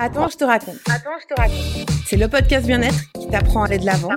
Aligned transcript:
Attends, 0.00 0.28
je 0.28 0.36
te 0.36 0.44
raconte. 0.44 0.76
Attends, 0.88 1.10
je 1.20 1.34
te 1.34 1.40
raconte. 1.40 1.90
C'est 2.06 2.16
le 2.16 2.28
podcast 2.28 2.66
bien-être 2.66 2.94
qui 3.20 3.28
t'apprend 3.28 3.62
à 3.64 3.66
aller 3.66 3.78
de 3.78 3.84
l'avant 3.86 4.10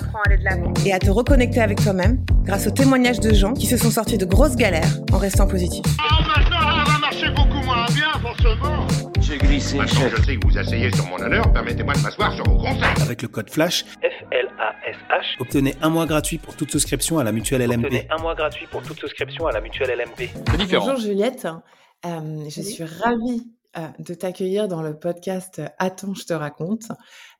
et 0.85 0.93
à 0.93 0.99
te 0.99 1.09
reconnecter 1.09 1.59
avec 1.59 1.81
toi-même 1.81 2.23
grâce 2.43 2.67
aux 2.67 2.71
témoignages 2.71 3.19
de 3.19 3.33
gens 3.33 3.53
qui 3.53 3.65
se 3.65 3.77
sont 3.77 3.89
sortis 3.91 4.17
de 4.17 4.25
grosses 4.25 4.55
galères 4.55 4.87
en 5.11 5.17
restant 5.17 5.47
positifs. 5.47 5.83
Oh, 5.99 6.23
maintenant, 6.27 6.59
ça 6.59 6.91
va 6.93 6.99
marcher 6.99 7.29
beaucoup 7.31 7.65
moins 7.65 7.85
bien, 7.93 8.11
forcément. 8.21 8.87
J'ai 9.21 9.37
glissé, 9.37 9.77
Maintenant, 9.77 10.01
je 10.15 10.21
sais 10.23 10.37
que 10.37 10.47
vous 10.47 10.57
asseyez 10.57 10.91
sur 10.93 11.05
mon 11.07 11.17
honneur, 11.17 11.51
permettez-moi 11.51 11.93
de 11.95 11.99
m'asseoir 11.99 12.33
sur 12.33 12.43
vos 12.45 12.57
conseils. 12.57 13.01
Avec 13.01 13.21
le 13.21 13.27
code 13.27 13.49
FLASH, 13.49 13.85
F-L-A-S-H. 14.01 15.41
obtenez 15.41 15.75
un 15.81 15.89
mois 15.89 16.05
gratuit 16.05 16.37
pour 16.37 16.55
toute 16.55 16.71
souscription 16.71 17.17
à 17.17 17.23
la 17.23 17.31
mutuelle 17.31 17.61
LMP. 17.67 17.85
Obtenez 17.85 18.07
un 18.09 18.21
mois 18.21 18.35
gratuit 18.35 18.67
pour 18.69 18.81
toute 18.83 18.99
souscription 18.99 19.47
à 19.47 19.51
la 19.51 19.61
mutuelle 19.61 19.97
LMP. 19.97 20.29
Bonjour 20.71 20.97
Juliette, 20.97 21.47
Euh, 22.05 22.45
je 22.49 22.61
suis 22.61 22.83
ravie 22.83 23.47
euh, 23.77 23.87
de 23.99 24.13
t'accueillir 24.13 24.67
dans 24.67 24.81
le 24.81 24.99
podcast 24.99 25.59
euh, 25.59 25.67
Attends, 25.79 26.13
je 26.13 26.25
te 26.25 26.33
raconte. 26.33 26.91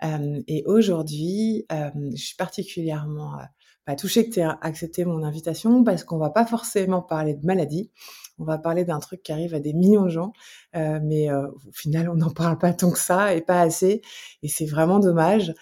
Euh, 0.04 0.42
et 0.48 0.64
aujourd'hui, 0.66 1.66
je 1.70 2.16
suis 2.16 2.36
particulièrement 2.38 3.38
bah, 3.86 3.96
touchée 3.98 4.30
que 4.30 4.34
tu 4.36 4.40
aies 4.40 4.48
accepté 4.62 5.04
mon 5.04 5.24
invitation 5.24 5.84
parce 5.84 6.06
qu'on 6.06 6.18
va 6.18 6.30
pas 6.30 6.46
forcément 6.46 7.02
parler 7.02 7.34
de 7.34 7.46
maladie. 7.46 7.92
On 8.40 8.46
va 8.46 8.58
parler 8.58 8.86
d'un 8.86 9.00
truc 9.00 9.24
qui 9.24 9.34
arrive 9.34 9.54
à 9.54 9.60
des 9.60 9.74
millions 9.74 10.06
de 10.06 10.10
gens, 10.10 10.32
mais 10.74 11.32
au 11.32 11.72
final, 11.74 12.10
on 12.10 12.16
n'en 12.16 12.32
parle 12.32 12.58
pas 12.58 12.74
tant 12.74 12.92
que 12.92 12.98
ça 12.98 13.36
et 13.36 13.42
pas 13.42 13.62
assez. 13.62 14.02
Et 14.42 14.48
c'est 14.48 14.66
vraiment 14.66 15.00
dommage. 15.00 15.54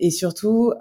Et 0.00 0.10
surtout, 0.10 0.74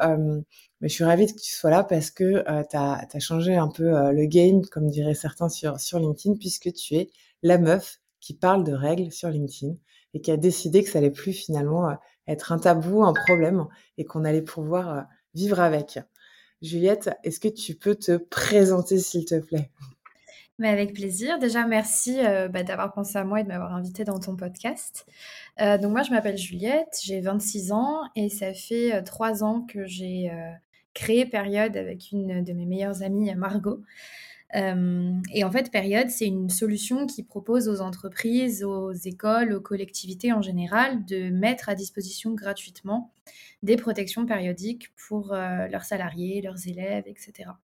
je 0.82 0.88
suis 0.88 1.06
ravie 1.06 1.28
que 1.28 1.40
tu 1.40 1.54
sois 1.54 1.70
là 1.70 1.84
parce 1.84 2.12
que 2.12 2.44
euh, 2.50 2.64
tu 2.70 2.76
as, 2.76 3.20
changé 3.20 3.56
un 3.56 3.70
peu 3.70 4.12
le 4.12 4.26
game, 4.26 4.62
comme 4.66 4.90
diraient 4.90 5.14
certains 5.14 5.50
sur, 5.50 5.80
sur 5.80 6.00
LinkedIn, 6.00 6.36
puisque 6.38 6.74
tu 6.74 6.96
es 6.96 7.10
la 7.42 7.58
meuf 7.58 8.00
qui 8.24 8.34
parle 8.34 8.64
de 8.64 8.72
règles 8.72 9.12
sur 9.12 9.30
LinkedIn 9.30 9.76
et 10.14 10.22
qui 10.22 10.32
a 10.32 10.38
décidé 10.38 10.82
que 10.82 10.90
ça 10.90 11.00
allait 11.00 11.12
plus 11.12 11.34
finalement 11.34 11.90
euh, 11.90 11.96
être 12.26 12.54
un 12.54 12.58
tabou, 12.58 13.04
un 13.04 13.12
problème 13.12 13.68
et 13.98 14.06
qu'on 14.06 14.24
allait 14.24 14.42
pouvoir 14.42 14.90
euh, 14.90 15.02
vivre 15.36 15.60
avec. 15.60 16.00
Juliette, 16.62 17.10
est-ce 17.26 17.42
que 17.42 17.50
tu 17.50 17.76
peux 17.76 17.96
te 17.96 18.16
présenter 18.16 18.98
s'il 18.98 19.26
te 19.26 19.38
plaît? 19.38 19.70
Mais 20.58 20.70
avec 20.70 20.94
plaisir. 20.94 21.38
Déjà, 21.38 21.68
merci 21.68 22.26
euh, 22.26 22.48
bah, 22.48 22.64
d'avoir 22.64 22.94
pensé 22.94 23.18
à 23.18 23.26
moi 23.26 23.42
et 23.42 23.44
de 23.44 23.50
m'avoir 23.50 23.74
invité 23.74 24.06
dans 24.06 24.20
ton 24.20 24.38
podcast. 24.38 25.06
Donc 25.60 25.92
moi, 25.92 26.04
je 26.04 26.12
m'appelle 26.12 26.38
Juliette, 26.38 27.00
j'ai 27.04 27.20
26 27.20 27.74
ans 27.74 28.04
et 28.16 28.30
ça 28.30 28.54
fait 28.54 29.04
trois 29.04 29.44
ans 29.44 29.62
que 29.62 29.86
j'ai 29.86 30.32
créé 30.96 31.28
Période 31.28 31.78
avec 31.78 32.12
une 32.12 32.44
de 32.44 32.54
mes 32.54 32.66
meilleures 32.66 33.04
amies, 33.04 33.36
Margot. 33.36 33.84
Euh, 34.56 35.12
et 35.34 35.44
en 35.44 35.52
fait, 35.52 35.72
Période, 35.72 36.10
c'est 36.10 36.28
une 36.28 36.50
solution 36.50 37.08
qui 37.08 37.24
propose 37.24 37.68
aux 37.70 37.82
entreprises, 37.82 38.64
aux 38.64 38.92
écoles, 38.92 39.54
aux 39.54 39.62
collectivités 39.62 40.32
en 40.32 40.42
général 40.42 41.06
de 41.06 41.30
mettre 41.30 41.70
à 41.70 41.76
disposition 41.76 42.34
gratuitement 42.34 43.12
des 43.64 43.78
protections 43.78 44.26
périodiques 44.26 44.94
pour 45.08 45.34
euh, 45.34 45.68
leurs 45.68 45.86
salariés, 45.86 46.42
leurs 46.42 46.68
élèves, 46.68 47.06
etc. 47.08 47.60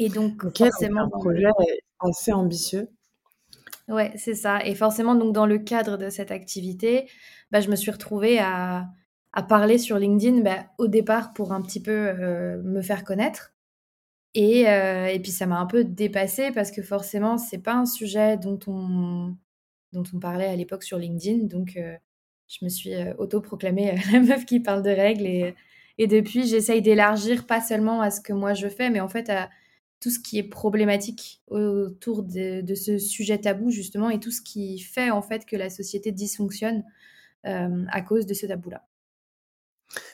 Et 0.00 0.08
donc, 0.08 0.42
Ok, 0.42 0.58
donc 0.58 0.72
forcément, 0.72 1.00
un 1.00 1.08
le- 1.12 1.20
projet 1.20 1.46
assez 2.00 2.32
ambitieux. 2.32 2.88
Ouais, 3.88 4.12
c'est 4.16 4.34
ça. 4.34 4.64
Et 4.64 4.74
forcément, 4.74 5.14
donc 5.14 5.32
dans 5.34 5.46
le 5.46 5.58
cadre 5.58 5.96
de 5.96 6.10
cette 6.10 6.30
activité, 6.30 7.08
bah, 7.50 7.60
je 7.60 7.68
me 7.70 7.76
suis 7.76 7.90
retrouvée 7.90 8.38
à, 8.38 8.88
à 9.32 9.42
parler 9.42 9.78
sur 9.78 9.98
LinkedIn 9.98 10.40
bah, 10.42 10.66
au 10.78 10.86
départ 10.86 11.32
pour 11.32 11.52
un 11.52 11.60
petit 11.62 11.82
peu 11.82 11.90
euh, 11.92 12.62
me 12.62 12.82
faire 12.82 13.04
connaître. 13.04 13.52
Et, 14.34 14.68
euh, 14.68 15.06
et 15.06 15.18
puis 15.20 15.32
ça 15.32 15.46
m'a 15.46 15.58
un 15.58 15.66
peu 15.66 15.84
dépassée 15.84 16.52
parce 16.52 16.70
que 16.70 16.82
forcément, 16.82 17.36
c'est 17.38 17.58
pas 17.58 17.74
un 17.74 17.86
sujet 17.86 18.36
dont 18.36 18.58
on, 18.68 19.34
dont 19.92 20.04
on 20.14 20.18
parlait 20.18 20.46
à 20.46 20.56
l'époque 20.56 20.84
sur 20.84 20.98
LinkedIn. 20.98 21.46
Donc 21.46 21.76
euh, 21.76 21.96
je 22.48 22.64
me 22.64 22.68
suis 22.68 22.94
euh, 22.94 23.14
autoproclamée 23.18 23.92
euh, 23.92 23.96
la 24.12 24.20
meuf 24.20 24.44
qui 24.46 24.60
parle 24.60 24.82
de 24.82 24.90
règles. 24.90 25.26
Et, 25.26 25.54
et 25.98 26.06
depuis, 26.06 26.46
j'essaye 26.46 26.82
d'élargir 26.82 27.46
pas 27.46 27.60
seulement 27.60 28.00
à 28.00 28.10
ce 28.10 28.20
que 28.20 28.32
moi 28.32 28.54
je 28.54 28.68
fais, 28.68 28.90
mais 28.90 29.00
en 29.00 29.08
fait 29.08 29.30
à 29.30 29.50
tout 30.00 30.10
ce 30.10 30.18
qui 30.18 30.38
est 30.38 30.44
problématique 30.44 31.42
autour 31.48 32.22
de, 32.22 32.74
ce 32.74 32.98
sujet 32.98 33.36
tabou 33.36 33.70
justement 33.70 34.08
et 34.08 34.18
tout 34.18 34.30
ce 34.30 34.40
qui 34.40 34.78
fait 34.78 35.10
en 35.10 35.20
fait 35.20 35.44
que 35.44 35.56
la 35.56 35.68
société 35.68 36.10
dysfonctionne 36.10 36.84
à 37.44 38.00
cause 38.00 38.24
de 38.24 38.32
ce 38.32 38.46
tabou-là. 38.46 38.89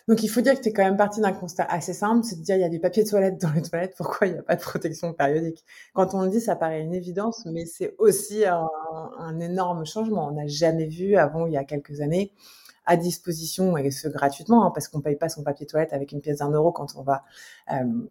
Donc 0.08 0.22
il 0.22 0.28
faut 0.28 0.40
dire 0.40 0.54
que 0.54 0.62
tu 0.62 0.68
es 0.68 0.72
quand 0.72 0.84
même 0.84 0.96
parti 0.96 1.20
d'un 1.20 1.32
constat 1.32 1.64
assez 1.64 1.92
simple, 1.92 2.24
c'est 2.24 2.36
de 2.36 2.42
dire 2.42 2.56
il 2.56 2.62
y 2.62 2.64
a 2.64 2.68
du 2.68 2.80
papier 2.80 3.04
de 3.04 3.08
toilette 3.08 3.40
dans 3.40 3.52
les 3.52 3.62
toilettes, 3.62 3.94
pourquoi 3.96 4.26
il 4.26 4.34
n'y 4.34 4.38
a 4.38 4.42
pas 4.42 4.56
de 4.56 4.60
protection 4.60 5.12
périodique? 5.12 5.64
Quand 5.94 6.14
on 6.14 6.22
le 6.22 6.30
dit, 6.30 6.40
ça 6.40 6.56
paraît 6.56 6.80
une 6.80 6.94
évidence, 6.94 7.44
mais 7.46 7.66
c'est 7.66 7.94
aussi 7.98 8.44
un, 8.46 9.40
énorme 9.40 9.84
changement. 9.84 10.28
On 10.28 10.32
n'a 10.32 10.46
jamais 10.46 10.86
vu 10.86 11.16
avant, 11.16 11.46
il 11.46 11.52
y 11.52 11.56
a 11.56 11.64
quelques 11.64 12.00
années, 12.00 12.32
à 12.86 12.96
disposition, 12.96 13.76
et 13.76 13.90
ce 13.90 14.08
gratuitement, 14.08 14.64
hein, 14.66 14.70
parce 14.72 14.88
qu'on 14.88 14.98
ne 14.98 15.02
paye 15.02 15.16
pas 15.16 15.28
son 15.28 15.42
papier 15.42 15.66
de 15.66 15.70
toilette 15.70 15.92
avec 15.92 16.12
une 16.12 16.20
pièce 16.20 16.38
d'un 16.38 16.50
euro 16.50 16.72
quand 16.72 16.94
on 16.96 17.02
va 17.02 17.24
euh, 17.72 18.08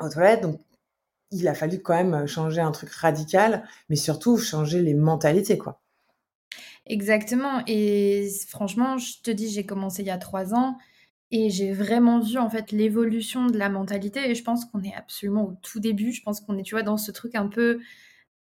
aux 0.00 0.08
toilettes. 0.08 0.42
Donc 0.42 0.60
il 1.30 1.46
a 1.48 1.54
fallu 1.54 1.80
quand 1.80 1.94
même 1.94 2.26
changer 2.26 2.60
un 2.60 2.70
truc 2.72 2.90
radical, 2.90 3.64
mais 3.88 3.96
surtout 3.96 4.38
changer 4.38 4.80
les 4.80 4.94
mentalités, 4.94 5.58
quoi. 5.58 5.80
Exactement. 6.86 7.62
Et 7.66 8.28
franchement, 8.48 8.98
je 8.98 9.22
te 9.22 9.30
dis, 9.30 9.48
j'ai 9.48 9.64
commencé 9.64 10.02
il 10.02 10.06
y 10.06 10.10
a 10.10 10.18
trois 10.18 10.54
ans 10.54 10.76
et 11.32 11.48
j'ai 11.48 11.72
vraiment 11.72 12.20
vu 12.20 12.38
en 12.38 12.50
fait 12.50 12.72
l'évolution 12.72 13.46
de 13.46 13.56
la 13.58 13.70
mentalité. 13.70 14.30
Et 14.30 14.34
je 14.34 14.44
pense 14.44 14.66
qu'on 14.66 14.82
est 14.82 14.94
absolument 14.94 15.46
au 15.48 15.54
tout 15.62 15.80
début. 15.80 16.12
Je 16.12 16.22
pense 16.22 16.40
qu'on 16.42 16.58
est, 16.58 16.62
tu 16.62 16.74
vois, 16.74 16.82
dans 16.82 16.98
ce 16.98 17.10
truc 17.10 17.34
un 17.34 17.48
peu 17.48 17.80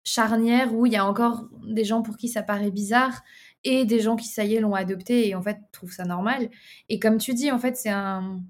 charnière 0.03 0.75
où 0.75 0.87
il 0.87 0.93
y 0.93 0.97
a 0.97 1.07
encore 1.07 1.49
des 1.65 1.85
gens 1.85 2.03
pour 2.03 2.17
qui 2.17 2.29
ça 2.29 2.43
paraît 2.43 2.73
bizarre 2.73 3.23
et 3.63 3.85
des 3.85 4.01
gens 4.01 4.17
qui, 4.17 4.27
ça 4.27 4.45
y 4.45 4.57
est, 4.57 4.61
l'ont 4.61 4.75
adopté 4.75 5.29
et 5.29 5.35
en 5.37 5.43
fait 5.43 5.59
trouvent 5.73 5.93
ça 5.93 6.05
normal. 6.05 6.51
Et 6.89 6.99
comme 6.99 7.19
tu 7.19 7.33
dis, 7.33 7.53
en 7.53 7.59
fait, 7.59 7.77
c'est 7.77 7.91
un. 7.91 8.41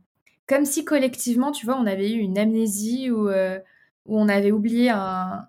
Comme 0.47 0.65
si 0.65 0.85
collectivement, 0.85 1.53
tu 1.53 1.67
vois, 1.67 1.77
on 1.79 1.87
avait 1.87 2.11
eu 2.11 2.19
une 2.19 2.39
amnésie 2.39 3.11
ou 3.11 3.29
euh, 3.29 3.59
où 4.07 4.19
on 4.19 4.29
avait 4.29 4.53
oublié 4.53 4.91
un. 4.91 5.47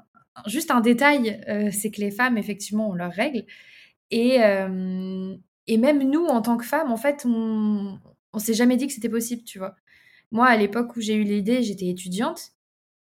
Juste 0.48 0.72
un 0.72 0.82
détail, 0.82 1.42
euh, 1.50 1.70
c'est 1.72 1.92
que 1.92 2.02
les 2.02 2.12
femmes, 2.12 2.38
effectivement, 2.38 2.90
ont 2.90 2.94
leurs 2.94 3.12
règles. 3.12 3.44
Et, 4.12 4.44
euh, 4.44 5.36
et 5.68 5.78
même 5.78 6.10
nous, 6.10 6.26
en 6.26 6.42
tant 6.42 6.58
que 6.58 6.66
femmes, 6.66 6.92
en 6.92 6.98
fait, 6.98 7.26
on, 7.26 8.00
on 8.34 8.40
s'est 8.40 8.54
jamais 8.54 8.78
dit 8.78 8.88
que 8.88 8.94
c'était 8.94 9.10
possible, 9.10 9.44
tu 9.44 9.60
vois. 9.60 9.76
Moi, 10.32 10.48
à 10.48 10.58
l'époque 10.58 10.96
où 10.96 11.02
j'ai 11.02 11.16
eu 11.16 11.24
l'idée, 11.24 11.64
j'étais 11.64 11.88
étudiante. 11.88 12.52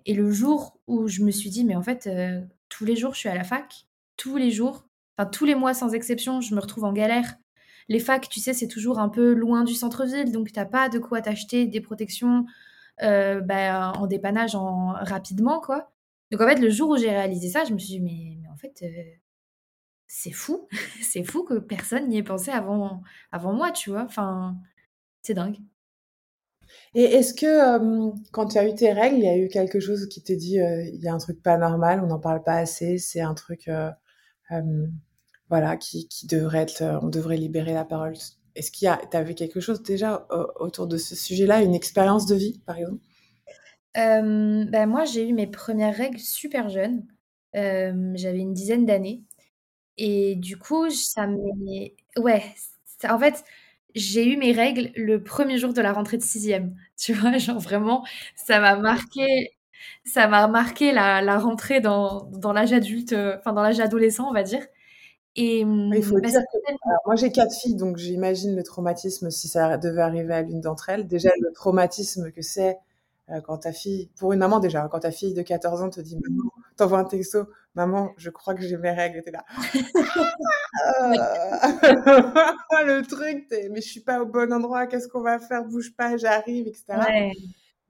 Et 0.06 0.14
le 0.14 0.32
jour 0.32 0.80
où 0.88 1.08
je 1.08 1.24
me 1.24 1.32
suis 1.32 1.50
dit, 1.50 1.64
mais 1.64 1.76
en 1.76 1.84
fait, 1.84 2.08
euh, 2.08 2.42
tous 2.70 2.86
les 2.86 2.96
jours, 2.96 3.14
je 3.14 3.20
suis 3.20 3.30
à 3.30 3.36
la 3.36 3.44
fac. 3.44 3.88
Tous 4.18 4.38
les 4.38 4.52
jours. 4.52 4.88
Enfin, 5.18 5.30
tous 5.30 5.46
les 5.46 5.56
mois, 5.56 5.74
sans 5.74 5.94
exception, 5.94 6.42
je 6.42 6.56
me 6.56 6.60
retrouve 6.60 6.84
en 6.84 6.94
galère. 6.94 7.36
Les 7.88 8.00
facs, 8.00 8.30
tu 8.30 8.40
sais, 8.40 8.54
c'est 8.54 8.68
toujours 8.68 9.00
un 9.00 9.10
peu 9.10 9.34
loin 9.34 9.64
du 9.64 9.74
centre-ville. 9.74 10.32
Donc, 10.32 10.52
t'as 10.52 10.66
pas 10.66 10.90
de 10.90 11.00
quoi 11.00 11.22
t'acheter 11.22 11.68
des 11.68 11.82
protections 11.82 12.46
euh, 13.04 13.42
bah, 13.42 13.94
en 13.96 14.08
dépannage 14.08 14.56
en, 14.56 14.94
rapidement, 14.94 15.60
quoi. 15.62 15.92
Donc, 16.32 16.42
en 16.42 16.48
fait, 16.48 16.60
le 16.60 16.70
jour 16.70 16.90
où 16.92 16.98
j'ai 16.98 17.10
réalisé 17.10 17.50
ça, 17.50 17.64
je 17.66 17.74
me 17.74 17.80
suis 17.80 18.00
dit, 18.00 18.02
mais, 18.02 18.38
mais 18.42 18.50
en 18.50 18.58
fait... 18.58 18.82
euh, 18.84 19.22
c'est 20.14 20.32
fou, 20.32 20.68
c'est 21.02 21.24
fou 21.24 21.44
que 21.44 21.54
personne 21.58 22.10
n'y 22.10 22.18
ait 22.18 22.24
pensé 22.24 22.52
avant, 22.52 23.02
avant 23.32 23.54
moi, 23.54 23.72
tu 23.72 23.92
vois. 23.92 24.04
Enfin, 24.04 24.58
c'est 25.22 25.34
dingue. 25.34 25.58
Et 26.96 27.04
est-ce 27.04 27.34
que 27.34 27.46
euh, 27.46 28.12
quand 28.32 28.48
tu 28.48 28.58
as 28.58 28.68
eu 28.68 28.76
tes 28.76 28.92
règles, 28.94 29.18
il 29.18 29.24
y 29.24 29.28
a 29.28 29.38
eu 29.38 29.48
quelque 29.48 29.80
chose 29.80 30.08
qui 30.10 30.22
t'est 30.24 30.36
dit, 30.36 30.60
euh, 30.60 30.84
il 30.94 31.02
y 31.02 31.08
a 31.08 31.14
un 31.14 31.18
truc 31.18 31.42
pas 31.42 31.58
normal, 31.58 32.02
on 32.04 32.08
n'en 32.08 32.20
parle 32.20 32.44
pas 32.44 32.56
assez, 32.56 32.98
c'est 32.98 33.22
un 33.22 33.34
truc, 33.34 33.68
euh, 33.68 33.90
voilà, 35.50 35.78
qui, 35.78 36.08
qui 36.08 36.26
devrait 36.28 36.60
être, 36.60 36.82
on 37.04 37.08
devrait 37.10 37.38
libérer 37.38 37.74
la 37.74 37.86
parole? 37.86 38.16
Est-ce 38.56 38.72
qu'il 38.72 38.86
y 38.86 38.90
a, 38.90 38.98
t'avais 39.12 39.36
quelque 39.36 39.60
chose 39.60 39.82
déjà 39.84 40.28
autour 40.60 40.88
de 40.88 40.98
ce 40.98 41.16
sujet-là, 41.16 41.62
une 41.62 41.76
expérience 41.76 42.26
de 42.26 42.36
vie, 42.36 42.60
par 42.66 42.78
exemple? 42.78 43.00
Ben 43.96 44.86
moi, 44.88 45.06
j'ai 45.06 45.28
eu 45.28 45.34
mes 45.34 45.48
premières 45.48 45.96
règles 45.96 46.20
super 46.20 46.70
jeune. 46.70 47.06
J'avais 47.54 48.40
une 48.40 48.54
dizaine 48.54 48.86
d'années. 48.86 49.24
Et 49.98 50.36
du 50.38 50.58
coup, 50.58 50.90
ça 50.92 51.28
m'est... 51.28 51.96
Ouais, 52.18 52.44
ça- 53.00 53.16
en 53.16 53.20
fait, 53.20 53.44
j'ai 53.96 54.28
eu 54.32 54.38
mes 54.38 54.52
règles 54.52 54.92
le 54.96 55.24
premier 55.24 55.58
jour 55.58 55.74
de 55.74 55.82
la 55.82 55.94
rentrée 55.94 56.18
de 56.18 56.24
sixième. 56.24 56.76
Tu 56.98 57.14
vois, 57.14 57.38
genre 57.40 57.60
vraiment, 57.60 58.06
ça 58.36 58.60
m'a 58.60 58.76
marqué, 58.76 59.52
ça 60.06 60.28
m'a 60.28 60.48
marqué 60.48 60.92
la, 60.94 61.22
la 61.22 61.40
rentrée 61.40 61.82
dans, 61.82 62.26
dans 62.32 62.54
l'âge 62.54 62.74
adulte, 62.74 63.14
euh, 63.14 63.38
enfin 63.40 63.54
dans 63.54 63.64
l'âge 63.64 63.80
adolescent, 63.80 64.30
on 64.30 64.34
va 64.34 64.44
dire. 64.44 64.66
Et 65.36 65.64
Oui, 65.66 65.98
Il 65.98 66.04
faut 66.04 66.16
bah, 66.16 66.22
dire 66.22 66.32
ça 66.32 66.42
que 66.42 66.58
alors, 66.86 67.02
moi 67.06 67.16
j'ai 67.16 67.32
quatre 67.32 67.54
filles, 67.54 67.76
donc 67.76 67.98
j'imagine 67.98 68.56
le 68.56 68.64
traumatisme 68.64 69.30
si 69.32 69.48
ça 69.48 69.78
devait 69.78 70.02
arriver 70.02 70.34
à 70.34 70.42
l'une 70.42 70.62
d'entre 70.62 70.90
elles. 70.90 71.08
Déjà 71.08 71.30
le 71.40 71.52
traumatisme 71.54 72.32
que 72.32 72.42
c'est 72.42 72.78
euh, 73.30 73.40
quand 73.42 73.60
ta 73.60 73.72
fille, 73.74 74.10
pour 74.18 74.34
une 74.34 74.40
maman 74.40 74.60
déjà, 74.60 74.88
quand 74.92 75.00
ta 75.00 75.12
fille 75.12 75.34
de 75.34 75.42
14 75.42 75.82
ans 75.82 75.90
te 75.90 76.02
dit 76.02 76.18
maman, 76.18 76.52
t'envoies 76.78 77.00
un 77.00 77.06
texto, 77.06 77.46
maman, 77.76 78.12
je 78.18 78.30
crois 78.30 78.54
que 78.54 78.62
j'ai 78.62 78.78
mes 78.78 78.92
règles, 78.92 79.22
t'es 79.24 79.32
là. 79.32 79.46
Euh, 81.02 81.12
le 82.86 83.02
truc, 83.02 83.46
mais 83.72 83.82
je 83.82 83.88
suis 83.88 84.00
pas 84.00 84.22
au 84.22 84.26
bon 84.26 84.52
endroit, 84.54 84.88
qu'est-ce 84.88 85.08
qu'on 85.08 85.22
va 85.22 85.38
faire, 85.38 85.66
bouge 85.66 85.94
pas, 85.96 86.16
j'arrive, 86.16 86.68
etc. 86.68 86.86
Ouais. 87.08 87.32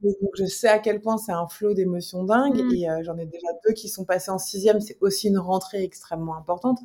Et 0.03 0.07
donc 0.19 0.31
je 0.35 0.45
sais 0.45 0.67
à 0.67 0.79
quel 0.79 0.99
point 0.99 1.17
c'est 1.17 1.31
un 1.31 1.47
flot 1.47 1.73
d'émotions 1.75 2.23
dingues 2.23 2.63
Mm. 2.63 2.73
et 2.75 2.89
euh, 2.89 3.03
j'en 3.03 3.17
ai 3.17 3.25
déjà 3.25 3.47
deux 3.65 3.73
qui 3.73 3.87
sont 3.87 4.03
passés 4.03 4.31
en 4.31 4.39
sixième, 4.39 4.81
c'est 4.81 4.97
aussi 4.99 5.27
une 5.27 5.37
rentrée 5.37 5.83
extrêmement 5.83 6.35
importante. 6.35 6.79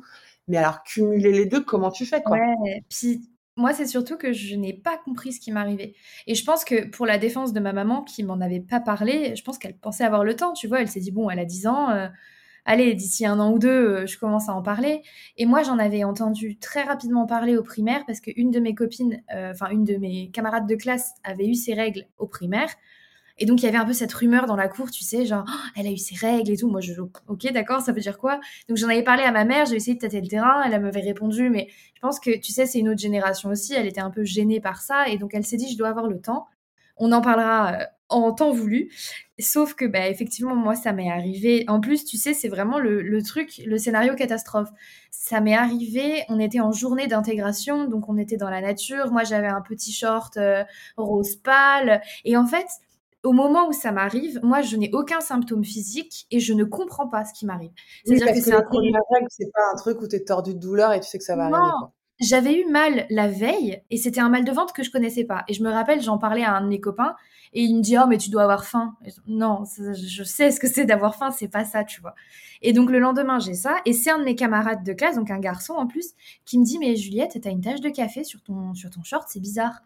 Mais 0.47 0.57
alors, 0.57 0.83
cumuler 0.83 1.31
les 1.31 1.45
deux, 1.45 1.63
comment 1.63 1.91
tu 1.91 2.05
fais, 2.05 2.21
quoi? 2.21 2.37
Ouais, 2.37 2.83
puis 2.89 3.21
moi, 3.57 3.73
c'est 3.73 3.87
surtout 3.87 4.17
que 4.17 4.31
je 4.31 4.55
n'ai 4.55 4.73
pas 4.73 4.97
compris 5.03 5.33
ce 5.33 5.39
qui 5.39 5.51
m'arrivait. 5.51 5.93
Et 6.27 6.35
je 6.35 6.45
pense 6.45 6.63
que 6.63 6.87
pour 6.89 7.05
la 7.05 7.17
défense 7.17 7.53
de 7.53 7.59
ma 7.59 7.73
maman, 7.73 8.03
qui 8.03 8.23
m'en 8.23 8.39
avait 8.39 8.61
pas 8.61 8.79
parlé, 8.79 9.35
je 9.35 9.43
pense 9.43 9.57
qu'elle 9.57 9.75
pensait 9.75 10.03
avoir 10.05 10.23
le 10.23 10.35
temps, 10.35 10.53
tu 10.53 10.67
vois. 10.67 10.79
Elle 10.79 10.89
s'est 10.89 10.99
dit, 10.99 11.11
bon, 11.11 11.29
elle 11.29 11.39
a 11.39 11.45
10 11.45 11.67
ans, 11.67 11.89
euh, 11.89 12.07
allez, 12.67 12.93
d'ici 12.93 13.25
un 13.25 13.39
an 13.39 13.51
ou 13.51 13.57
deux, 13.57 13.69
euh, 13.69 14.05
je 14.05 14.19
commence 14.19 14.49
à 14.49 14.53
en 14.53 14.61
parler. 14.61 15.01
Et 15.37 15.47
moi, 15.47 15.63
j'en 15.63 15.79
avais 15.79 16.03
entendu 16.03 16.57
très 16.59 16.83
rapidement 16.83 17.25
parler 17.25 17.57
au 17.57 17.63
primaire 17.63 18.03
parce 18.05 18.19
qu'une 18.19 18.51
de 18.51 18.59
mes 18.59 18.75
copines, 18.75 19.23
euh, 19.33 19.51
enfin, 19.51 19.69
une 19.69 19.85
de 19.85 19.95
mes 19.95 20.29
camarades 20.29 20.67
de 20.67 20.75
classe 20.75 21.13
avait 21.23 21.47
eu 21.47 21.55
ses 21.55 21.73
règles 21.73 22.05
au 22.19 22.27
primaire. 22.27 22.69
Et 23.39 23.45
donc, 23.45 23.61
il 23.61 23.65
y 23.65 23.67
avait 23.67 23.77
un 23.77 23.85
peu 23.85 23.93
cette 23.93 24.13
rumeur 24.13 24.47
dans 24.47 24.55
la 24.55 24.67
cour, 24.67 24.89
tu 24.89 25.03
sais, 25.03 25.25
genre, 25.25 25.45
oh, 25.47 25.67
elle 25.75 25.87
a 25.87 25.91
eu 25.91 25.97
ses 25.97 26.15
règles 26.15 26.51
et 26.51 26.57
tout. 26.57 26.69
Moi, 26.69 26.81
je, 26.81 26.93
ok, 26.99 27.51
d'accord, 27.53 27.81
ça 27.81 27.91
veut 27.91 28.01
dire 28.01 28.17
quoi? 28.17 28.39
Donc, 28.67 28.77
j'en 28.77 28.89
avais 28.89 29.03
parlé 29.03 29.23
à 29.23 29.31
ma 29.31 29.45
mère, 29.45 29.65
j'ai 29.67 29.75
essayé 29.75 29.95
de 29.95 29.99
tâter 30.01 30.19
le 30.21 30.27
terrain, 30.27 30.63
elle 30.63 30.81
m'avait 30.81 31.01
répondu, 31.01 31.49
mais 31.49 31.67
je 31.93 32.01
pense 32.01 32.19
que, 32.19 32.35
tu 32.39 32.51
sais, 32.51 32.65
c'est 32.65 32.79
une 32.79 32.89
autre 32.89 32.99
génération 32.99 33.49
aussi, 33.49 33.73
elle 33.75 33.85
était 33.85 34.01
un 34.01 34.09
peu 34.09 34.23
gênée 34.23 34.59
par 34.59 34.81
ça, 34.81 35.07
et 35.07 35.19
donc 35.19 35.35
elle 35.35 35.45
s'est 35.45 35.57
dit, 35.57 35.71
je 35.71 35.77
dois 35.77 35.89
avoir 35.89 36.07
le 36.07 36.19
temps. 36.19 36.47
On 36.97 37.11
en 37.11 37.21
parlera 37.21 37.73
euh, 37.73 37.85
en 38.09 38.31
temps 38.31 38.51
voulu. 38.51 38.91
Sauf 39.39 39.73
que, 39.75 39.85
bah, 39.85 40.07
effectivement, 40.07 40.55
moi, 40.55 40.75
ça 40.75 40.93
m'est 40.93 41.11
arrivé. 41.11 41.65
En 41.67 41.79
plus, 41.79 42.05
tu 42.05 42.17
sais, 42.17 42.33
c'est 42.33 42.47
vraiment 42.47 42.79
le, 42.79 43.21
truc, 43.21 43.61
le 43.65 43.77
scénario 43.77 44.15
catastrophe. 44.15 44.69
Ça 45.11 45.41
m'est 45.41 45.55
arrivé, 45.55 46.23
on 46.29 46.39
était 46.39 46.59
en 46.59 46.71
journée 46.71 47.07
d'intégration, 47.07 47.85
donc 47.85 48.07
on 48.09 48.17
était 48.17 48.37
dans 48.37 48.49
la 48.49 48.61
nature. 48.61 49.11
Moi, 49.11 49.23
j'avais 49.23 49.47
un 49.47 49.61
petit 49.61 49.91
short 49.91 50.37
euh, 50.37 50.63
rose 50.95 51.35
pâle. 51.35 52.01
Et 52.23 52.37
en 52.37 52.47
fait, 52.47 52.67
au 53.23 53.33
moment 53.33 53.67
où 53.67 53.73
ça 53.73 53.91
m'arrive, 53.91 54.39
moi, 54.41 54.61
je 54.61 54.77
n'ai 54.77 54.89
aucun 54.93 55.19
symptôme 55.19 55.63
physique 55.63 56.27
et 56.31 56.39
je 56.39 56.53
ne 56.53 56.63
comprends 56.63 57.07
pas 57.07 57.25
ce 57.25 57.33
qui 57.33 57.45
m'arrive. 57.45 57.71
C'est-à-dire 58.05 58.33
que, 58.33 58.41
c'est 58.41 58.53
un 58.53 58.63
c'est 59.29 59.51
pas 59.51 59.61
un 59.73 59.75
truc 59.75 60.01
où 60.01 60.07
tu 60.07 60.15
es 60.15 60.23
tordu 60.23 60.53
de 60.53 60.59
douleur 60.59 60.93
et 60.93 60.99
tu 60.99 61.07
sais 61.07 61.17
que 61.17 61.23
ça 61.23 61.35
va 61.35 61.45
arriver. 61.45 61.91
J'avais 62.19 62.59
eu 62.61 62.65
mal 62.65 63.05
la 63.11 63.27
veille 63.27 63.83
et 63.91 63.97
c'était 63.97 64.19
un 64.21 64.29
mal 64.29 64.43
de 64.43 64.51
ventre 64.51 64.73
que 64.73 64.81
je 64.83 64.89
connaissais 64.89 65.23
pas. 65.23 65.43
Et 65.47 65.53
je 65.53 65.61
me 65.63 65.69
rappelle, 65.69 66.01
j'en 66.01 66.17
parlais 66.17 66.43
à 66.43 66.55
un 66.55 66.61
de 66.61 66.67
mes 66.67 66.79
copains 66.79 67.15
et 67.53 67.61
il 67.61 67.75
me 67.77 67.81
dit 67.81 67.95
"Oh 67.97 68.07
mais 68.07 68.17
tu 68.17 68.31
dois 68.31 68.41
avoir 68.43 68.65
faim." 68.65 68.95
non, 69.27 69.63
je 69.77 70.23
sais 70.23 70.49
ce 70.51 70.59
que 70.59 70.67
c'est 70.67 70.85
d'avoir 70.85 71.15
faim, 71.15 71.29
c'est 71.31 71.47
pas 71.47 71.63
ça, 71.63 71.83
tu 71.83 72.01
vois. 72.01 72.15
Et 72.63 72.73
donc 72.73 72.89
le 72.89 72.97
lendemain, 72.99 73.37
j'ai 73.39 73.53
ça 73.53 73.75
et 73.85 73.93
c'est 73.93 74.09
un 74.09 74.17
de 74.19 74.23
mes 74.23 74.35
camarades 74.35 74.83
de 74.83 74.93
classe, 74.93 75.15
donc 75.15 75.29
un 75.29 75.39
garçon 75.39 75.73
en 75.73 75.85
plus, 75.85 76.13
qui 76.45 76.57
me 76.59 76.65
dit 76.65 76.79
"Mais 76.79 76.95
Juliette, 76.95 77.37
t'as 77.41 77.51
une 77.51 77.61
tache 77.61 77.81
de 77.81 77.89
café 77.89 78.23
sur 78.23 78.41
ton 78.41 78.73
sur 78.73 78.89
ton 78.89 79.03
short, 79.03 79.27
c'est 79.29 79.39
bizarre." 79.39 79.81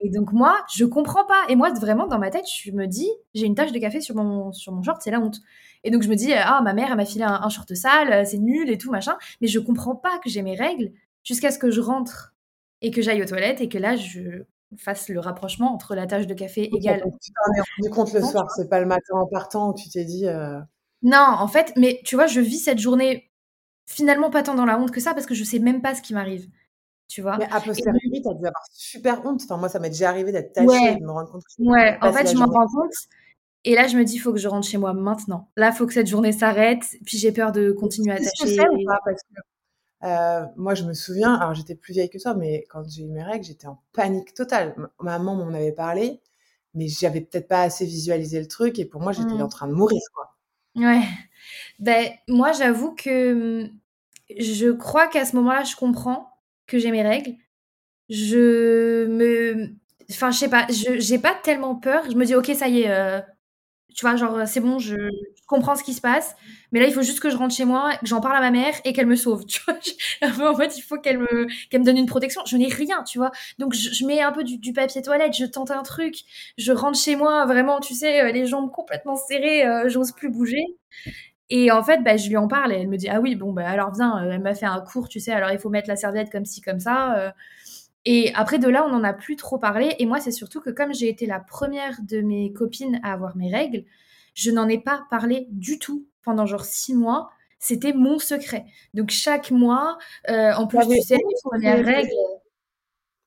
Et 0.00 0.10
donc 0.10 0.32
moi, 0.32 0.56
je 0.74 0.84
comprends 0.84 1.24
pas. 1.24 1.42
Et 1.48 1.56
moi, 1.56 1.72
vraiment, 1.72 2.06
dans 2.06 2.18
ma 2.18 2.30
tête, 2.30 2.44
je 2.62 2.70
me 2.72 2.86
dis, 2.86 3.08
j'ai 3.34 3.46
une 3.46 3.54
tache 3.54 3.72
de 3.72 3.78
café 3.78 4.00
sur 4.00 4.14
mon, 4.16 4.52
sur 4.52 4.72
mon 4.72 4.82
short, 4.82 5.00
c'est 5.02 5.10
la 5.10 5.20
honte. 5.20 5.40
Et 5.84 5.90
donc 5.90 6.02
je 6.02 6.08
me 6.08 6.14
dis, 6.16 6.32
ah, 6.34 6.60
ma 6.62 6.72
mère, 6.74 6.88
elle 6.90 6.96
m'a 6.96 7.04
filé 7.06 7.24
un, 7.24 7.48
short 7.48 7.72
sale, 7.74 8.26
c'est 8.26 8.38
nul 8.38 8.68
et 8.70 8.78
tout, 8.78 8.90
machin. 8.90 9.16
Mais 9.40 9.46
je 9.46 9.58
comprends 9.60 9.94
pas 9.94 10.18
que 10.18 10.28
j'ai 10.30 10.42
mes 10.42 10.56
règles 10.56 10.92
jusqu'à 11.24 11.50
ce 11.50 11.58
que 11.58 11.70
je 11.70 11.80
rentre 11.80 12.34
et 12.80 12.90
que 12.90 13.02
j'aille 13.02 13.22
aux 13.22 13.26
toilettes 13.26 13.60
et 13.60 13.68
que 13.68 13.78
là, 13.78 13.96
je 13.96 14.44
fasse 14.76 15.08
le 15.08 15.20
rapprochement 15.20 15.72
entre 15.72 15.94
la 15.94 16.06
tache 16.06 16.26
de 16.26 16.34
café 16.34 16.64
égale. 16.74 17.02
tu 17.20 17.32
t'en 17.32 17.52
es 17.56 17.62
rendu 17.76 17.90
compte 17.90 18.12
le 18.12 18.20
soir, 18.20 18.50
c'est 18.56 18.68
pas 18.68 18.80
le 18.80 18.86
matin 18.86 19.14
en 19.14 19.26
partant 19.26 19.70
où 19.70 19.74
tu 19.74 19.88
t'es 19.88 20.04
dit. 20.04 20.26
Euh 20.26 20.60
non, 21.02 21.18
en 21.18 21.48
fait, 21.48 21.72
mais 21.76 22.00
tu 22.04 22.14
vois, 22.14 22.26
je 22.26 22.40
vis 22.40 22.58
cette 22.58 22.78
journée 22.78 23.30
finalement 23.86 24.30
pas 24.30 24.42
tant 24.42 24.54
dans 24.54 24.64
la 24.64 24.78
honte 24.78 24.90
que 24.90 25.00
ça 25.00 25.12
parce 25.12 25.26
que 25.26 25.34
je 25.34 25.44
sais 25.44 25.58
même 25.58 25.82
pas 25.82 25.94
ce 25.94 26.00
qui 26.00 26.14
m'arrive 26.14 26.48
tu 27.08 27.22
vois? 27.22 27.36
Mais 27.38 27.46
a 27.50 27.60
posteriori, 27.60 28.22
tu 28.22 28.28
as 28.28 28.34
dû 28.34 28.46
avoir 28.46 28.64
super 28.72 29.24
honte. 29.24 29.42
Enfin, 29.44 29.56
moi, 29.56 29.68
ça 29.68 29.78
m'est 29.78 29.90
déjà 29.90 30.08
arrivé 30.08 30.32
d'être 30.32 30.52
tachée 30.52 30.92
et 30.92 30.96
de 30.96 31.04
me 31.04 31.12
rendre 31.12 31.30
compte 31.30 31.42
que 31.44 31.62
Ouais, 31.62 31.96
en 32.00 32.12
fait, 32.12 32.30
je 32.30 32.36
m'en 32.36 32.46
rends 32.46 32.66
compte. 32.66 32.92
Et 33.64 33.74
là, 33.74 33.86
je 33.86 33.96
me 33.96 34.04
dis, 34.04 34.16
il 34.16 34.18
faut 34.18 34.32
que 34.32 34.38
je 34.38 34.48
rentre 34.48 34.66
chez 34.66 34.78
moi 34.78 34.92
maintenant. 34.92 35.48
Là, 35.56 35.70
il 35.72 35.76
faut 35.76 35.86
que 35.86 35.94
cette 35.94 36.06
journée 36.06 36.32
s'arrête. 36.32 36.82
Puis 37.06 37.18
j'ai 37.18 37.32
peur 37.32 37.52
de 37.52 37.72
continuer 37.72 38.12
à 38.12 38.18
tâcher. 38.18 38.56
parce 39.04 39.22
que 39.22 39.40
euh, 40.04 40.44
moi, 40.56 40.74
je 40.74 40.84
me 40.84 40.92
souviens, 40.92 41.34
alors 41.34 41.54
j'étais 41.54 41.74
plus 41.74 41.94
vieille 41.94 42.10
que 42.10 42.18
toi, 42.18 42.34
mais 42.34 42.66
quand 42.68 42.82
j'ai 42.88 43.02
eu 43.02 43.08
mes 43.08 43.22
règles, 43.22 43.44
j'étais 43.44 43.66
en 43.66 43.82
panique 43.92 44.34
totale. 44.34 44.74
Ma 45.00 45.18
maman 45.18 45.36
m'en 45.36 45.54
avait 45.54 45.72
parlé, 45.72 46.20
mais 46.74 46.88
j'avais 46.88 47.22
peut-être 47.22 47.48
pas 47.48 47.62
assez 47.62 47.86
visualisé 47.86 48.40
le 48.40 48.46
truc. 48.46 48.78
Et 48.78 48.84
pour 48.84 49.00
moi, 49.00 49.12
j'étais 49.12 49.34
mmh. 49.34 49.42
en 49.42 49.48
train 49.48 49.68
de 49.68 49.72
mourir, 49.72 50.02
quoi. 50.14 50.34
Ouais. 50.76 51.02
Ben, 51.78 52.10
moi, 52.28 52.52
j'avoue 52.52 52.94
que 52.94 53.70
je 54.30 54.70
crois 54.72 55.06
qu'à 55.06 55.24
ce 55.24 55.36
moment-là, 55.36 55.64
je 55.64 55.76
comprends 55.76 56.28
que 56.66 56.78
j'ai 56.78 56.90
mes 56.90 57.02
règles, 57.02 57.34
je 58.08 59.06
me. 59.06 59.74
Enfin, 60.10 60.30
je 60.30 60.38
sais 60.38 60.50
pas, 60.50 60.66
je 60.68 61.00
j'ai 61.00 61.18
pas 61.18 61.34
tellement 61.34 61.76
peur. 61.76 62.10
Je 62.10 62.16
me 62.16 62.24
dis, 62.26 62.34
ok, 62.34 62.52
ça 62.54 62.68
y 62.68 62.82
est, 62.82 62.90
euh, 62.90 63.20
tu 63.94 64.04
vois, 64.04 64.16
genre, 64.16 64.46
c'est 64.46 64.60
bon, 64.60 64.78
je, 64.78 64.96
comprends 65.46 65.76
ce 65.76 65.84
qui 65.84 65.92
se 65.94 66.00
passe. 66.00 66.36
Mais 66.72 66.80
là, 66.80 66.86
il 66.86 66.92
faut 66.92 67.02
juste 67.02 67.20
que 67.20 67.30
je 67.30 67.36
rentre 67.36 67.54
chez 67.54 67.64
moi, 67.64 67.92
que 68.00 68.06
j'en 68.06 68.20
parle 68.20 68.36
à 68.36 68.40
ma 68.40 68.50
mère 68.50 68.74
et 68.84 68.92
qu'elle 68.92 69.06
me 69.06 69.16
sauve. 69.16 69.44
Tu 69.46 69.60
vois, 69.64 70.50
en 70.50 70.54
fait, 70.54 70.76
il 70.76 70.82
faut 70.82 70.98
qu'elle 70.98 71.18
me, 71.18 71.46
me 71.46 71.84
donne 71.84 71.98
une 71.98 72.06
protection. 72.06 72.42
Je 72.46 72.56
n'ai 72.56 72.68
rien, 72.68 73.02
tu 73.04 73.18
vois. 73.18 73.30
Donc, 73.58 73.74
je, 73.74 74.04
mets 74.06 74.20
un 74.20 74.32
peu 74.32 74.42
du, 74.44 74.72
papier 74.72 75.02
toilette, 75.02 75.34
je 75.36 75.44
tente 75.44 75.70
un 75.70 75.82
truc, 75.82 76.16
je 76.58 76.72
rentre 76.72 76.98
chez 76.98 77.16
moi, 77.16 77.46
vraiment, 77.46 77.80
tu 77.80 77.94
sais, 77.94 78.22
euh, 78.22 78.32
les 78.32 78.46
jambes 78.46 78.70
complètement 78.70 79.16
serrées, 79.16 79.66
euh, 79.66 79.88
j'ose 79.88 80.12
plus 80.12 80.30
bouger. 80.30 80.64
Et 81.50 81.70
en 81.70 81.82
fait, 81.82 82.02
bah, 82.02 82.16
je 82.16 82.28
lui 82.28 82.36
en 82.36 82.48
parle 82.48 82.72
et 82.72 82.76
elle 82.76 82.88
me 82.88 82.96
dit 82.96 83.08
Ah 83.08 83.20
oui, 83.20 83.36
bon, 83.36 83.52
bah, 83.52 83.68
alors 83.68 83.92
viens, 83.94 84.24
euh, 84.24 84.30
elle 84.32 84.40
m'a 84.40 84.54
fait 84.54 84.66
un 84.66 84.80
cours, 84.80 85.08
tu 85.08 85.20
sais, 85.20 85.32
alors 85.32 85.50
il 85.50 85.58
faut 85.58 85.68
mettre 85.68 85.88
la 85.88 85.96
serviette 85.96 86.30
comme 86.30 86.44
ci, 86.44 86.60
comme 86.62 86.80
ça. 86.80 87.16
Euh. 87.18 87.30
Et 88.04 88.32
après, 88.34 88.58
de 88.58 88.68
là, 88.68 88.84
on 88.86 88.90
n'en 88.90 89.04
a 89.04 89.12
plus 89.12 89.36
trop 89.36 89.58
parlé. 89.58 89.94
Et 89.98 90.06
moi, 90.06 90.20
c'est 90.20 90.30
surtout 90.30 90.60
que 90.60 90.70
comme 90.70 90.92
j'ai 90.92 91.08
été 91.08 91.26
la 91.26 91.40
première 91.40 91.98
de 92.02 92.20
mes 92.20 92.52
copines 92.52 93.00
à 93.02 93.12
avoir 93.12 93.36
mes 93.36 93.50
règles, 93.50 93.84
je 94.34 94.50
n'en 94.50 94.68
ai 94.68 94.78
pas 94.78 95.04
parlé 95.10 95.46
du 95.50 95.78
tout 95.78 96.06
pendant 96.22 96.46
genre 96.46 96.64
six 96.64 96.94
mois. 96.94 97.30
C'était 97.58 97.94
mon 97.94 98.18
secret. 98.18 98.66
Donc 98.92 99.10
chaque 99.10 99.50
mois, 99.50 99.96
euh, 100.28 100.52
en 100.54 100.66
plus, 100.66 100.86
tu 100.86 101.00
sais, 101.00 101.18
premières 101.44 101.84
règles. 101.84 102.10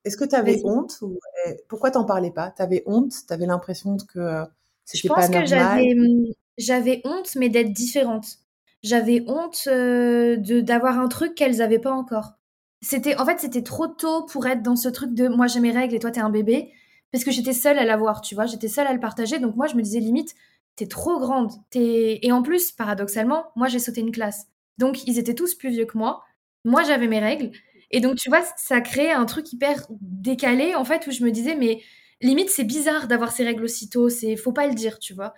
Est-ce 0.06 0.16
que 0.16 0.26
tu 0.26 0.36
avais 0.36 0.62
honte 0.64 0.98
ou... 1.02 1.20
Eh, 1.48 1.56
Pourquoi 1.68 1.92
t'en 1.92 2.06
parlais 2.06 2.32
pas? 2.32 2.52
Tu 2.56 2.62
avais 2.62 2.84
honte? 2.86 3.14
Tu 3.28 3.34
avais 3.34 3.46
l'impression 3.46 3.98
que 3.98 4.44
c'était 4.86 5.10
pas 5.10 5.28
normal 5.28 5.48
Je 5.48 5.56
pense 5.56 5.70
que 5.70 5.86
j'avais 5.86 5.96
j'avais 6.58 7.02
honte, 7.06 7.36
mais 7.36 7.50
d'être 7.50 7.72
différente. 7.72 8.26
J'avais 8.84 9.24
honte 9.28 9.64
euh, 9.68 10.38
de 10.38 10.62
d'avoir 10.62 11.00
un 11.00 11.08
truc 11.08 11.36
qu'elles 11.36 11.62
avaient 11.62 11.80
pas 11.80 11.92
encore. 11.92 12.34
C'était, 12.82 13.16
en 13.20 13.26
fait, 13.26 13.40
c'était 13.40 13.64
trop 13.64 13.88
tôt 13.88 14.24
pour 14.26 14.46
être 14.48 14.62
dans 14.62 14.76
ce 14.76 14.88
truc 14.90 15.14
de 15.14 15.28
moi 15.28 15.48
j'ai 15.48 15.60
mes 15.60 15.72
règles 15.72 15.96
et 15.96 16.00
toi 16.00 16.12
t'es 16.12 16.20
un 16.20 16.30
bébé, 16.30 16.72
parce 17.12 17.24
que 17.24 17.32
j'étais 17.32 17.54
seule 17.54 17.80
à 17.80 17.86
l'avoir, 17.86 18.22
tu 18.22 18.36
vois, 18.36 18.46
j'étais 18.46 18.68
seule 18.68 18.86
à 18.88 18.94
le 18.94 19.00
partager, 19.00 19.40
donc 19.40 19.56
moi 19.56 19.66
je 19.68 19.76
me 19.76 19.82
disais 19.82 20.00
limite 20.00 20.36
t'es 20.76 20.86
trop 20.86 21.20
grande, 21.20 21.52
t'es 21.72 22.20
et 22.22 22.32
en 22.32 22.44
plus 22.44 22.72
paradoxalement 22.72 23.46
moi 23.56 23.68
j'ai 23.68 23.80
sauté 23.80 24.02
une 24.02 24.12
classe, 24.12 24.46
donc 24.78 25.08
ils 25.08 25.18
étaient 25.18 25.34
tous 25.34 25.56
plus 25.56 25.70
vieux 25.72 25.86
que 25.86 25.98
moi, 25.98 26.24
moi 26.66 26.84
j'avais 26.84 27.08
mes 27.08 27.20
règles. 27.20 27.52
Et 27.90 28.00
donc 28.00 28.16
tu 28.18 28.30
vois 28.30 28.44
ça 28.58 28.80
créait 28.82 29.12
un 29.12 29.26
truc 29.26 29.52
hyper 29.54 29.88
décalé 30.02 30.76
en 30.76 30.86
fait 30.86 31.08
où 31.08 31.12
je 31.12 31.24
me 31.24 31.32
disais 31.32 31.56
mais 31.56 31.82
limite 32.22 32.50
c'est 32.52 32.64
bizarre 32.66 33.08
d'avoir 33.08 33.32
ces 33.32 33.44
règles 33.44 33.64
aussitôt, 33.64 34.10
c'est 34.10 34.36
faut 34.36 34.52
pas 34.52 34.68
le 34.68 34.76
dire, 34.76 35.00
tu 35.00 35.14
vois. 35.16 35.34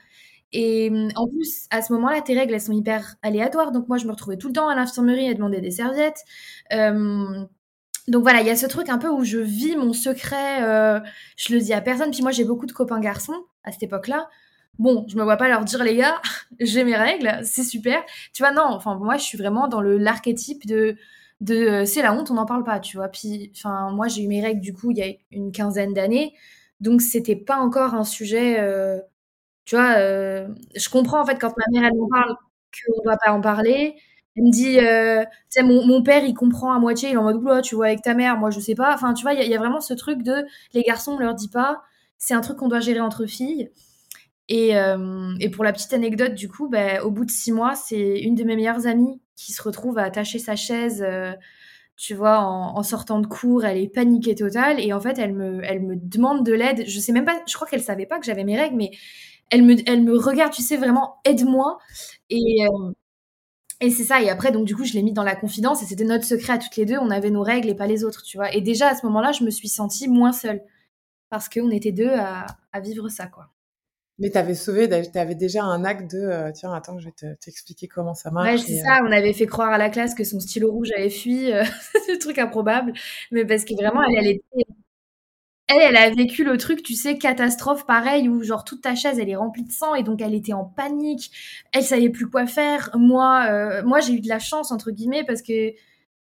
Et 0.52 0.90
mmh, 0.90 1.10
en 1.16 1.28
plus, 1.28 1.68
à 1.70 1.82
ce 1.82 1.94
moment-là, 1.94 2.22
tes 2.22 2.34
règles, 2.38 2.54
elles 2.54 2.62
sont 2.62 2.74
hyper 2.74 3.16
aléatoires. 3.22 3.72
Donc 3.72 3.88
moi, 3.88 3.98
je 3.98 4.06
me 4.06 4.12
retrouvais 4.12 4.38
tout 4.38 4.48
le 4.48 4.54
temps 4.54 4.68
à 4.70 4.76
l'infirmerie 4.76 5.30
à 5.30 5.34
demander 5.34 5.62
des 5.62 5.72
serviettes. 5.72 6.24
donc 6.72 8.24
voilà, 8.24 8.42
il 8.42 8.48
y 8.48 8.50
a 8.50 8.56
ce 8.56 8.66
truc 8.66 8.90
un 8.90 8.98
peu 8.98 9.10
où 9.10 9.24
je 9.24 9.38
vis 9.38 9.76
mon 9.76 9.94
secret, 9.94 10.64
euh, 10.64 11.00
je 11.38 11.54
le 11.54 11.60
dis 11.60 11.74
à 11.74 11.82
personne. 11.82 12.12
Puis 12.12 12.22
moi, 12.24 12.32
j'ai 12.32 12.46
beaucoup 12.46 12.66
de 12.66 12.72
copains 12.72 13.00
garçons 13.00 13.46
à 13.64 13.72
cette 13.72 13.84
époque-là. 13.84 14.30
Bon, 14.80 15.06
je 15.10 15.18
me 15.18 15.24
vois 15.24 15.38
pas 15.38 15.50
leur 15.50 15.66
dire 15.66 15.84
les 15.84 15.96
gars, 15.98 16.22
j'ai 16.60 16.84
mes 16.84 16.96
règles, 16.96 17.40
c'est 17.44 17.64
super. 17.64 18.02
Tu 18.34 18.44
vois, 18.44 18.52
non, 18.52 18.64
enfin 18.68 18.96
moi, 18.96 19.18
je 19.18 19.24
suis 19.24 19.38
vraiment 19.38 19.68
dans 19.68 19.82
le 19.82 19.98
l'archétype 19.98 20.66
de 20.66 20.98
euh, 21.50 21.86
c'est 21.86 22.02
la 22.02 22.14
honte, 22.14 22.32
on 22.32 22.36
n'en 22.36 22.46
parle 22.46 22.64
pas, 22.64 22.80
tu 22.80 22.98
vois. 22.98 23.08
Puis, 23.10 23.52
enfin, 23.56 23.92
moi, 23.92 24.08
j'ai 24.08 24.24
eu 24.24 24.28
mes 24.28 24.42
règles 24.42 24.62
du 24.62 24.74
coup 24.74 24.92
il 24.92 24.98
y 24.98 25.04
a 25.04 25.14
une 25.32 25.52
quinzaine 25.52 25.94
d'années, 25.94 26.34
donc 26.82 27.02
c'était 27.02 27.36
pas 27.36 27.58
encore 27.58 27.94
un 27.96 28.04
sujet. 28.04 28.60
Euh, 28.60 29.00
tu 29.70 29.76
vois, 29.76 30.00
euh, 30.00 30.48
je 30.76 30.90
comprends 30.90 31.22
en 31.22 31.26
fait 31.28 31.36
quand 31.36 31.54
ma 31.56 31.80
mère 31.80 31.88
elle 31.92 31.96
m'en 31.96 32.08
parle 32.08 32.36
qu'on 32.74 32.98
ne 32.98 33.04
doit 33.04 33.18
pas 33.24 33.32
en 33.32 33.40
parler. 33.40 33.94
Elle 34.36 34.44
me 34.46 34.50
dit, 34.52 34.80
euh, 34.80 35.24
tu 35.24 35.30
sais, 35.50 35.64
mon, 35.64 35.86
mon, 35.86 36.02
père 36.02 36.24
il 36.24 36.34
comprend 36.34 36.74
à 36.74 36.80
moitié, 36.80 37.10
il 37.10 37.14
est 37.14 37.18
en 37.18 37.40
mode, 37.40 37.64
tu 37.64 37.76
vois, 37.76 37.86
avec 37.86 38.02
ta 38.02 38.16
mère, 38.16 38.40
moi 38.40 38.50
je 38.50 38.60
sais 38.60 38.74
pas. 38.74 38.92
Enfin, 38.96 39.14
tu 39.14 39.22
vois, 39.22 39.34
il 39.34 39.48
y, 39.48 39.54
a 39.54 39.60
vraiment 39.60 39.80
ce 39.80 39.94
truc 39.94 40.24
de 40.24 40.44
les 40.74 40.82
garçons, 40.82 41.12
on 41.12 41.20
leur 41.20 41.36
dit 41.36 41.50
pas, 41.50 41.84
c'est 42.18 42.34
un 42.34 42.42
truc 42.42 42.58
qu'on 42.58 42.68
doit 42.68 42.80
gérer 42.80 43.00
entre 43.00 43.28
filles. 43.28 43.70
Et, 44.48 44.76
euh, 44.76 45.36
et, 45.40 45.52
pour 45.52 45.64
la 45.64 45.72
petite 45.72 45.94
anecdote, 45.94 46.34
du 46.34 46.50
coup, 46.50 46.68
bah, 46.68 47.04
au 47.04 47.12
bout 47.12 47.26
de 47.26 47.30
six 47.32 47.52
mois, 47.52 47.76
c'est 47.76 48.22
une 48.22 48.34
de 48.34 48.44
mes 48.44 48.56
meilleures 48.56 48.88
amies 48.88 49.22
qui 49.36 49.54
se 49.54 49.62
retrouve 49.62 50.00
à 50.00 50.04
attacher 50.04 50.40
sa 50.40 50.56
chaise, 50.56 51.06
tu 51.96 52.16
vois, 52.16 52.40
en, 52.40 52.76
en, 52.76 52.82
sortant 52.84 53.20
de 53.20 53.28
cours, 53.28 53.66
elle 53.66 53.78
est 53.78 53.94
paniquée 53.94 54.34
totale. 54.34 54.80
Et 54.80 54.94
en 54.94 55.00
fait, 55.00 55.20
elle 55.20 55.34
me, 55.34 55.62
elle 55.64 55.82
me 55.82 55.96
demande 55.96 56.44
de 56.44 56.54
l'aide. 56.54 56.86
Je 56.88 57.00
sais 57.00 57.12
même 57.12 57.26
pas, 57.26 57.40
je 57.48 57.54
crois 57.54 57.68
qu'elle 57.68 57.84
savait 57.84 58.08
pas 58.08 58.18
que 58.20 58.26
j'avais 58.26 58.46
mes 58.46 58.58
règles, 58.58 58.78
mais 58.78 58.92
elle 59.50 59.64
me, 59.64 59.76
elle 59.88 60.04
me 60.04 60.18
regarde, 60.18 60.54
tu 60.54 60.62
sais, 60.62 60.78
vraiment, 60.78 61.18
aide-moi. 61.26 61.80
Et, 62.30 62.68
euh, 62.68 62.92
et 63.82 63.90
c'est 63.90 64.04
ça. 64.04 64.22
Et 64.22 64.30
après, 64.30 64.52
donc, 64.52 64.66
du 64.66 64.76
coup, 64.76 64.84
je 64.84 64.94
l'ai 64.94 65.04
mis 65.04 65.14
dans 65.14 65.24
la 65.24 65.36
confidence 65.36 65.82
et 65.82 65.86
c'était 65.86 66.04
notre 66.04 66.26
secret 66.26 66.54
à 66.54 66.58
toutes 66.58 66.76
les 66.76 66.86
deux. 66.86 66.98
On 66.98 67.10
avait 67.10 67.30
nos 67.30 67.44
règles 67.44 67.70
et 67.70 67.76
pas 67.76 67.88
les 67.88 68.04
autres, 68.04 68.24
tu 68.24 68.38
vois. 68.38 68.54
Et 68.54 68.62
déjà, 68.62 68.90
à 68.90 68.96
ce 68.96 69.06
moment-là, 69.06 69.32
je 69.32 69.44
me 69.44 69.50
suis 69.50 69.70
sentie 69.70 70.08
moins 70.08 70.34
seule 70.34 70.62
parce 71.30 71.50
qu'on 71.50 71.70
était 71.72 71.92
deux 71.92 72.10
à, 72.10 72.46
à, 72.74 72.80
vivre 72.82 73.10
ça, 73.10 73.28
quoi. 73.28 73.50
Mais 74.18 74.30
tu 74.30 74.38
avais 74.38 74.56
sauvé, 74.56 74.90
tu 74.90 75.18
avais 75.18 75.36
déjà 75.36 75.64
un 75.64 75.86
acte 75.86 76.12
de 76.12 76.20
euh, 76.20 76.52
tiens, 76.52 76.74
attends, 76.74 77.00
je 77.00 77.06
vais 77.06 77.14
te- 77.14 77.36
t'expliquer 77.36 77.88
comment 77.88 78.14
ça 78.14 78.32
marche. 78.32 78.50
Ouais, 78.50 78.58
c'est 78.58 78.82
euh, 78.82 78.84
ça. 78.84 79.00
On 79.06 79.12
avait 79.14 79.32
fait 79.32 79.46
croire 79.48 79.72
à 79.72 79.78
la 79.78 79.90
classe 79.90 80.14
que 80.14 80.26
son 80.26 80.42
stylo 80.42 80.70
rouge 80.72 80.90
avait 80.98 81.10
fui. 81.10 81.52
C'est 82.06 82.14
le 82.14 82.20
truc 82.20 82.38
improbable. 82.38 82.92
Mais 83.32 83.46
parce 83.46 83.64
que 83.64 83.74
vraiment, 83.76 84.04
elle, 84.04 84.18
elle 84.18 84.28
était. 84.28 84.66
Elle, 85.70 85.96
a 85.98 86.10
vécu 86.10 86.44
le 86.44 86.58
truc, 86.58 86.82
tu 86.82 86.96
sais, 86.96 87.20
catastrophe 87.20 87.86
pareil, 87.86 88.28
où 88.28 88.42
genre 88.44 88.64
toute 88.64 88.82
ta 88.82 88.96
chaise, 88.96 89.20
elle 89.20 89.30
est 89.30 89.36
remplie 89.36 89.64
de 89.64 89.72
sang 89.72 89.94
et 89.94 90.02
donc 90.02 90.20
elle 90.22 90.34
était 90.34 90.54
en 90.54 90.66
panique. 90.66 91.32
Elle 91.72 91.84
savait 91.84 92.10
plus 92.10 92.28
quoi 92.28 92.48
faire. 92.48 92.90
Moi, 92.96 93.46
euh, 93.52 93.84
moi 93.84 94.00
j'ai 94.00 94.14
eu 94.14 94.20
de 94.22 94.28
la 94.28 94.40
chance, 94.40 94.72
entre 94.72 94.92
guillemets, 94.92 95.24
parce 95.24 95.42
que. 95.44 95.74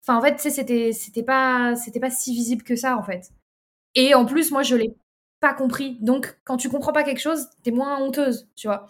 Enfin, 0.03 0.19
en 0.19 0.23
fait, 0.23 0.37
tu 0.37 0.43
sais, 0.43 0.50
c'était 0.50 0.93
c'était 0.93 1.23
pas, 1.23 1.76
c'était 1.76 2.00
pas 2.00 2.11
si 2.11 2.33
visible 2.35 2.62
que 2.65 2.76
ça, 2.76 2.97
en 2.97 3.03
fait. 3.05 3.31
Et 3.97 4.15
en 4.15 4.26
plus, 4.26 4.50
moi, 4.53 4.62
je 4.65 4.76
l'ai 4.76 4.97
pas 5.41 5.55
compris. 5.55 5.99
Donc, 6.00 6.38
quand 6.45 6.57
tu 6.59 6.69
comprends 6.71 6.93
pas 6.93 7.05
quelque 7.05 7.21
chose, 7.21 7.49
t'es 7.65 7.73
moins 7.73 8.00
honteuse, 8.03 8.49
tu 8.57 8.69
vois. 8.69 8.87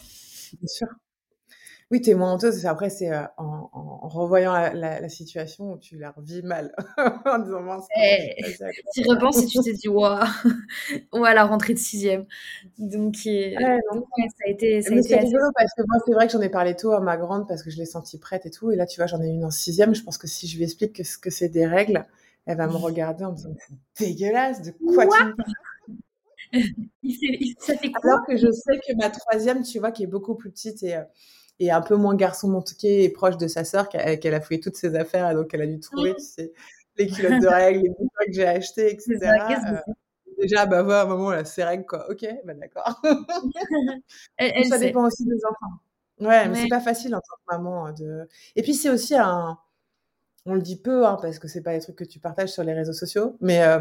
Bien 0.61 0.69
sûr. 0.69 0.89
Oui, 1.91 2.01
tu 2.01 2.11
es 2.11 2.15
moins 2.15 2.35
honteuse. 2.35 2.65
et 2.65 2.69
Après, 2.69 2.91
c'est 2.91 3.13
euh, 3.13 3.23
en, 3.37 3.71
en- 3.73 4.01
en 4.05 4.09
revoyant 4.09 4.53
la, 4.53 4.73
la- 4.75 5.01
la 5.01 5.09
situation 5.09 5.73
où 5.73 5.79
tu 5.79 5.97
la 5.99 6.11
revis 6.11 6.43
mal. 6.43 6.75
en 7.27 7.39
disant, 7.39 7.61
mince, 7.63 7.87
comment 7.95 8.07
Eh, 8.09 8.35
Tu 8.93 9.03
repenses 9.09 9.43
et 9.43 9.47
tu 9.47 9.59
te 9.61 9.71
dis, 9.71 9.89
waouh, 9.89 10.25
ouais, 11.13 11.35
la 11.35 11.45
rentrée 11.45 11.75
de 11.75 11.79
sixième. 11.79 12.27
Donc, 12.79 13.17
euh, 13.27 13.55
Ouais, 13.59 13.79
non. 13.91 14.01
donc, 14.01 14.05
ouais, 14.19 14.29
ça 14.31 14.45
a 14.47 14.51
été, 14.51 14.83
ça 14.83 14.91
Mais 14.91 15.03
c'est 15.03 15.17
assez. 15.17 15.27
rigolo 15.27 15.45
parce 15.57 15.73
que 15.75 15.83
moi, 15.89 15.99
c'est 16.07 16.13
vrai 16.15 16.27
que 16.27 16.33
j'en 16.33 16.41
ai 16.41 16.49
parlé 16.49 16.77
tôt 16.77 16.93
à 16.93 17.01
ma 17.01 17.17
grande 17.17 17.49
parce 17.49 17.63
que 17.63 17.71
je 17.71 17.77
l'ai 17.79 17.87
sentie 17.87 18.19
prête 18.19 18.47
et 18.47 18.51
tout. 18.51 18.71
Et 18.71 18.77
là, 18.77 18.87
tu 18.87 18.99
vois, 19.01 19.07
j'en 19.07 19.23
ai 19.23 19.29
une 19.29 19.45
en 19.45 19.51
sixième. 19.51 19.95
Je 19.95 20.03
pense 20.03 20.19
que 20.19 20.27
si 20.29 20.47
je 20.49 20.57
lui 20.57 20.65
explique 20.65 20.95
que 20.95 21.05
ce 21.05 21.19
que 21.19 21.31
c'est 21.31 21.49
des 21.49 21.67
règles, 21.67 22.07
elle 22.47 22.57
va 22.59 22.67
me 22.69 22.77
regarder 22.79 23.25
en 23.25 23.33
me 23.33 23.37
disant, 23.37 23.55
c'est 23.95 24.07
dégueulasse, 24.07 24.63
de 24.63 24.73
quoi 24.73 25.07
tu 25.07 25.25
me 25.25 25.35
parles? 25.35 25.49
Il 27.03 27.15
fait- 27.15 27.39
il- 27.41 27.57
ça 27.59 27.75
fait 27.79 27.91
quoi? 27.93 28.13
Alors 28.13 28.27
que 28.27 28.37
je 28.37 28.51
sais 28.51 28.79
que 28.87 28.95
ma 28.97 29.11
troisième, 29.11 29.63
tu 29.63 29.79
vois, 29.79 29.93
qui 29.93 30.03
est 30.05 30.07
beaucoup 30.07 30.35
plus 30.35 30.51
petite 30.51 30.83
et, 30.83 30.97
euh, 30.97 31.05
et 31.61 31.71
un 31.71 31.81
peu 31.83 31.97
moins 31.97 32.15
garçon 32.17 32.49
montuqué 32.49 33.05
et 33.05 33.09
proche 33.11 33.37
de 33.39 33.47
sa 33.49 33.65
sœur, 33.65 33.89
qu'elle 33.89 34.35
a 34.35 34.41
fouillé 34.41 34.61
toutes 34.61 34.77
ses 34.77 34.95
affaires 34.97 35.31
et 35.31 35.35
donc 35.35 35.53
elle 35.55 35.63
a 35.63 35.67
dû 35.67 35.81
trouver, 35.81 36.15
tu 36.17 36.25
sais, 36.25 36.53
les 36.97 37.09
culottes 37.09 37.39
de 37.39 37.47
règles, 37.49 37.83
les 37.83 37.91
bouquins 37.91 38.25
que 38.27 38.33
j'ai 38.33 38.47
achetés, 38.47 38.93
etc. 38.93 39.57
ça, 39.57 39.75
Euh, 39.75 39.93
déjà, 40.43 40.67
bah 40.67 40.83
voilà, 40.83 41.01
à 41.03 41.05
un 41.05 41.09
moment, 41.09 41.31
là, 41.31 41.45
c'est 41.45 41.65
règles, 41.65 41.87
quoi. 41.87 42.11
Ok, 42.11 42.27
bah 42.45 42.55
d'accord. 42.55 43.01
Ça 44.71 44.79
dépend 44.79 45.07
aussi 45.07 45.25
des 45.25 45.45
enfants. 45.45 45.77
Ouais, 46.21 46.49
mais 46.49 46.55
c'est 46.55 46.63
Ouais. 46.65 46.69
pas 46.69 46.81
facile 46.81 47.15
en 47.15 47.21
tant 47.21 47.37
que 47.37 47.57
maman 47.57 47.89
euh, 47.89 47.93
de. 47.93 48.29
Et 48.57 48.63
puis 48.63 48.75
c'est 48.75 48.91
aussi 48.91 49.15
un. 49.17 49.59
On 50.47 50.55
le 50.55 50.63
dit 50.63 50.77
peu, 50.81 51.07
hein, 51.07 51.19
parce 51.21 51.39
que 51.41 51.49
c'est 51.49 51.63
pas 51.63 51.73
des 51.75 51.81
trucs 51.81 51.97
que 51.97 52.05
tu 52.05 52.21
partages 52.21 52.51
sur 52.51 52.65
les 52.65 52.73
réseaux 52.75 52.93
sociaux, 52.95 53.37
mais 53.41 53.63
euh, 53.65 53.81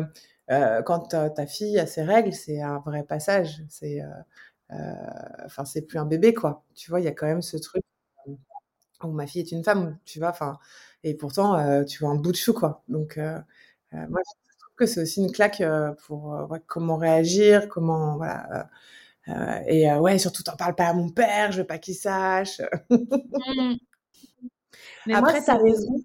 euh, 0.52 0.82
quand 0.84 1.00
ta, 1.10 1.30
ta 1.30 1.46
fille 1.48 1.80
a 1.80 1.88
ses 1.88 2.04
règles, 2.04 2.34
c'est 2.34 2.62
un 2.62 2.80
vrai 2.80 3.04
passage. 3.04 3.64
C'est, 3.70 4.02
euh, 4.02 4.08
enfin, 5.46 5.66
c'est 5.66 5.84
plus 5.84 6.00
un 6.00 6.06
bébé, 6.06 6.34
quoi. 6.34 6.64
Tu 6.76 6.90
vois, 6.90 7.00
il 7.00 7.04
y 7.06 7.08
a 7.08 7.12
quand 7.14 7.28
même 7.28 7.42
ce 7.42 7.58
truc 7.58 7.84
euh, 8.28 8.34
où 9.04 9.12
ma 9.12 9.28
fille 9.28 9.42
est 9.42 9.52
une 9.52 9.64
femme, 9.64 9.98
tu 10.06 10.20
vois. 10.20 10.30
Enfin, 10.30 10.60
et 11.04 11.16
pourtant, 11.16 11.56
euh, 11.58 11.84
tu 11.84 12.00
vois 12.00 12.10
un 12.12 12.16
bout 12.16 12.32
de 12.32 12.38
chou, 12.38 12.54
quoi. 12.54 12.84
Donc, 12.90 13.18
euh, 13.18 13.40
euh, 13.94 14.08
moi, 14.10 14.22
je 14.26 14.58
trouve 14.60 14.76
que 14.78 14.86
c'est 14.86 15.02
aussi 15.02 15.22
une 15.24 15.32
claque 15.32 15.62
euh, 15.62 15.94
pour 16.08 16.36
euh, 16.36 16.46
ouais, 16.48 16.62
comment 16.68 16.98
réagir, 16.98 17.70
comment, 17.70 18.18
voilà. 18.18 18.70
euh, 19.30 19.34
euh, 19.34 19.62
et 19.68 19.92
euh, 19.92 20.00
ouais, 20.00 20.20
surtout, 20.20 20.44
t'en 20.44 20.56
parles 20.58 20.76
pas 20.76 20.88
à 20.88 20.94
mon 20.94 21.10
père, 21.10 21.52
je 21.52 21.60
veux 21.62 21.68
pas 21.68 21.80
qu'il 21.80 21.96
sache. 21.96 22.62
Mais 25.06 25.16
Après, 25.16 25.42
t'as 25.44 25.58
c'est 25.58 25.58
raison. 25.58 26.04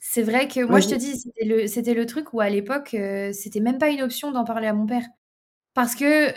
c'est 0.00 0.22
vrai 0.22 0.46
que 0.48 0.64
moi, 0.64 0.78
je 0.80 0.88
te 0.88 0.94
dis, 0.94 1.16
c'était 1.16 1.44
le, 1.44 1.66
c'était 1.66 1.94
le 1.94 2.06
truc 2.06 2.32
où 2.32 2.40
à 2.40 2.48
l'époque, 2.50 2.94
euh, 2.94 3.32
c'était 3.32 3.60
même 3.60 3.78
pas 3.78 3.88
une 3.90 4.02
option 4.02 4.30
d'en 4.32 4.44
parler 4.44 4.66
à 4.68 4.72
mon 4.74 4.86
père. 4.86 5.02
Parce 5.74 5.94
que, 5.96 6.32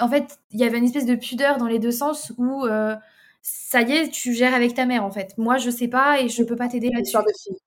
en 0.00 0.08
fait, 0.08 0.38
il 0.50 0.60
y 0.60 0.64
avait 0.64 0.78
une 0.78 0.84
espèce 0.84 1.06
de 1.06 1.14
pudeur 1.14 1.58
dans 1.58 1.66
les 1.66 1.78
deux 1.78 1.90
sens 1.92 2.32
où 2.38 2.64
euh, 2.66 2.96
ça 3.42 3.82
y 3.82 3.92
est, 3.92 4.10
tu 4.10 4.32
gères 4.34 4.54
avec 4.54 4.74
ta 4.74 4.86
mère, 4.86 5.04
en 5.04 5.10
fait. 5.10 5.34
Moi, 5.38 5.58
je 5.58 5.70
sais 5.70 5.88
pas 5.88 6.20
et 6.20 6.28
je 6.28 6.42
peux 6.42 6.56
pas 6.56 6.68
t'aider 6.68 6.88
là-dessus. 6.88 7.04
histoire 7.08 7.24
de 7.24 7.32
fille. 7.42 7.58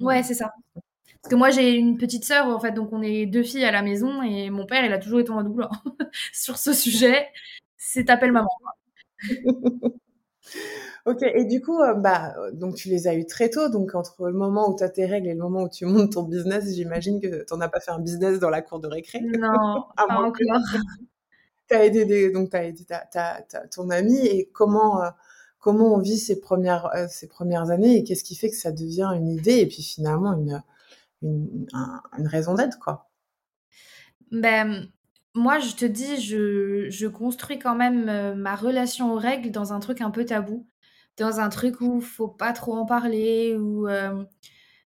Ouais, 0.00 0.20
Mm. 0.20 0.24
c'est 0.24 0.34
ça. 0.34 0.52
Parce 1.22 1.30
que 1.32 1.36
moi, 1.36 1.50
j'ai 1.50 1.74
une 1.76 1.98
petite 1.98 2.24
sœur, 2.24 2.46
en 2.48 2.60
fait, 2.60 2.72
donc 2.72 2.92
on 2.92 3.02
est 3.02 3.26
deux 3.26 3.42
filles 3.44 3.64
à 3.64 3.72
la 3.72 3.82
maison 3.82 4.22
et 4.22 4.50
mon 4.50 4.66
père, 4.66 4.84
il 4.84 4.92
a 4.92 4.98
toujours 4.98 5.20
été 5.20 5.30
en 5.32 5.46
Oula, 5.46 5.70
sur 6.32 6.58
ce 6.58 6.72
sujet, 6.74 7.28
c'est 7.78 8.04
t'appelles 8.06 8.32
maman. 8.32 8.48
Ok, 11.04 11.22
et 11.22 11.44
du 11.46 11.60
coup, 11.60 11.80
euh, 11.80 11.94
bah, 11.94 12.32
donc 12.52 12.76
tu 12.76 12.88
les 12.88 13.08
as 13.08 13.14
eu 13.16 13.26
très 13.26 13.50
tôt, 13.50 13.68
donc 13.68 13.94
entre 13.96 14.28
le 14.28 14.34
moment 14.34 14.70
où 14.70 14.76
tu 14.76 14.84
as 14.84 14.88
tes 14.88 15.04
règles 15.04 15.26
et 15.28 15.34
le 15.34 15.40
moment 15.40 15.62
où 15.64 15.68
tu 15.68 15.84
montes 15.84 16.12
ton 16.12 16.22
business, 16.22 16.72
j'imagine 16.72 17.20
que 17.20 17.44
tu 17.44 17.54
n'en 17.54 17.60
as 17.60 17.68
pas 17.68 17.80
fait 17.80 17.90
un 17.90 17.98
business 17.98 18.38
dans 18.38 18.50
la 18.50 18.62
cour 18.62 18.78
de 18.78 18.86
récré, 18.86 19.26
Non, 19.42 19.86
à 19.96 20.04
pas 20.06 20.20
encore. 20.20 20.62
tu 21.68 21.74
as 21.74 21.84
aidé 21.84 22.04
des, 22.04 22.30
donc 22.32 22.54
aidé 22.54 22.84
ta, 22.84 22.98
ta- 23.00 23.42
ta- 23.42 23.66
ton 23.68 23.90
ami, 23.90 24.16
et 24.26 24.50
comment, 24.52 25.02
euh, 25.02 25.10
comment 25.58 25.94
on 25.94 25.98
vit 25.98 26.18
ces 26.18 26.40
premières, 26.40 26.86
euh, 26.94 27.06
ces 27.08 27.28
premières 27.28 27.70
années, 27.70 27.98
et 27.98 28.04
qu'est-ce 28.04 28.24
qui 28.24 28.36
fait 28.36 28.50
que 28.50 28.56
ça 28.56 28.72
devient 28.72 29.10
une 29.16 29.28
idée, 29.28 29.58
et 29.58 29.66
puis 29.66 29.82
finalement 29.82 30.32
une, 30.34 30.62
une, 31.22 31.66
un- 31.74 32.02
une 32.18 32.28
raison 32.28 32.54
d'être, 32.54 32.78
quoi? 32.80 33.10
Ben, 34.30 34.88
moi, 35.34 35.58
je 35.58 35.74
te 35.74 35.84
dis, 35.84 36.20
je, 36.20 36.88
je 36.90 37.06
construis 37.06 37.58
quand 37.58 37.74
même 37.74 38.34
ma 38.34 38.54
relation 38.56 39.12
aux 39.12 39.18
règles 39.18 39.50
dans 39.50 39.72
un 39.72 39.80
truc 39.80 40.00
un 40.00 40.10
peu 40.10 40.24
tabou, 40.24 40.66
dans 41.18 41.40
un 41.40 41.48
truc 41.48 41.80
où 41.80 42.00
faut 42.00 42.28
pas 42.28 42.52
trop 42.52 42.74
en 42.74 42.86
parler, 42.86 43.56
où, 43.58 43.88
euh, 43.88 44.24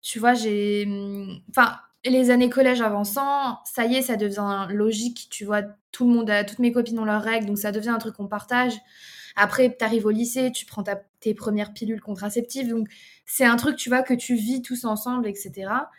tu 0.02 0.18
vois, 0.18 0.34
j'ai... 0.34 0.84
hum, 0.86 1.40
Enfin, 1.50 1.76
les 2.04 2.30
années 2.30 2.50
collège 2.50 2.80
avançant, 2.80 3.58
ça 3.64 3.84
y 3.86 3.96
est, 3.96 4.02
ça 4.02 4.16
devient 4.16 4.66
logique, 4.70 5.28
tu 5.30 5.44
vois, 5.44 5.62
tout 5.92 6.06
le 6.08 6.14
monde, 6.14 6.30
a, 6.30 6.44
toutes 6.44 6.60
mes 6.60 6.72
copines 6.72 6.98
ont 6.98 7.04
leurs 7.04 7.22
règles, 7.22 7.46
donc 7.46 7.58
ça 7.58 7.72
devient 7.72 7.88
un 7.90 7.98
truc 7.98 8.14
qu'on 8.16 8.28
partage. 8.28 8.74
Après, 9.36 9.74
tu 9.76 9.84
arrives 9.84 10.06
au 10.06 10.10
lycée, 10.10 10.50
tu 10.52 10.66
prends 10.66 10.82
ta- 10.82 11.00
tes 11.20 11.34
premières 11.34 11.72
pilules 11.72 12.00
contraceptives, 12.00 12.68
donc 12.68 12.88
c'est 13.26 13.44
un 13.44 13.56
truc, 13.56 13.76
tu 13.76 13.88
vois, 13.88 14.02
que 14.02 14.14
tu 14.14 14.34
vis 14.34 14.62
tous 14.62 14.84
ensemble, 14.84 15.26
etc. 15.28 15.90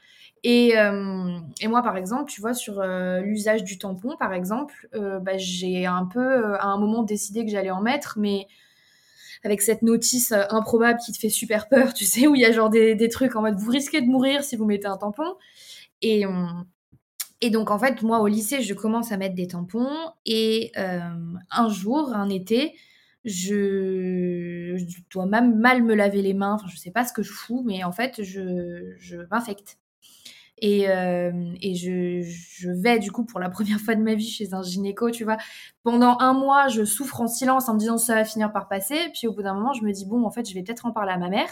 Et, 0.44 0.78
euh, 0.78 1.38
et 1.62 1.68
moi, 1.68 1.82
par 1.84 1.98
exemple, 1.98 2.32
tu 2.32 2.40
vois, 2.42 2.54
sur 2.54 2.80
euh, 2.80 3.20
l'usage 3.22 3.64
du 3.64 3.78
tampon, 3.78 4.16
par 4.18 4.34
exemple, 4.34 4.88
bah, 4.94 5.38
j'ai 5.38 5.86
un 5.86 6.06
peu, 6.06 6.56
à 6.56 6.66
un 6.68 6.78
moment, 6.78 7.04
décidé 7.04 7.46
que 7.46 7.52
j'allais 7.52 7.72
en 7.72 7.82
mettre, 7.82 8.18
mais 8.20 8.48
avec 9.44 9.62
cette 9.62 9.82
notice 9.82 10.32
euh, 10.32 10.44
improbable 10.50 11.00
qui 11.04 11.12
te 11.12 11.18
fait 11.18 11.30
super 11.30 11.68
peur, 11.70 11.94
tu 11.94 12.06
sais, 12.06 12.28
où 12.28 12.36
il 12.36 12.42
y 12.42 12.46
a 12.46 12.52
genre 12.52 12.70
des, 12.70 13.10
trucs 13.10 13.36
en 13.36 13.42
mode 13.42 13.56
vous 13.56 13.72
risquez 13.72 14.02
de 14.02 14.08
mourir 14.08 14.44
si 14.44 14.56
vous 14.56 14.66
mettez 14.66 14.88
un 14.88 14.98
tampon. 14.98 15.36
Et, 16.02 16.26
euh, 16.26 16.30
et 17.42 17.50
donc, 17.50 17.72
en 17.72 17.80
fait, 17.80 18.02
moi, 18.02 18.20
au 18.20 18.28
lycée, 18.28 18.62
je 18.62 18.74
commence 18.74 19.12
à 19.12 19.18
mettre 19.18 19.36
des 19.36 19.48
tampons. 19.48 19.90
Et 20.26 20.72
euh, 20.78 21.00
un 21.52 21.70
jour, 21.70 22.14
un 22.14 22.30
été, 22.30 22.76
je, 23.26 24.78
dois 25.12 25.26
même 25.26 25.58
mal 25.58 25.84
me 25.84 25.96
laver 25.96 26.22
les 26.22 26.34
mains. 26.34 26.54
Enfin, 26.54 26.68
je 26.70 26.78
sais 26.78 26.92
pas 26.92 27.06
ce 27.06 27.14
que 27.14 27.24
je 27.24 27.32
fous, 27.32 27.64
mais 27.66 27.84
en 27.84 27.92
fait, 27.92 28.22
je 28.24 29.28
m'infecte. 29.32 29.78
Et, 30.62 30.90
euh, 30.90 31.32
je, 31.62 32.70
vais 32.82 33.00
du 33.00 33.12
coup 33.12 33.26
pour 33.26 33.40
la 33.40 33.50
première 33.50 33.80
fois 33.80 33.96
de 33.96 34.02
ma 34.02 34.16
vie 34.16 34.30
chez 34.30 34.54
un 34.54 34.62
gynéco, 34.62 35.12
tu 35.12 35.24
vois. 35.24 35.38
Pendant 35.84 36.18
un 36.20 36.34
mois, 36.34 36.68
je 36.68 36.84
souffre 36.84 37.22
en 37.22 37.28
silence 37.28 37.70
en 37.70 37.74
me 37.74 37.80
disant 37.80 37.98
ça 37.98 38.16
va 38.16 38.26
finir 38.26 38.52
par 38.52 38.68
passer. 38.68 38.98
Puis 39.14 39.28
au 39.28 39.34
bout 39.34 39.44
d'un 39.44 39.54
moment, 39.54 39.74
je 39.74 39.84
me 39.84 39.92
dis 39.92 40.06
bon, 40.06 40.26
en 40.26 40.32
fait, 40.32 40.48
je 40.48 40.54
vais 40.54 40.64
peut-être 40.64 40.86
en 40.86 40.92
parler 40.92 41.12
à 41.12 41.18
ma 41.18 41.30
mère. 41.30 41.50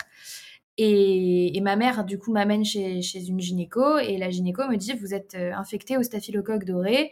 Et, 0.78 1.58
et 1.58 1.62
ma 1.62 1.76
mère, 1.76 2.06
du 2.06 2.20
coup, 2.20 2.32
m'amène 2.32 2.64
chez, 2.64 3.02
chez 3.02 3.28
une 3.28 3.40
gynéco. 3.40 3.98
Et 4.00 4.18
la 4.18 4.30
gynéco 4.30 4.68
me 4.68 4.76
dit 4.76 4.94
vous 4.94 5.14
êtes 5.14 5.36
euh, 5.36 5.54
infecté 5.54 5.98
au 5.98 6.04
staphylocoque 6.04 6.66
doré. 6.66 7.12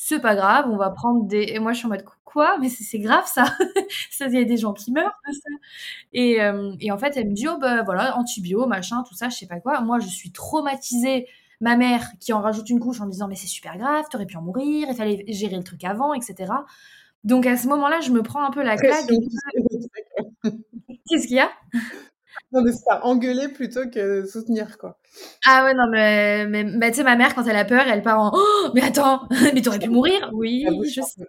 C'est 0.00 0.20
pas 0.20 0.36
grave, 0.36 0.66
on 0.70 0.76
va 0.76 0.90
prendre 0.90 1.24
des. 1.26 1.42
Et 1.48 1.58
moi, 1.58 1.72
je 1.72 1.78
suis 1.78 1.86
en 1.86 1.88
mode 1.88 2.04
quoi? 2.24 2.56
Mais 2.60 2.68
c'est 2.68 3.00
grave 3.00 3.24
ça 3.26 3.46
Ça, 4.12 4.26
il 4.28 4.34
y 4.34 4.38
a 4.38 4.44
des 4.44 4.56
gens 4.56 4.72
qui 4.72 4.92
meurent 4.92 5.18
de 5.28 5.32
ça. 5.32 5.50
Et, 6.12 6.40
euh, 6.40 6.72
et 6.80 6.92
en 6.92 6.98
fait, 6.98 7.16
elle 7.16 7.28
me 7.30 7.34
dit, 7.34 7.48
oh 7.48 7.58
bah 7.60 7.82
voilà, 7.82 8.16
antibio, 8.16 8.66
machin, 8.66 9.02
tout 9.08 9.14
ça, 9.14 9.28
je 9.28 9.36
sais 9.36 9.46
pas 9.48 9.58
quoi. 9.60 9.80
Moi, 9.80 9.98
je 9.98 10.06
suis 10.08 10.30
traumatisée. 10.32 11.26
Ma 11.60 11.76
mère 11.76 12.06
qui 12.20 12.32
en 12.32 12.40
rajoute 12.40 12.70
une 12.70 12.80
couche 12.80 13.00
en 13.00 13.06
me 13.06 13.10
disant, 13.10 13.28
mais 13.28 13.34
c'est 13.34 13.48
super 13.48 13.76
grave, 13.78 14.04
t'aurais 14.10 14.26
pu 14.26 14.36
en 14.36 14.42
mourir, 14.42 14.86
il 14.90 14.94
fallait 14.96 15.24
gérer 15.28 15.56
le 15.56 15.64
truc 15.64 15.82
avant, 15.84 16.14
etc. 16.14 16.52
Donc 17.24 17.46
à 17.46 17.56
ce 17.56 17.66
moment-là, 17.68 18.00
je 18.00 18.12
me 18.12 18.22
prends 18.22 18.44
un 18.44 18.52
peu 18.52 18.62
la 18.62 18.76
claque. 18.76 19.06
Qu'est-ce 21.08 21.26
qu'il 21.26 21.36
y 21.36 21.40
a? 21.40 21.50
Non, 22.52 22.62
mais 22.62 22.72
c'est 22.72 22.84
ça, 22.84 23.04
engueuler 23.04 23.48
plutôt 23.48 23.88
que 23.90 24.24
soutenir, 24.26 24.78
quoi. 24.78 24.98
Ah 25.46 25.64
ouais, 25.64 25.74
non, 25.74 25.88
mais, 25.90 26.46
mais, 26.46 26.64
mais 26.64 26.90
tu 26.90 26.98
sais, 26.98 27.04
ma 27.04 27.16
mère, 27.16 27.34
quand 27.34 27.44
elle 27.46 27.56
a 27.56 27.64
peur, 27.64 27.86
elle 27.88 28.02
part 28.02 28.20
en 28.20 28.30
Oh, 28.34 28.70
mais 28.74 28.82
attends, 28.82 29.28
mais 29.54 29.62
t'aurais 29.62 29.78
pu 29.78 29.90
mourir 29.90 30.30
Oui, 30.32 30.62
J'avoue, 30.64 30.84
je 30.84 31.00
sais. 31.02 31.26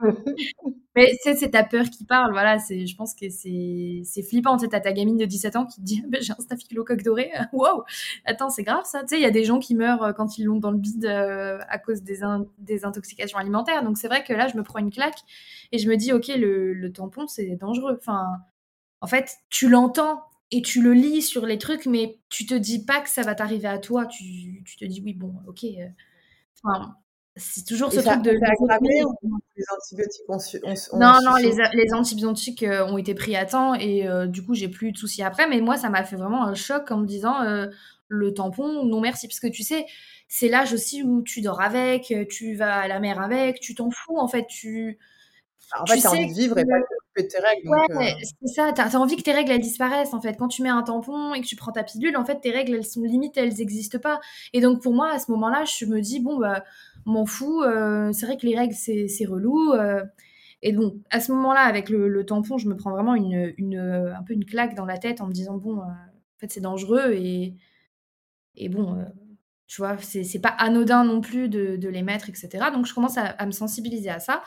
Mais 0.96 1.12
c'est 1.22 1.50
ta 1.50 1.62
peur 1.62 1.84
qui 1.88 2.04
parle, 2.04 2.32
voilà, 2.32 2.58
je 2.58 2.94
pense 2.96 3.14
que 3.14 3.30
c'est, 3.30 4.22
flippant. 4.28 4.56
Tu 4.56 4.64
sais, 4.64 4.70
t'as 4.70 4.80
ta 4.80 4.92
gamine 4.92 5.16
de 5.16 5.24
17 5.24 5.54
ans 5.56 5.64
qui 5.66 5.76
te 5.80 5.86
dit, 5.86 6.02
Ah 6.04 6.08
ben, 6.08 6.20
j'ai 6.22 6.32
un 6.32 6.40
staphylocoque 6.42 7.02
doré. 7.02 7.30
wow, 7.52 7.84
attends, 8.24 8.50
c'est 8.50 8.64
grave 8.64 8.84
ça. 8.84 9.02
Tu 9.02 9.08
sais, 9.10 9.16
il 9.18 9.22
y 9.22 9.26
a 9.26 9.30
des 9.30 9.44
gens 9.44 9.60
qui 9.60 9.74
meurent 9.76 10.02
euh, 10.02 10.12
quand 10.12 10.36
ils 10.38 10.44
l'ont 10.44 10.58
dans 10.58 10.72
le 10.72 10.78
bide 10.78 11.04
euh, 11.06 11.58
à 11.68 11.78
cause 11.78 12.02
des, 12.02 12.22
in- 12.24 12.46
des 12.58 12.84
intoxications 12.84 13.38
alimentaires. 13.38 13.84
Donc 13.84 13.98
c'est 13.98 14.08
vrai 14.08 14.24
que 14.24 14.32
là, 14.32 14.48
je 14.48 14.56
me 14.56 14.62
prends 14.64 14.80
une 14.80 14.90
claque 14.90 15.20
et 15.72 15.78
je 15.78 15.88
me 15.88 15.96
dis, 15.96 16.12
ok, 16.12 16.26
le, 16.36 16.74
le 16.74 16.92
tampon, 16.92 17.26
c'est 17.28 17.56
dangereux. 17.56 17.96
Enfin, 18.00 18.26
en 19.00 19.06
fait, 19.06 19.36
tu 19.50 19.68
l'entends 19.68 20.22
et 20.52 20.62
tu 20.62 20.82
le 20.82 20.92
lis 20.94 21.22
sur 21.22 21.46
les 21.46 21.58
trucs, 21.58 21.86
mais 21.86 22.18
tu 22.28 22.46
te 22.46 22.54
dis 22.54 22.84
pas 22.84 23.00
que 23.00 23.08
ça 23.08 23.22
va 23.22 23.34
t'arriver 23.34 23.68
à 23.68 23.78
toi. 23.78 24.06
Tu, 24.06 24.62
tu 24.64 24.76
te 24.76 24.84
dis, 24.84 25.00
oui, 25.04 25.14
bon, 25.14 25.34
ok. 25.46 25.64
euh, 25.64 25.86
Enfin, 26.64 26.96
c'est 27.36 27.64
toujours 27.64 27.92
Et 27.92 27.96
ce 27.96 28.02
ça 28.02 28.12
truc 28.12 28.22
de 28.24 28.30
les 28.32 28.36
aggravé 28.42 29.04
autres- 29.04 29.14
ou 29.22 29.38
les 29.56 29.64
antibiotiques 29.76 30.22
ont 30.28 30.38
su 30.38 30.58
ont 30.64 30.74
ont 30.92 30.98
Non, 30.98 31.14
non, 31.24 31.36
les, 31.36 31.54
les 31.74 31.92
antibiotiques 31.94 32.62
euh, 32.64 32.84
ont 32.86 32.98
été 32.98 33.14
pris 33.14 33.36
à 33.36 33.46
temps 33.46 33.74
et 33.74 34.06
euh, 34.08 34.26
du 34.26 34.44
coup, 34.44 34.54
j'ai 34.54 34.68
plus 34.68 34.92
de 34.92 34.98
soucis 34.98 35.22
après. 35.22 35.48
Mais 35.48 35.60
moi, 35.60 35.76
ça 35.76 35.88
m'a 35.88 36.04
fait 36.04 36.16
vraiment 36.16 36.44
un 36.44 36.54
choc 36.54 36.90
en 36.90 36.98
me 36.98 37.06
disant 37.06 37.42
euh, 37.42 37.68
le 38.08 38.34
tampon, 38.34 38.84
non 38.84 39.00
merci. 39.00 39.28
Parce 39.28 39.40
que 39.40 39.46
tu 39.46 39.62
sais, 39.62 39.86
c'est 40.28 40.48
l'âge 40.48 40.72
aussi 40.72 41.02
où 41.02 41.22
tu 41.22 41.40
dors 41.40 41.60
avec, 41.62 42.12
tu 42.28 42.54
vas 42.56 42.80
à 42.80 42.88
la 42.88 42.98
mer 43.00 43.20
avec, 43.20 43.60
tu 43.60 43.74
t'en 43.74 43.90
fous 43.90 44.18
en 44.18 44.28
fait. 44.28 44.46
Tu, 44.48 44.98
En 45.78 45.84
tu 45.84 45.92
fait, 45.92 46.00
tu 46.00 46.06
as 46.06 46.10
envie 46.10 46.26
de 46.26 46.34
vivre 46.34 46.58
et 46.58 46.64
que- 46.64 46.68
pas 46.68 46.78
de 46.78 46.84
de 47.22 47.28
tes 47.28 47.38
règles 47.38 47.68
Ouais, 47.68 47.78
heu 47.90 48.14
c'est 48.42 48.48
ça. 48.54 48.72
T'as 48.74 48.86
as 48.88 48.96
envie 48.96 49.16
que 49.16 49.22
tes 49.22 49.32
règles 49.32 49.50
elles 49.52 49.60
disparaissent 49.60 50.14
en 50.14 50.20
fait. 50.20 50.34
Quand 50.38 50.48
tu 50.48 50.62
mets 50.62 50.70
un 50.70 50.82
tampon 50.82 51.34
et 51.34 51.40
que 51.42 51.46
tu 51.46 51.56
prends 51.56 51.72
ta 51.72 51.84
pilule, 51.84 52.16
en 52.16 52.24
fait, 52.24 52.40
tes 52.40 52.50
règles 52.50 52.74
elles 52.74 52.86
sont 52.86 53.02
limites, 53.02 53.36
elles 53.36 53.54
n'existent 53.54 53.98
pas. 53.98 54.20
Et 54.54 54.60
donc 54.60 54.82
pour 54.82 54.94
moi, 54.94 55.10
à 55.12 55.18
ce 55.18 55.30
moment-là, 55.32 55.64
je 55.64 55.84
me 55.86 56.00
dis 56.00 56.20
bon 56.20 56.38
bah 56.38 56.64
m'en 57.04 57.26
fous. 57.26 57.62
euh, 57.62 58.12
c'est 58.12 58.26
vrai 58.26 58.36
que 58.38 58.46
les 58.46 58.56
règles 58.56 58.74
c'est 58.74 59.06
relou. 59.26 59.72
euh, 59.74 60.02
et 60.62 60.72
donc 60.72 60.94
à 61.10 61.20
ce 61.20 61.32
moment-là, 61.32 61.60
avec 61.62 61.90
le, 61.90 62.08
le 62.08 62.26
tampon, 62.26 62.58
je 62.58 62.68
me 62.68 62.76
prends 62.76 62.90
vraiment 62.92 63.14
une, 63.14 63.52
une 63.58 63.78
un 63.78 64.22
peu 64.24 64.34
une 64.34 64.44
claque 64.46 64.74
dans 64.74 64.86
la 64.86 64.98
tête 64.98 65.20
en 65.20 65.26
me 65.26 65.32
disant 65.32 65.56
bon, 65.58 65.78
euh, 65.80 65.82
en 65.84 66.38
fait 66.40 66.50
c'est 66.52 66.60
dangereux 66.60 67.12
et 67.14 67.56
et 68.56 68.68
bon. 68.68 68.98
euh, 68.98 69.04
tu 69.66 69.80
vois, 69.82 69.98
c'est 69.98 70.24
c'est 70.24 70.40
pas 70.40 70.50
anodin 70.50 71.04
non 71.04 71.20
plus 71.22 71.48
de, 71.48 71.76
de 71.76 71.88
les 71.88 72.02
mettre, 72.02 72.28
etc. 72.30 72.70
Donc 72.72 72.86
je 72.86 72.94
commence 72.94 73.18
à, 73.18 73.24
à 73.26 73.46
me 73.46 73.52
sensibiliser 73.52 74.10
à 74.10 74.20
ça. 74.20 74.42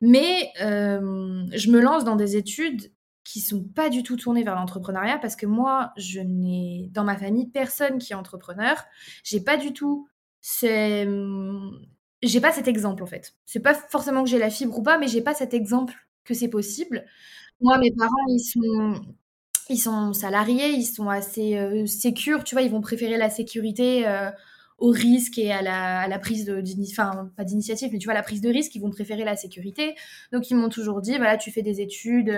Mais 0.00 0.52
euh, 0.60 1.44
je 1.52 1.70
me 1.70 1.80
lance 1.80 2.04
dans 2.04 2.16
des 2.16 2.36
études 2.36 2.92
qui 3.24 3.40
sont 3.40 3.62
pas 3.62 3.90
du 3.90 4.02
tout 4.02 4.16
tournées 4.16 4.42
vers 4.42 4.54
l'entrepreneuriat 4.54 5.18
parce 5.18 5.36
que 5.36 5.46
moi, 5.46 5.92
je 5.96 6.20
n'ai 6.20 6.88
dans 6.92 7.04
ma 7.04 7.16
famille 7.16 7.48
personne 7.50 7.98
qui 7.98 8.12
est 8.12 8.16
entrepreneur. 8.16 8.84
J'ai 9.22 9.40
pas 9.40 9.56
du 9.56 9.72
tout 9.72 10.08
c'est 10.40 11.06
j'ai 12.22 12.40
pas 12.40 12.52
cet 12.52 12.68
exemple 12.68 13.02
en 13.02 13.06
fait. 13.06 13.34
C'est 13.46 13.60
pas 13.60 13.74
forcément 13.74 14.24
que 14.24 14.30
j'ai 14.30 14.38
la 14.38 14.50
fibre 14.50 14.78
ou 14.78 14.82
pas, 14.82 14.98
mais 14.98 15.08
j'ai 15.08 15.22
pas 15.22 15.34
cet 15.34 15.54
exemple 15.54 15.94
que 16.24 16.34
c'est 16.34 16.48
possible. 16.48 17.04
Moi, 17.60 17.78
mes 17.78 17.92
parents, 17.92 18.12
ils 19.68 19.78
sont 19.78 20.12
salariés, 20.12 20.70
ils 20.70 20.84
sont 20.84 21.08
assez 21.08 21.56
euh, 21.56 21.84
tu 22.44 22.54
vois, 22.54 22.62
ils 22.62 22.70
vont 22.70 22.80
préférer 22.80 23.16
la 23.18 23.30
sécurité 23.30 24.06
euh, 24.06 24.30
au 24.78 24.90
risque 24.90 25.38
et 25.38 25.52
à 25.52 25.60
la, 26.08 26.18
prise 26.18 26.44
de, 26.44 26.62
enfin, 26.90 27.30
pas 27.36 27.44
d'initiative, 27.44 27.90
mais 27.92 27.98
tu 27.98 28.06
vois, 28.06 28.14
la 28.14 28.22
prise 28.22 28.40
de 28.40 28.48
risque, 28.48 28.74
ils 28.76 28.80
vont 28.80 28.90
préférer 28.90 29.24
la 29.24 29.36
sécurité. 29.36 29.96
Donc, 30.32 30.50
ils 30.50 30.56
m'ont 30.56 30.68
toujours 30.68 31.00
dit, 31.00 31.16
voilà, 31.16 31.36
tu 31.36 31.50
fais 31.50 31.62
des 31.62 31.80
études, 31.80 32.30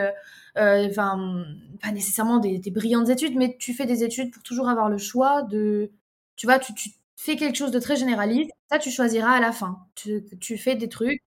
euh, 0.59 0.89
enfin, 0.89 1.45
pas 1.83 1.93
nécessairement 1.93 2.39
des, 2.39 2.59
brillantes 2.71 3.11
études, 3.11 3.37
mais 3.37 3.57
tu 3.59 3.75
fais 3.75 3.87
des 3.87 4.05
études 4.05 4.33
pour 4.33 4.43
toujours 4.43 4.69
avoir 4.69 4.89
le 4.89 4.99
choix 4.99 5.43
de, 5.43 5.91
tu 6.37 6.47
vois, 6.47 6.59
tu, 6.59 6.73
tu 6.75 6.91
fais 7.17 7.37
quelque 7.37 7.57
chose 7.57 7.71
de 7.73 7.79
très 7.79 7.97
généraliste, 7.97 8.51
ça, 8.71 8.79
tu 8.79 8.91
choisiras 8.91 9.33
à 9.33 9.41
la 9.41 9.53
fin. 9.53 9.79
Tu, 9.95 10.25
tu 10.41 10.57
fais 10.57 10.77
des 10.77 10.89
trucs. 10.89 11.23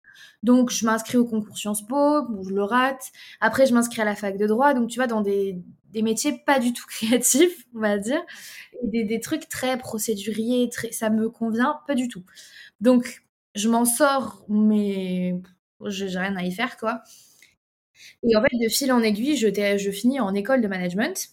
Donc, 0.43 0.71
je 0.71 0.85
m'inscris 0.87 1.17
au 1.19 1.25
concours 1.25 1.57
Sciences 1.59 1.87
Po, 1.87 2.23
bon, 2.23 2.43
je 2.45 2.55
le 2.55 2.63
rate. 2.63 3.13
Après, 3.41 3.67
je 3.67 3.75
m'inscris 3.75 4.03
à 4.03 4.05
la 4.05 4.15
fac 4.17 4.37
de 4.37 4.47
droit. 4.47 4.75
Donc, 4.75 4.89
tu 4.91 4.99
vois, 4.99 5.07
dans 5.07 5.21
des, 5.23 5.59
des 5.93 6.03
métiers 6.03 6.39
pas 6.39 6.59
du 6.59 6.73
tout 6.73 6.87
créatifs, 6.89 7.67
on 7.75 7.81
va 7.81 7.99
dire. 7.99 8.21
Et 8.83 8.89
des, 8.89 9.05
des 9.05 9.21
trucs 9.21 9.49
très 9.49 9.79
procéduriers, 9.79 10.71
ça 10.93 11.11
me 11.11 11.29
convient 11.29 11.81
pas 11.87 11.95
du 11.95 12.09
tout. 12.09 12.25
Donc, 12.81 13.23
je 13.55 13.69
m'en 13.69 13.85
sors, 13.85 14.45
mais 14.49 15.35
j'ai 15.87 16.07
rien 16.07 16.37
à 16.37 16.43
y 16.43 16.53
faire, 16.53 16.77
quoi. 16.77 17.03
Et 18.23 18.37
en 18.37 18.43
fait, 18.43 18.57
de 18.57 18.69
fil 18.69 18.93
en 18.93 19.03
aiguille, 19.03 19.37
je, 19.37 19.91
finis 19.91 20.21
en 20.21 20.35
école 20.35 20.61
de 20.61 20.69
management 20.69 21.31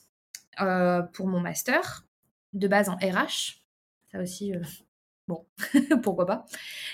euh, 0.62 1.02
pour 1.02 1.28
mon 1.28 1.40
master, 1.40 2.06
de 2.54 2.68
base 2.68 2.90
en 2.90 2.96
RH. 2.96 3.62
Ça 4.12 4.22
aussi, 4.22 4.54
euh, 4.54 4.62
bon, 5.28 5.46
pourquoi 6.04 6.26
pas. 6.26 6.46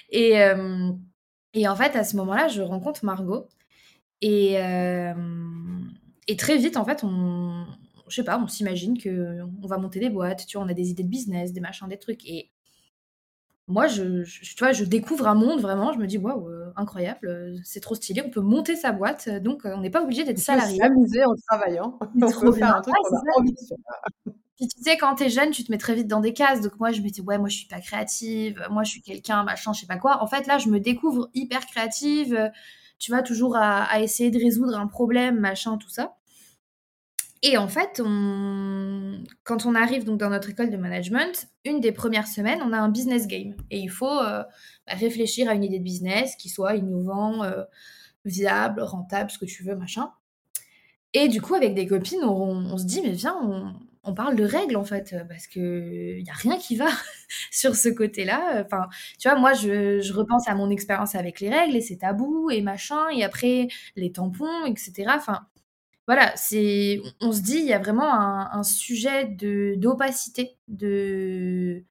Et, 0.09 0.41
euh, 0.41 0.91
et 1.53 1.67
en 1.67 1.75
fait, 1.75 1.95
à 1.95 2.03
ce 2.03 2.15
moment-là, 2.17 2.47
je 2.47 2.61
rencontre 2.61 3.05
Margot. 3.05 3.47
Et, 4.21 4.57
et 6.27 6.35
très 6.37 6.57
vite, 6.57 6.77
en 6.77 6.85
fait, 6.85 7.03
on, 7.03 7.65
je 8.07 8.15
sais 8.15 8.23
pas, 8.23 8.39
on 8.39 8.47
s'imagine 8.47 8.97
que 8.97 9.41
on 9.63 9.67
va 9.67 9.77
monter 9.77 9.99
des 9.99 10.09
boîtes, 10.09 10.45
tu 10.47 10.57
vois, 10.57 10.65
on 10.65 10.69
a 10.69 10.73
des 10.73 10.89
idées 10.89 11.03
de 11.03 11.09
business, 11.09 11.53
des 11.53 11.61
machins, 11.61 11.87
des 11.87 11.99
trucs. 11.99 12.25
Et 12.25 12.51
moi, 13.67 13.87
je, 13.87 14.23
je- 14.23 14.41
tu 14.55 14.59
vois, 14.59 14.71
je 14.73 14.83
découvre 14.83 15.27
un 15.27 15.35
monde 15.35 15.61
vraiment. 15.61 15.93
Je 15.93 15.99
me 15.99 16.07
dis, 16.07 16.17
waouh, 16.17 16.47
euh, 16.49 16.73
incroyable, 16.75 17.27
euh, 17.27 17.57
c'est 17.63 17.79
trop 17.79 17.95
stylé. 17.95 18.21
On 18.25 18.29
peut 18.29 18.41
monter 18.41 18.75
sa 18.75 18.91
boîte, 18.91 19.27
euh, 19.27 19.39
donc 19.39 19.61
on 19.65 19.79
n'est 19.81 19.89
pas 19.89 20.03
obligé 20.03 20.23
d'être 20.23 20.39
On 20.39 20.43
peut 20.43 20.59
salarié. 20.59 20.79
s'amuser 20.81 21.23
en 21.25 21.35
travaillant. 21.47 21.97
C'est 22.19 22.27
On 22.27 22.31
trop 22.31 22.51
peut 22.51 22.51
faire 22.51 22.69
bien. 22.69 22.75
un 22.75 22.81
truc 22.81 22.95
Ouais, 22.95 22.99
qu'on 22.99 23.09
c'est 23.09 23.15
a 23.15 23.19
ça. 23.19 23.31
envie 23.39 23.53
de 23.53 23.59
faire. 23.67 23.77
Puis 24.57 24.67
tu 24.67 24.81
sais, 24.83 24.97
quand 24.97 25.15
t'es 25.15 25.29
jeune, 25.29 25.51
tu 25.51 25.63
te 25.63 25.71
mets 25.71 25.77
très 25.77 25.95
vite 25.95 26.07
dans 26.07 26.19
des 26.21 26.33
cases. 26.33 26.61
Donc 26.61 26.79
moi, 26.79 26.91
je 26.91 27.01
me 27.01 27.09
dis, 27.09 27.21
ouais, 27.21 27.37
moi, 27.39 27.49
je 27.49 27.57
suis 27.57 27.67
pas 27.67 27.81
créative. 27.81 28.63
Moi, 28.71 28.83
je 28.83 28.91
suis 28.91 29.01
quelqu'un, 29.01 29.43
machin, 29.43 29.73
je 29.73 29.81
sais 29.81 29.87
pas 29.87 29.97
quoi. 29.97 30.21
En 30.23 30.27
fait, 30.27 30.47
là, 30.47 30.57
je 30.59 30.69
me 30.69 30.79
découvre 30.79 31.29
hyper 31.33 31.65
créative. 31.65 32.51
Tu 33.01 33.11
vois, 33.11 33.23
toujours 33.23 33.55
à, 33.57 33.99
essayer 33.99 34.29
de 34.29 34.37
résoudre 34.37 34.77
un 34.77 34.85
problème, 34.85 35.39
machin, 35.39 35.79
tout 35.79 35.89
ça. 35.89 36.15
Et 37.41 37.57
en 37.57 37.67
fait, 37.67 37.99
quand 39.43 39.65
on 39.65 39.73
arrive 39.73 40.03
donc 40.03 40.19
dans 40.19 40.29
notre 40.29 40.51
école 40.51 40.69
de 40.69 40.77
management, 40.77 41.47
une 41.65 41.79
des 41.79 41.91
premières 41.91 42.27
semaines, 42.27 42.59
on 42.63 42.71
a 42.71 42.77
un 42.77 42.89
business 42.89 43.25
game. 43.25 43.55
Et 43.71 43.79
il 43.79 43.89
faut 43.89 44.05
euh, 44.05 44.43
bah, 44.85 44.93
réfléchir 44.93 45.49
à 45.49 45.55
une 45.55 45.63
idée 45.63 45.79
de 45.79 45.83
business 45.83 46.35
qui 46.35 46.49
soit 46.49 46.75
innovant, 46.75 47.43
euh, 47.43 47.63
viable, 48.23 48.83
rentable, 48.83 49.31
ce 49.31 49.39
que 49.39 49.45
tu 49.45 49.63
veux, 49.63 49.75
machin. 49.75 50.11
Et 51.13 51.27
du 51.27 51.41
coup, 51.41 51.55
avec 51.55 51.73
des 51.73 51.87
copines, 51.87 52.23
on, 52.23 52.71
on 52.71 52.77
se 52.77 52.85
dit, 52.85 53.01
mais 53.01 53.13
viens, 53.13 53.35
on, 53.41 53.73
on 54.03 54.13
parle 54.13 54.35
de 54.35 54.43
règles 54.43 54.75
en 54.75 54.83
fait, 54.83 55.13
euh, 55.13 55.23
parce 55.25 55.47
que 55.47 56.17
il 56.19 56.29
a 56.29 56.33
rien 56.33 56.57
qui 56.57 56.75
va 56.75 56.87
sur 57.51 57.75
ce 57.75 57.89
côté-là. 57.89 58.63
Enfin, 58.65 58.87
tu 59.19 59.29
vois, 59.29 59.37
moi, 59.39 59.53
je, 59.53 60.11
repense 60.13 60.47
à 60.47 60.55
mon 60.55 60.69
expérience 60.69 61.15
avec 61.15 61.39
les 61.39 61.49
règles 61.49 61.75
et 61.75 61.81
c'est 61.81 61.97
tabou 61.97 62.49
et 62.49 62.61
machin, 62.61 63.09
et 63.09 63.23
après 63.23 63.67
les 63.95 64.11
tampons, 64.11 64.65
etc. 64.65 65.11
Enfin, 65.15 65.41
voilà, 66.07 66.35
c'est, 66.35 67.01
on 67.21 67.31
se 67.31 67.41
dit, 67.41 67.59
il 67.59 67.65
y 67.65 67.73
a 67.73 67.79
vraiment 67.79 68.11
un, 68.13 68.63
sujet 68.63 69.25
de 69.25 69.75
d'opacité, 69.77 70.57
de, 70.67 71.83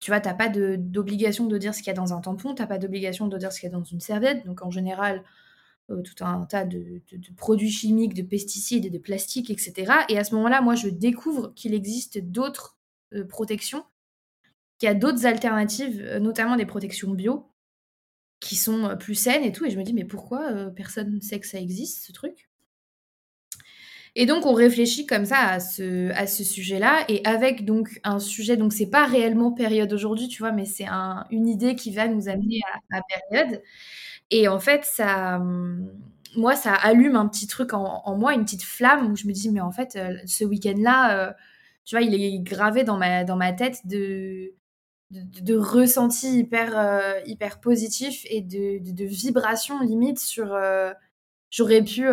tu 0.00 0.10
vois, 0.10 0.20
t'as 0.20 0.34
pas 0.34 0.48
d'obligation 0.48 1.46
de 1.46 1.58
dire 1.58 1.74
ce 1.74 1.80
qu'il 1.80 1.88
y 1.88 1.90
a 1.90 1.94
dans 1.94 2.14
un 2.14 2.20
tampon, 2.20 2.54
t'as 2.54 2.66
pas 2.66 2.78
d'obligation 2.78 3.28
de 3.28 3.38
dire 3.38 3.52
ce 3.52 3.60
qu'il 3.60 3.70
y 3.70 3.72
a 3.72 3.76
dans 3.76 3.84
une 3.84 4.00
serviette, 4.00 4.46
donc 4.46 4.62
en 4.62 4.70
général, 4.70 5.24
tout 6.02 6.24
un 6.24 6.46
tas 6.46 6.64
de, 6.64 7.02
produits 7.36 7.70
chimiques, 7.70 8.14
de 8.14 8.22
pesticides 8.22 8.90
de 8.90 8.98
plastiques, 8.98 9.50
etc. 9.50 9.92
Et 10.08 10.18
à 10.18 10.24
ce 10.24 10.34
moment-là, 10.34 10.60
moi, 10.60 10.74
je 10.74 10.88
découvre 10.88 11.52
qu'il 11.54 11.74
existe 11.74 12.18
d'autres 12.18 12.78
euh, 13.14 13.24
protections, 13.24 13.84
qu'il 14.78 14.88
y 14.88 14.90
a 14.90 14.94
d'autres 14.94 15.26
alternatives, 15.26 16.00
euh, 16.02 16.18
notamment 16.18 16.56
des 16.56 16.66
protections 16.66 17.12
bio, 17.12 17.50
qui 18.40 18.56
sont 18.56 18.86
euh, 18.86 18.96
plus 18.96 19.14
saines 19.14 19.44
et 19.44 19.52
tout. 19.52 19.66
Et 19.66 19.70
je 19.70 19.78
me 19.78 19.84
dis, 19.84 19.92
mais 19.94 20.04
pourquoi 20.04 20.50
euh, 20.50 20.70
personne 20.70 21.14
ne 21.14 21.20
sait 21.20 21.38
que 21.38 21.46
ça 21.46 21.60
existe, 21.60 22.04
ce 22.04 22.12
truc? 22.12 22.48
Et 24.16 24.26
donc, 24.26 24.44
on 24.44 24.54
réfléchit 24.54 25.06
comme 25.06 25.24
ça 25.24 25.38
à 25.38 25.60
ce, 25.60 26.44
sujet-là. 26.44 27.04
Et 27.08 27.24
avec 27.24 27.64
donc 27.64 28.00
un 28.02 28.18
sujet, 28.18 28.56
donc 28.56 28.72
c'est 28.72 28.90
pas 28.90 29.06
réellement 29.06 29.52
période 29.52 29.92
aujourd'hui, 29.92 30.26
tu 30.26 30.42
vois, 30.42 30.50
mais 30.50 30.64
c'est 30.64 30.86
un, 30.86 31.26
une 31.30 31.46
idée 31.48 31.76
qui 31.76 31.92
va 31.92 32.08
nous 32.08 32.28
amener 32.28 32.60
à 32.90 33.00
période. 33.30 33.62
Et 34.30 34.48
en 34.48 34.60
fait, 34.60 34.84
ça, 34.84 35.36
hum, 35.36 35.90
moi, 36.36 36.54
ça 36.56 36.74
allume 36.74 37.16
un 37.16 37.28
petit 37.28 37.46
truc 37.46 37.72
en, 37.74 38.16
moi, 38.16 38.34
une 38.34 38.44
petite 38.44 38.62
flamme 38.62 39.12
où 39.12 39.16
je 39.16 39.26
me 39.26 39.32
dis, 39.32 39.50
mais 39.50 39.60
en 39.60 39.72
fait, 39.72 39.96
euh, 39.96 40.16
ce 40.26 40.44
week-end-là, 40.44 41.28
euh, 41.28 41.32
tu 41.84 41.96
vois, 41.96 42.04
il 42.04 42.14
est 42.14 42.38
gravé 42.40 42.84
dans 42.84 42.98
ma, 42.98 43.24
dans 43.24 43.36
ma 43.36 43.52
tête 43.52 43.86
de, 43.86 44.54
de, 45.10 45.56
ressentis 45.56 46.38
hyper, 46.38 46.78
euh, 46.78 47.20
hyper 47.26 47.60
positifs 47.60 48.24
et 48.30 48.42
de, 48.42 48.78
de, 48.92 49.04
vibrations 49.04 49.80
limite 49.80 50.20
sur. 50.20 50.56
j'aurais 51.50 51.82
pu, 51.82 52.06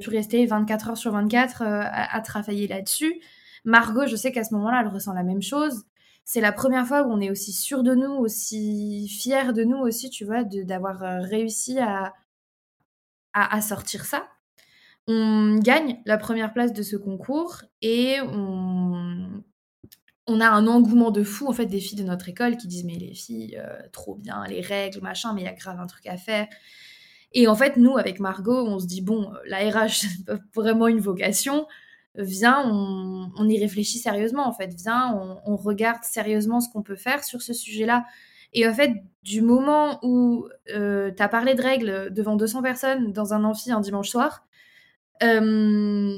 pu 0.00 0.10
rester 0.10 0.46
24 0.46 0.90
heures 0.90 0.96
sur 0.96 1.12
24 1.12 1.62
euh, 1.62 1.66
à, 1.66 2.16
à 2.16 2.20
travailler 2.20 2.68
là-dessus. 2.68 3.20
Margot, 3.64 4.06
je 4.06 4.16
sais 4.16 4.32
qu'à 4.32 4.44
ce 4.44 4.54
moment-là, 4.54 4.82
elle 4.82 4.88
ressent 4.88 5.12
la 5.12 5.22
même 5.24 5.42
chose. 5.42 5.84
C'est 6.30 6.42
la 6.42 6.52
première 6.52 6.86
fois 6.86 7.04
où 7.04 7.10
on 7.10 7.22
est 7.22 7.30
aussi 7.30 7.54
sûr 7.54 7.82
de 7.82 7.94
nous, 7.94 8.10
aussi 8.10 9.08
fier 9.08 9.54
de 9.54 9.64
nous 9.64 9.78
aussi, 9.78 10.10
tu 10.10 10.26
vois, 10.26 10.44
d'avoir 10.44 11.02
euh, 11.02 11.20
réussi 11.20 11.78
à, 11.78 12.12
à, 13.32 13.62
sortir 13.62 14.04
ça. 14.04 14.28
On 15.06 15.56
gagne 15.58 16.02
la 16.04 16.18
première 16.18 16.52
place 16.52 16.74
de 16.74 16.82
ce 16.82 16.96
concours 16.96 17.62
et 17.80 18.20
on, 18.20 19.42
on 20.26 20.40
a 20.42 20.50
un 20.50 20.66
engouement 20.66 21.10
de 21.10 21.22
fou 21.22 21.48
en 21.48 21.54
fait 21.54 21.64
des 21.64 21.80
filles 21.80 21.96
de 21.96 22.04
notre 22.04 22.28
école 22.28 22.58
qui 22.58 22.68
disent 22.68 22.84
mais 22.84 22.98
les 22.98 23.14
filles 23.14 23.58
euh, 23.58 23.78
trop 23.90 24.14
bien 24.14 24.44
les 24.46 24.60
règles 24.60 25.00
machin 25.00 25.32
mais 25.32 25.40
il 25.40 25.44
y 25.44 25.48
a 25.48 25.54
grave 25.54 25.80
un 25.80 25.86
truc 25.86 26.06
à 26.08 26.18
faire 26.18 26.46
et 27.32 27.48
en 27.48 27.54
fait 27.54 27.78
nous 27.78 27.96
avec 27.96 28.20
Margot 28.20 28.66
on 28.66 28.78
se 28.78 28.86
dit 28.86 29.00
bon 29.00 29.32
euh, 29.32 29.38
la 29.46 29.60
RH 29.70 29.88
c'est 30.00 30.30
vraiment 30.54 30.88
une 30.88 31.00
vocation 31.00 31.66
viens 32.14 32.62
on, 32.66 33.48
y 33.48 33.58
réfléchit 33.60 33.98
sérieusement 33.98 34.46
en 34.46 34.52
fait 34.52 34.74
viens 34.74 35.14
on, 35.44 35.56
regarde 35.56 36.02
sérieusement 36.04 36.60
ce 36.60 36.68
qu'on 36.70 36.82
peut 36.82 36.96
faire 36.96 37.24
sur 37.24 37.42
ce 37.42 37.52
sujet 37.52 37.86
là 37.86 38.04
et 38.52 38.66
en 38.66 38.74
fait 38.74 38.92
du 39.22 39.42
moment 39.42 39.98
où 40.02 40.48
euh, 40.74 41.10
t'as 41.16 41.28
parlé 41.28 41.54
de 41.54 41.62
règles 41.62 42.12
devant 42.12 42.36
200 42.36 42.62
personnes 42.62 43.12
dans 43.12 43.34
un 43.34 43.44
amphi 43.44 43.70
un 43.70 43.80
dimanche 43.80 44.08
soir 44.08 44.46
euh, 45.22 46.16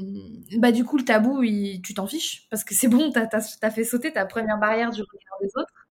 bah 0.57 0.71
du 0.71 0.85
coup 0.85 0.97
le 0.97 1.05
tabou 1.05 1.43
tu 1.83 1.93
t'en 1.93 2.07
fiches 2.07 2.47
parce 2.49 2.63
que 2.63 2.73
c'est 2.73 2.87
bon 2.87 3.11
t'as 3.11 3.27
as, 3.33 3.71
fait 3.71 3.83
sauter 3.83 4.13
ta 4.13 4.25
première 4.25 4.59
barrière 4.59 4.91
du 4.91 5.01
regard 5.01 5.37
des 5.41 5.49
autres 5.55 5.87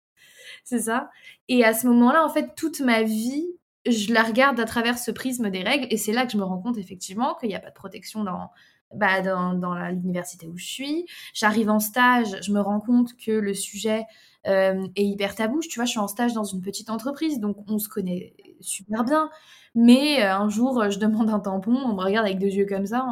C'est 0.64 0.80
ça. 0.80 1.10
Et 1.48 1.64
à 1.64 1.74
ce 1.74 1.88
moment-là, 1.88 2.26
en 2.26 2.30
fait, 2.30 2.54
toute 2.56 2.82
ma 2.82 3.04
vie, 3.04 3.48
je 3.86 4.14
la 4.14 4.24
regarde 4.24 4.60
à 4.60 4.66
travers 4.66 4.98
ce 5.00 5.12
prisme 5.12 5.50
des 5.50 5.64
règles. 5.64 5.88
Et 5.92 5.98
c'est 5.98 6.12
là 6.12 6.26
que 6.26 6.34
je 6.34 6.38
me 6.38 6.44
rends 6.44 6.60
compte, 6.62 6.78
effectivement, 6.78 7.36
qu'il 7.36 7.50
n'y 7.50 7.56
a 7.56 7.60
pas 7.62 7.70
de 7.70 7.76
protection 7.76 8.24
dans, 8.26 8.52
bah, 8.94 9.22
dans, 9.22 9.54
dans 9.54 9.76
l'université 9.90 10.48
où 10.48 10.58
je 10.58 10.66
suis. 10.66 11.06
J'arrive 11.34 11.70
en 11.70 11.80
stage, 11.80 12.38
je 12.42 12.52
me 12.52 12.62
rends 12.62 12.80
compte 12.80 13.16
que 13.18 13.32
le 13.32 13.54
sujet 13.54 14.06
euh, 14.48 14.88
est 14.96 15.06
hyper 15.06 15.36
tabou. 15.36 15.60
Tu 15.60 15.78
vois, 15.78 15.86
je 15.86 15.92
suis 15.92 16.00
en 16.00 16.08
stage 16.08 16.34
dans 16.34 16.46
une 16.46 16.62
petite 16.62 16.90
entreprise, 16.90 17.40
donc 17.40 17.58
on 17.68 17.80
se 17.80 17.90
connaît 17.90 18.34
super 18.62 19.04
bien. 19.04 19.30
Mais 19.76 20.24
euh, 20.24 20.34
un 20.34 20.50
jour, 20.50 20.90
je 20.90 21.00
demande 21.00 21.30
un 21.30 21.40
tampon, 21.40 21.76
on 21.76 21.94
me 21.96 22.02
regarde 22.02 22.26
avec 22.26 22.40
deux 22.40 22.48
yeux 22.48 22.66
comme 22.66 22.86
ça. 22.86 23.06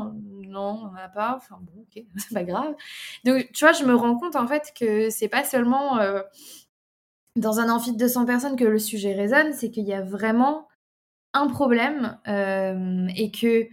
Non, 0.48 0.80
on 0.82 0.88
n'en 0.88 0.96
a 0.96 1.10
pas. 1.10 1.34
Enfin 1.36 1.60
bon, 1.62 1.82
ok, 1.82 2.04
c'est 2.18 2.34
pas 2.34 2.44
grave. 2.44 2.74
Donc, 3.26 3.50
tu 3.54 3.66
vois, 3.66 3.74
je 3.74 3.84
me 3.84 3.94
rends 3.94 4.18
compte 4.18 4.36
en 4.36 4.48
fait 4.48 4.74
que 4.80 5.10
c'est 5.10 5.28
pas 5.28 5.44
seulement 5.44 6.00
euh, 6.00 6.22
dans 7.36 7.60
un 7.60 7.70
amphi 7.70 7.92
de 7.92 7.98
200 7.98 8.26
personnes 8.26 8.56
que 8.56 8.64
le 8.64 8.80
sujet 8.80 9.14
résonne, 9.14 9.52
c'est 9.52 9.72
qu'il 9.72 9.86
y 9.86 9.94
a 9.94 10.02
vraiment 10.02 10.70
un 11.34 11.48
problème 11.48 12.18
et 12.26 13.30
que 13.30 13.68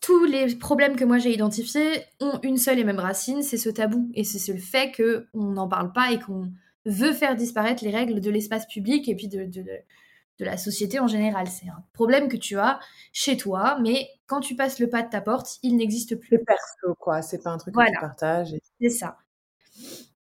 tous 0.00 0.24
les 0.24 0.54
problèmes 0.56 0.96
que 0.96 1.04
moi 1.04 1.18
j'ai 1.18 1.32
identifiés 1.32 2.04
ont 2.20 2.38
une 2.42 2.58
seule 2.58 2.78
et 2.78 2.84
même 2.84 2.98
racine, 2.98 3.42
c'est 3.42 3.56
ce 3.56 3.70
tabou. 3.70 4.10
Et 4.14 4.24
c'est 4.24 4.52
le 4.52 4.58
fait 4.58 4.92
qu'on 4.94 5.44
n'en 5.44 5.68
parle 5.68 5.92
pas 5.92 6.12
et 6.12 6.18
qu'on 6.18 6.52
veut 6.84 7.12
faire 7.12 7.36
disparaître 7.36 7.82
les 7.84 7.90
règles 7.90 8.20
de 8.20 8.30
l'espace 8.30 8.66
public 8.66 9.08
et 9.08 9.14
puis 9.14 9.28
de, 9.28 9.44
de, 9.44 9.62
de, 9.62 10.44
la 10.44 10.58
société 10.58 11.00
en 11.00 11.06
général. 11.06 11.48
C'est 11.48 11.68
un 11.68 11.82
problème 11.92 12.28
que 12.28 12.36
tu 12.36 12.58
as 12.58 12.80
chez 13.12 13.36
toi, 13.36 13.78
mais 13.80 14.08
quand 14.26 14.40
tu 14.40 14.56
passes 14.56 14.78
le 14.78 14.90
pas 14.90 15.02
de 15.02 15.08
ta 15.08 15.22
porte, 15.22 15.58
il 15.62 15.76
n'existe 15.76 16.16
plus. 16.16 16.28
C'est 16.30 16.44
perso, 16.44 16.94
quoi. 16.98 17.22
C'est 17.22 17.42
pas 17.42 17.50
un 17.50 17.58
truc 17.58 17.74
que 17.74 17.86
tu 17.86 18.00
partages. 18.00 18.54
C'est 18.80 18.90
ça. 18.90 19.16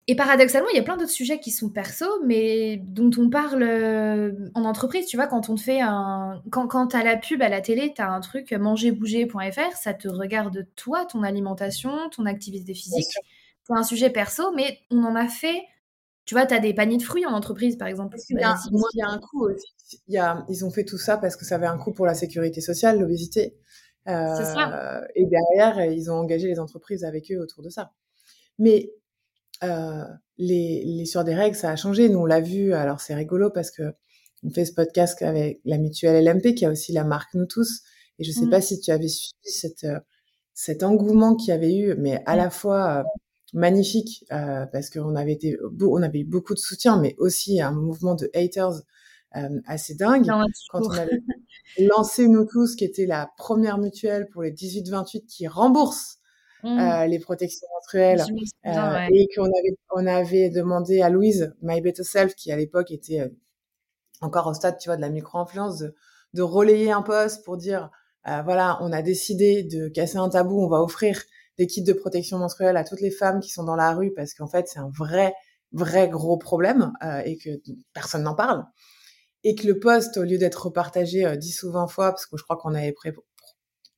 Et 0.08 0.16
paradoxalement, 0.16 0.68
il 0.72 0.76
y 0.76 0.80
a 0.80 0.82
plein 0.82 0.96
d'autres 0.96 1.12
sujets 1.12 1.38
qui 1.38 1.52
sont 1.52 1.70
perso, 1.70 2.06
mais 2.24 2.78
dont 2.78 3.10
on 3.18 3.30
parle 3.30 3.62
euh, 3.62 4.32
en 4.54 4.64
entreprise. 4.64 5.06
Tu 5.06 5.16
vois, 5.16 5.28
quand 5.28 5.48
on 5.48 5.54
te 5.54 5.60
fait 5.60 5.80
un. 5.80 6.42
Quand, 6.50 6.66
quand 6.66 6.88
tu 6.88 6.96
as 6.96 7.04
la 7.04 7.16
pub 7.16 7.40
à 7.40 7.48
la 7.48 7.60
télé, 7.60 7.92
tu 7.94 8.02
as 8.02 8.10
un 8.10 8.20
truc 8.20 8.50
mangerbouger.fr, 8.52 9.76
ça 9.76 9.94
te 9.94 10.08
regarde 10.08 10.66
toi, 10.74 11.06
ton 11.06 11.22
alimentation, 11.22 11.92
ton 12.10 12.26
activité 12.26 12.74
physique. 12.74 13.12
C'est 13.64 13.74
un 13.74 13.84
sujet 13.84 14.10
perso, 14.10 14.52
mais 14.56 14.80
on 14.90 15.04
en 15.04 15.14
a 15.14 15.28
fait. 15.28 15.62
Tu 16.24 16.34
vois, 16.34 16.46
tu 16.46 16.54
as 16.54 16.58
des 16.58 16.74
paniers 16.74 16.98
de 16.98 17.02
fruits 17.02 17.26
en 17.26 17.32
entreprise, 17.32 17.76
par 17.76 17.86
exemple. 17.86 18.16
Il 18.28 18.38
y, 18.40 18.42
a, 18.42 18.56
il 18.70 18.98
y 18.98 19.02
a 19.02 19.08
un 19.08 19.18
coût 19.18 19.46
aussi. 19.46 20.00
Il 20.08 20.14
y 20.14 20.18
a, 20.18 20.44
ils 20.48 20.64
ont 20.64 20.70
fait 20.70 20.84
tout 20.84 20.98
ça 20.98 21.16
parce 21.16 21.36
que 21.36 21.44
ça 21.44 21.56
avait 21.56 21.66
un 21.66 21.78
coût 21.78 21.92
pour 21.92 22.06
la 22.06 22.14
sécurité 22.14 22.60
sociale, 22.60 22.98
l'obésité. 22.98 23.56
Euh, 24.08 24.34
C'est 24.36 24.44
ça. 24.44 25.04
Et 25.14 25.26
derrière, 25.26 25.92
ils 25.92 26.10
ont 26.10 26.14
engagé 26.14 26.48
les 26.48 26.58
entreprises 26.58 27.04
avec 27.04 27.30
eux 27.30 27.38
autour 27.38 27.62
de 27.62 27.70
ça. 27.70 27.92
Mais 28.58 28.90
euh, 29.62 30.04
les, 30.38 30.82
les 30.84 31.06
sur 31.06 31.24
des 31.24 31.34
règles, 31.34 31.56
ça 31.56 31.70
a 31.70 31.76
changé. 31.76 32.08
Nous, 32.08 32.18
on 32.18 32.26
l'a 32.26 32.40
vu. 32.40 32.72
Alors, 32.74 33.00
c'est 33.00 33.14
rigolo 33.14 33.50
parce 33.50 33.70
que 33.70 33.94
on 34.44 34.50
fait 34.50 34.64
ce 34.64 34.72
podcast 34.72 35.22
avec 35.22 35.60
la 35.64 35.78
mutuelle 35.78 36.24
LMP, 36.24 36.54
qui 36.54 36.66
a 36.66 36.70
aussi 36.70 36.92
la 36.92 37.04
marque 37.04 37.34
Nous 37.34 37.46
Tous. 37.46 37.82
Et 38.18 38.24
je 38.24 38.32
sais 38.32 38.46
mmh. 38.46 38.50
pas 38.50 38.60
si 38.60 38.80
tu 38.80 38.90
avais 38.90 39.08
suivi 39.08 39.34
cette, 39.44 39.84
euh, 39.84 39.98
cet 40.54 40.82
engouement 40.82 41.34
qu'il 41.34 41.48
y 41.48 41.52
avait 41.52 41.74
eu, 41.74 41.94
mais 41.96 42.22
à 42.26 42.36
la 42.36 42.50
fois 42.50 42.98
euh, 42.98 43.02
magnifique, 43.52 44.24
euh, 44.32 44.66
parce 44.66 44.90
qu'on 44.90 45.14
avait 45.16 45.32
été, 45.32 45.56
on 45.80 46.02
avait 46.02 46.20
eu 46.20 46.24
beaucoup 46.24 46.54
de 46.54 46.58
soutien, 46.58 46.98
mais 46.98 47.14
aussi 47.18 47.60
un 47.60 47.72
mouvement 47.72 48.14
de 48.14 48.30
haters 48.34 48.82
euh, 49.36 49.60
assez 49.66 49.94
dingue. 49.94 50.26
Quand 50.70 50.86
on 50.86 50.90
avait 50.90 51.22
lancé 51.78 52.28
Nous 52.28 52.44
Tous, 52.44 52.76
qui 52.76 52.84
était 52.84 53.06
la 53.06 53.30
première 53.36 53.78
mutuelle 53.78 54.28
pour 54.30 54.42
les 54.42 54.52
18-28 54.52 55.26
qui 55.26 55.46
rembourse 55.46 56.18
Mmh. 56.62 56.78
Euh, 56.78 57.06
les 57.06 57.18
protections 57.18 57.66
menstruelles, 57.74 58.20
euh, 58.66 59.06
et 59.10 59.26
qu'on 59.34 59.46
avait, 59.46 59.76
on 59.90 60.06
avait 60.06 60.48
demandé 60.48 61.02
à 61.02 61.10
Louise, 61.10 61.52
My 61.60 61.80
Better 61.80 62.04
Self, 62.04 62.36
qui 62.36 62.52
à 62.52 62.56
l'époque 62.56 62.92
était 62.92 63.20
euh, 63.20 63.28
encore 64.20 64.46
au 64.46 64.54
stade, 64.54 64.78
tu 64.78 64.88
vois, 64.88 64.94
de 64.96 65.00
la 65.00 65.10
micro-influence, 65.10 65.78
de, 65.78 65.94
de, 66.34 66.42
relayer 66.42 66.92
un 66.92 67.02
poste 67.02 67.44
pour 67.44 67.56
dire, 67.56 67.90
voilà, 68.24 68.78
on 68.80 68.92
a 68.92 69.02
décidé 69.02 69.64
de 69.64 69.88
casser 69.88 70.18
un 70.18 70.28
tabou, 70.28 70.62
on 70.62 70.68
va 70.68 70.80
offrir 70.80 71.20
des 71.58 71.66
kits 71.66 71.82
de 71.82 71.92
protection 71.92 72.38
menstruelle 72.38 72.76
à 72.76 72.84
toutes 72.84 73.00
les 73.00 73.10
femmes 73.10 73.40
qui 73.40 73.50
sont 73.50 73.64
dans 73.64 73.74
la 73.74 73.92
rue, 73.92 74.12
parce 74.14 74.32
qu'en 74.32 74.46
fait, 74.46 74.68
c'est 74.68 74.78
un 74.78 74.90
vrai, 74.96 75.34
vrai 75.72 76.08
gros 76.08 76.38
problème 76.38 76.92
et 77.24 77.36
que 77.36 77.50
personne 77.92 78.22
n'en 78.22 78.36
parle. 78.36 78.64
Et 79.42 79.56
que 79.56 79.66
le 79.66 79.80
poste, 79.80 80.16
au 80.18 80.22
lieu 80.22 80.38
d'être 80.38 80.66
repartagé 80.66 81.36
10 81.36 81.64
ou 81.64 81.72
20 81.72 81.88
fois, 81.88 82.12
parce 82.12 82.26
que 82.26 82.36
je 82.36 82.44
crois 82.44 82.56
qu'on 82.56 82.74
avait 82.74 82.92
prêt, 82.92 83.12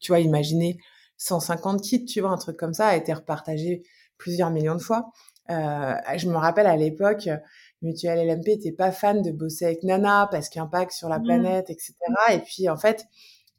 tu 0.01 0.13
vois, 0.13 0.21
imaginé 0.21 0.79
150 1.25 1.81
kits, 1.81 2.05
tu 2.05 2.21
vois, 2.21 2.31
un 2.31 2.37
truc 2.37 2.57
comme 2.57 2.75
ça, 2.75 2.89
a 2.89 2.97
été 2.97 3.13
repartagé 3.13 3.83
plusieurs 4.19 4.51
millions 4.51 4.75
de 4.75 4.83
fois. 4.83 5.11
Euh, 5.51 5.95
je 6.17 6.29
me 6.29 6.37
rappelle 6.37 6.67
à 6.67 6.77
l'époque, 6.77 7.29
Mutuelle 7.83 8.27
LMP 8.27 8.49
était 8.49 8.73
pas 8.73 8.93
fan 8.93 9.23
de 9.23 9.31
bosser 9.31 9.67
avec 9.67 9.83
Nana 9.83 10.29
parce 10.31 10.49
qu'impact 10.49 10.93
sur 10.93 11.09
la 11.09 11.19
mmh. 11.19 11.25
planète, 11.25 11.71
etc. 11.71 11.95
Et 12.33 12.39
puis 12.39 12.69
en 12.69 12.77
fait, 12.77 13.07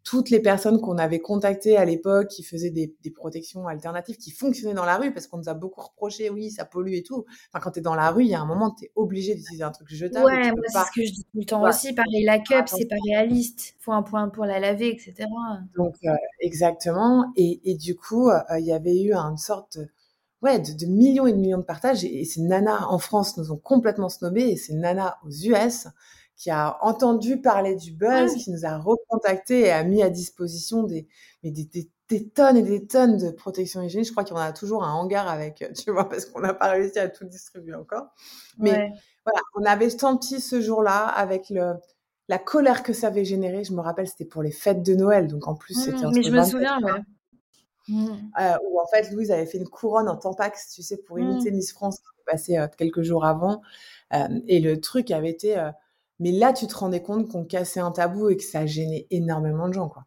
toutes 0.06 0.30
les 0.30 0.40
personnes 0.40 0.80
qu'on 0.80 1.00
avait 1.00 1.20
contactées 1.20 1.78
à 1.78 1.84
l'époque 1.84 2.28
qui 2.28 2.44
faisaient 2.44 2.70
des, 2.70 2.96
des, 3.04 3.10
protections 3.10 3.68
alternatives 3.68 4.18
qui 4.18 4.30
fonctionnaient 4.30 4.76
dans 4.76 4.86
la 4.86 4.98
rue 4.98 5.12
parce 5.12 5.26
qu'on 5.26 5.40
nous 5.40 5.50
a 5.50 5.56
beaucoup 5.56 5.82
reproché, 5.82 6.30
oui, 6.30 6.52
ça 6.52 6.64
pollue 6.64 6.94
et 6.94 7.02
tout. 7.02 7.26
Enfin, 7.50 7.60
quand 7.60 7.72
tu 7.72 7.80
es 7.80 7.82
dans 7.82 7.96
la 7.96 8.12
rue, 8.12 8.24
il 8.24 8.30
y 8.30 8.36
a 8.36 8.40
un 8.40 8.46
moment, 8.46 8.70
tu 8.70 8.86
es 8.86 8.92
obligé 8.96 9.34
d'utiliser 9.34 9.64
un 9.64 9.72
truc 9.72 9.92
jetable. 9.92 10.28
Ouais, 10.28 10.52
moi, 10.52 10.62
c'est 10.68 10.78
ce 10.78 10.92
que 10.96 11.08
je 11.08 11.12
dis 11.12 11.24
tout 11.24 11.40
le 11.40 11.46
temps 11.46 11.68
aussi. 11.68 11.92
Pareil, 11.94 12.24
la 12.24 12.38
cup, 12.38 12.68
c'est 12.68 12.86
pas 12.86 12.98
réaliste. 13.04 13.76
Faut 13.80 13.94
un 13.94 14.04
point 14.04 14.30
pour 14.30 14.46
la 14.46 14.60
laver, 14.60 14.90
etc. 14.90 15.28
Donc, 15.76 15.96
euh, 16.06 16.12
exactement. 16.40 17.32
Et, 17.36 17.72
et, 17.72 17.74
du 17.74 17.96
coup, 17.96 18.30
euh, 18.30 18.40
il 18.60 18.66
y 18.66 18.74
avait 18.74 19.02
eu 19.02 19.12
une 19.12 19.38
sorte 19.38 19.80
de, 19.80 19.88
ouais, 20.44 20.60
de, 20.60 20.86
millions 20.86 21.26
et 21.26 21.34
de 21.34 21.38
millions 21.40 21.58
de 21.58 21.64
partages. 21.64 22.06
Et, 22.06 22.22
et 22.22 22.26
ces 22.26 22.42
nanas 22.42 22.86
en 22.90 23.00
France 23.00 23.38
nous 23.38 23.52
ont 23.52 23.58
complètement 23.58 24.10
snobés 24.10 24.50
et 24.50 24.56
ces 24.56 24.76
nanas 24.76 25.16
aux 25.26 25.32
US 25.32 25.88
qui 26.36 26.50
a 26.50 26.78
entendu 26.82 27.42
parler 27.42 27.76
du 27.76 27.92
buzz, 27.92 28.36
qui 28.36 28.52
nous 28.52 28.66
a 28.66 28.78
recontacté 28.78 29.62
et 29.62 29.72
a 29.72 29.84
mis 29.84 30.02
à 30.02 30.10
disposition 30.10 30.84
des, 30.84 31.08
mais 31.44 31.52
des, 31.52 31.70
des, 32.10 32.30
tonnes 32.30 32.58
et 32.58 32.64
des 32.64 32.86
tonnes 32.86 33.18
de 33.18 33.32
protection 33.32 33.82
hygiénique. 33.82 34.08
Je 34.08 34.12
crois 34.12 34.26
qu'on 34.26 34.36
a 34.36 34.52
toujours 34.52 34.84
un 34.84 34.94
hangar 34.94 35.28
avec, 35.28 35.62
euh, 35.62 35.72
tu 35.74 35.92
vois, 35.92 36.10
parce 36.10 36.26
qu'on 36.26 36.42
n'a 36.42 36.54
pas 36.54 36.72
réussi 36.72 37.00
à 37.00 37.08
tout 37.08 37.26
distribuer 37.26 37.76
encore. 37.76 38.08
Mais 38.58 38.92
voilà, 39.26 39.42
on 39.56 39.64
avait 39.64 39.90
senti 39.90 40.42
ce 40.42 40.62
jour-là 40.62 41.06
avec 41.06 41.50
le, 41.50 41.76
la 42.28 42.38
colère 42.38 42.84
que 42.84 42.94
ça 42.94 43.08
avait 43.08 43.26
généré. 43.26 43.64
Je 43.64 43.74
me 43.74 43.82
rappelle, 43.82 44.08
c'était 44.08 44.26
pour 44.26 44.44
les 44.44 44.52
fêtes 44.52 44.84
de 44.84 44.96
Noël, 44.96 45.28
donc 45.28 45.48
en 45.48 45.56
plus, 45.56 45.74
c'était 45.74 46.06
mmh, 46.06 46.12
Mais 46.14 46.24
je 46.24 46.32
me 46.32 46.44
souviens, 46.44 46.80
ouais. 46.82 47.02
Mmh. 47.88 48.08
Euh, 48.42 48.58
où 48.68 48.80
en 48.80 48.88
fait 48.88 49.12
Louise 49.12 49.32
avait 49.32 49.46
fait 49.46 49.60
une 49.60 49.68
couronne 49.68 50.10
en 50.10 50.16
tampax, 50.16 50.74
tu 50.74 50.82
sais, 50.82 50.98
pour 50.98 51.20
imiter 51.20 51.52
mmh. 51.52 51.56
Miss 51.56 51.72
France 51.72 52.00
qui 52.00 52.06
est 52.06 52.32
passée 52.32 52.58
euh, 52.58 52.68
quelques 52.78 53.04
jours 53.04 53.26
avant. 53.26 53.62
Euh, 54.14 54.28
et 54.48 54.60
le 54.60 54.80
truc 54.82 55.12
avait 55.12 55.30
été 55.30 55.56
mais 56.20 56.32
là, 56.32 56.54
tu 56.54 56.68
te 56.68 56.76
rendais 56.76 57.02
compte 57.02 57.30
qu'on 57.30 57.46
cassait 57.46 57.80
un 57.80 57.92
tabou 57.92 58.30
et 58.30 58.38
que 58.38 58.44
ça 58.44 58.66
gênait 58.66 59.08
énormément 59.12 59.68
de 59.68 59.74
gens, 59.74 59.90
quoi. 59.90 60.06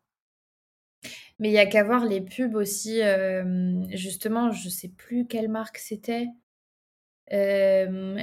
Mais 1.39 1.51
il 1.51 1.53
y 1.53 1.59
a 1.59 1.67
qu'à 1.67 1.85
voir 1.85 2.05
les 2.05 2.21
pubs 2.21 2.57
aussi. 2.57 3.01
Euh, 3.03 3.75
justement, 3.91 4.51
je 4.51 4.69
sais 4.69 4.89
plus 4.89 5.27
quelle 5.27 5.49
marque 5.49 5.79
c'était. 5.79 6.27
Euh, 7.31 8.17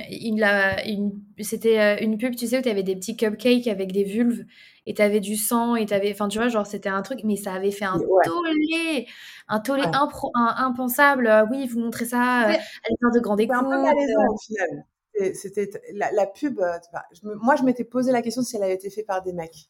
c'était 1.39 1.79
euh, 1.79 1.95
une 2.01 2.17
pub, 2.17 2.35
tu 2.35 2.47
sais, 2.47 2.57
où 2.59 2.61
tu 2.61 2.69
avais 2.69 2.83
des 2.83 2.95
petits 2.95 3.15
cupcakes 3.15 3.67
avec 3.67 3.91
des 3.91 4.03
vulves 4.03 4.45
et 4.87 4.95
tu 4.95 5.01
avais 5.01 5.19
du 5.19 5.35
sang 5.37 5.75
et 5.75 5.85
tu 5.85 5.93
avais. 5.93 6.11
Enfin, 6.11 6.27
tu 6.27 6.39
vois, 6.39 6.49
genre, 6.49 6.65
c'était 6.65 6.89
un 6.89 7.03
truc, 7.03 7.19
mais 7.23 7.37
ça 7.37 7.53
avait 7.53 7.71
fait 7.71 7.85
un 7.85 7.99
tollé, 7.99 9.07
un 9.47 9.59
tollé 9.59 9.83
impensable. 10.33 11.47
oui, 11.51 11.67
vous 11.67 11.79
montrez 11.79 12.05
ça 12.05 12.19
à 12.21 12.51
l'heure 12.51 13.11
de 13.13 13.19
grande 13.19 13.39
écoute. 13.39 13.55
Un 13.55 13.63
c'était 15.33 15.69
la, 15.93 16.27
pub. 16.27 16.59
Euh, 16.59 16.77
moi, 17.23 17.55
je 17.55 17.63
m'étais 17.63 17.83
posé 17.83 18.11
la 18.11 18.21
question 18.21 18.41
si 18.41 18.55
elle 18.55 18.63
avait 18.63 18.75
été 18.75 18.89
faite 18.89 19.07
par 19.07 19.21
des 19.21 19.33
mecs, 19.33 19.69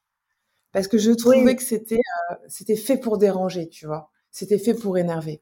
parce 0.71 0.87
que 0.87 0.97
je 0.97 1.11
trouvais 1.11 1.55
que 1.55 1.63
c'était 1.63 1.99
euh, 2.31 2.35
c'était 2.47 2.75
fait 2.75 2.97
pour 2.97 3.17
déranger, 3.17 3.69
tu 3.69 3.85
vois. 3.85 4.09
C'était 4.31 4.57
fait 4.57 4.73
pour 4.73 4.97
énerver. 4.97 5.41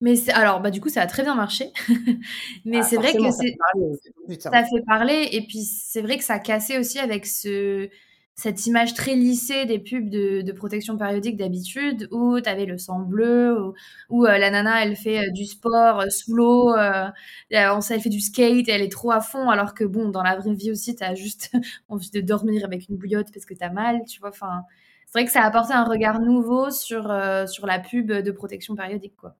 Mais 0.00 0.30
alors, 0.30 0.60
bah 0.60 0.70
du 0.70 0.80
coup, 0.80 0.88
ça 0.88 1.02
a 1.02 1.06
très 1.06 1.22
bien 1.22 1.34
marché. 1.34 1.72
Mais 2.64 2.78
ah, 2.78 2.82
c'est 2.82 2.96
vrai 2.96 3.12
que 3.12 3.30
c'est 3.30 4.40
ça 4.40 4.50
fait 4.64 4.84
parler 4.86 5.28
et 5.32 5.46
puis 5.46 5.62
c'est 5.62 6.02
vrai 6.02 6.18
que 6.18 6.24
ça 6.24 6.34
a 6.34 6.38
cassé 6.38 6.78
aussi 6.78 6.98
avec 6.98 7.26
ce 7.26 7.88
cette 8.34 8.66
image 8.66 8.94
très 8.94 9.14
lissée 9.14 9.66
des 9.66 9.78
pubs 9.78 10.08
de, 10.08 10.52
protection 10.52 10.96
périodique 10.96 11.36
d'habitude, 11.36 12.08
où 12.10 12.40
tu 12.40 12.48
avais 12.48 12.64
le 12.64 12.78
sang 12.78 13.00
bleu, 13.00 13.72
où, 14.08 14.26
euh, 14.26 14.38
la 14.38 14.50
nana, 14.50 14.84
elle 14.84 14.96
fait 14.96 15.26
euh, 15.26 15.30
du 15.30 15.44
sport 15.44 16.00
euh, 16.00 16.08
sous 16.08 16.34
l'eau, 16.34 16.74
elle 16.76 18.00
fait 18.00 18.08
du 18.08 18.20
skate, 18.20 18.68
elle 18.68 18.82
est 18.82 18.92
trop 18.92 19.10
à 19.10 19.20
fond, 19.20 19.50
alors 19.50 19.74
que 19.74 19.84
bon, 19.84 20.08
dans 20.08 20.22
la 20.22 20.36
vraie 20.36 20.54
vie 20.54 20.70
aussi, 20.70 20.96
tu 20.96 21.04
as 21.04 21.14
juste 21.14 21.50
envie 21.88 22.10
de 22.10 22.20
dormir 22.20 22.64
avec 22.64 22.88
une 22.88 22.96
bouillotte 22.96 23.28
parce 23.32 23.44
que 23.44 23.54
tu 23.54 23.64
as 23.64 23.70
mal, 23.70 24.02
tu 24.06 24.20
vois. 24.20 24.30
Enfin, 24.30 24.62
c'est 25.06 25.18
vrai 25.18 25.26
que 25.26 25.32
ça 25.32 25.42
a 25.42 25.46
apporté 25.46 25.74
un 25.74 25.84
regard 25.84 26.20
nouveau 26.20 26.70
sur, 26.70 27.02
sur 27.46 27.66
la 27.66 27.78
pub 27.78 28.10
de 28.10 28.30
protection 28.30 28.74
périodique, 28.74 29.16
quoi. 29.16 29.36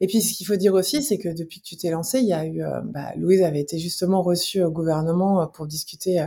Et 0.00 0.06
puis, 0.06 0.20
ce 0.20 0.34
qu'il 0.36 0.46
faut 0.46 0.56
dire 0.56 0.74
aussi, 0.74 1.02
c'est 1.02 1.18
que 1.18 1.28
depuis 1.28 1.60
que 1.60 1.66
tu 1.66 1.76
t'es 1.76 1.90
lancé, 1.90 2.18
il 2.18 2.26
y 2.26 2.32
a 2.32 2.44
eu, 2.44 2.60
bah, 2.86 3.12
Louise 3.16 3.42
avait 3.42 3.60
été 3.60 3.78
justement 3.78 4.20
reçue 4.22 4.60
au 4.62 4.70
gouvernement 4.70 5.46
pour 5.46 5.68
discuter 5.68 6.20
euh, 6.20 6.26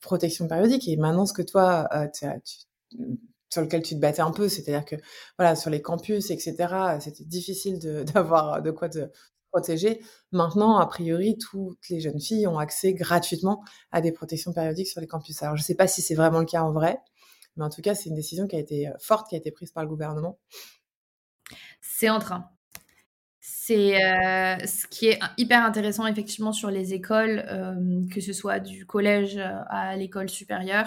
protection 0.00 0.48
périodique. 0.48 0.88
Et 0.88 0.96
maintenant, 0.96 1.26
ce 1.26 1.32
que 1.32 1.42
toi, 1.42 1.88
euh, 1.94 2.08
sur 3.50 3.62
lequel 3.62 3.82
tu 3.82 3.94
te 3.94 4.00
battais 4.00 4.22
un 4.22 4.30
peu, 4.30 4.48
c'est-à-dire 4.48 4.84
que 4.84 4.96
voilà, 5.38 5.54
sur 5.56 5.70
les 5.70 5.82
campus, 5.82 6.30
etc., 6.30 6.56
c'était 7.00 7.24
difficile 7.24 7.78
d'avoir 8.14 8.62
de, 8.62 8.70
quoi 8.70 8.88
de 8.88 9.10
protégées. 9.50 10.00
Maintenant, 10.30 10.78
a 10.78 10.86
priori, 10.86 11.36
toutes 11.38 11.88
les 11.90 12.00
jeunes 12.00 12.20
filles 12.20 12.46
ont 12.46 12.58
accès 12.58 12.94
gratuitement 12.94 13.62
à 13.90 14.00
des 14.00 14.12
protections 14.12 14.52
périodiques 14.52 14.88
sur 14.88 15.00
les 15.00 15.06
campus. 15.06 15.42
Alors, 15.42 15.56
je 15.56 15.62
ne 15.62 15.66
sais 15.66 15.74
pas 15.74 15.86
si 15.86 16.00
c'est 16.02 16.14
vraiment 16.14 16.40
le 16.40 16.46
cas 16.46 16.62
en 16.62 16.72
vrai, 16.72 16.98
mais 17.56 17.64
en 17.64 17.70
tout 17.70 17.82
cas, 17.82 17.94
c'est 17.94 18.08
une 18.08 18.14
décision 18.16 18.46
qui 18.46 18.56
a 18.56 18.58
été 18.58 18.90
forte, 18.98 19.28
qui 19.28 19.34
a 19.34 19.38
été 19.38 19.50
prise 19.50 19.70
par 19.70 19.82
le 19.82 19.88
gouvernement. 19.88 20.38
C'est 21.82 22.08
en 22.08 22.18
train. 22.18 22.48
C'est 23.64 23.92
ce 24.66 24.86
qui 24.88 25.06
est 25.06 25.20
hyper 25.38 25.64
intéressant 25.64 26.06
effectivement 26.06 26.52
sur 26.52 26.68
les 26.70 26.94
écoles, 26.94 27.44
que 28.12 28.20
ce 28.20 28.32
soit 28.32 28.58
du 28.58 28.86
collège 28.86 29.38
à 29.68 29.94
l'école 29.96 30.28
supérieure, 30.28 30.86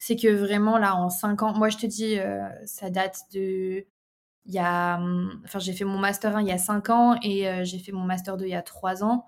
c'est 0.00 0.16
que 0.16 0.26
vraiment 0.28 0.78
là 0.78 0.96
en 0.96 1.10
5 1.10 1.42
ans, 1.44 1.54
moi 1.56 1.68
je 1.68 1.76
te 1.76 1.86
dis, 1.86 2.16
ça 2.66 2.90
date 2.90 3.20
de 3.32 3.86
il 4.46 4.52
y 4.54 4.58
a, 4.58 4.98
mmh, 4.98 5.42
enfin 5.44 5.58
j'ai 5.60 5.72
fait 5.74 5.84
mon 5.84 5.98
master 5.98 6.36
1 6.36 6.42
il 6.42 6.48
y 6.48 6.52
a 6.52 6.58
5 6.58 6.90
ans 6.90 7.16
et 7.22 7.46
j'ai 7.64 7.78
fait 7.78 7.92
mon 7.92 8.04
master 8.04 8.36
2 8.36 8.46
il 8.46 8.50
y 8.50 8.54
a 8.56 8.62
3 8.62 9.04
ans. 9.04 9.26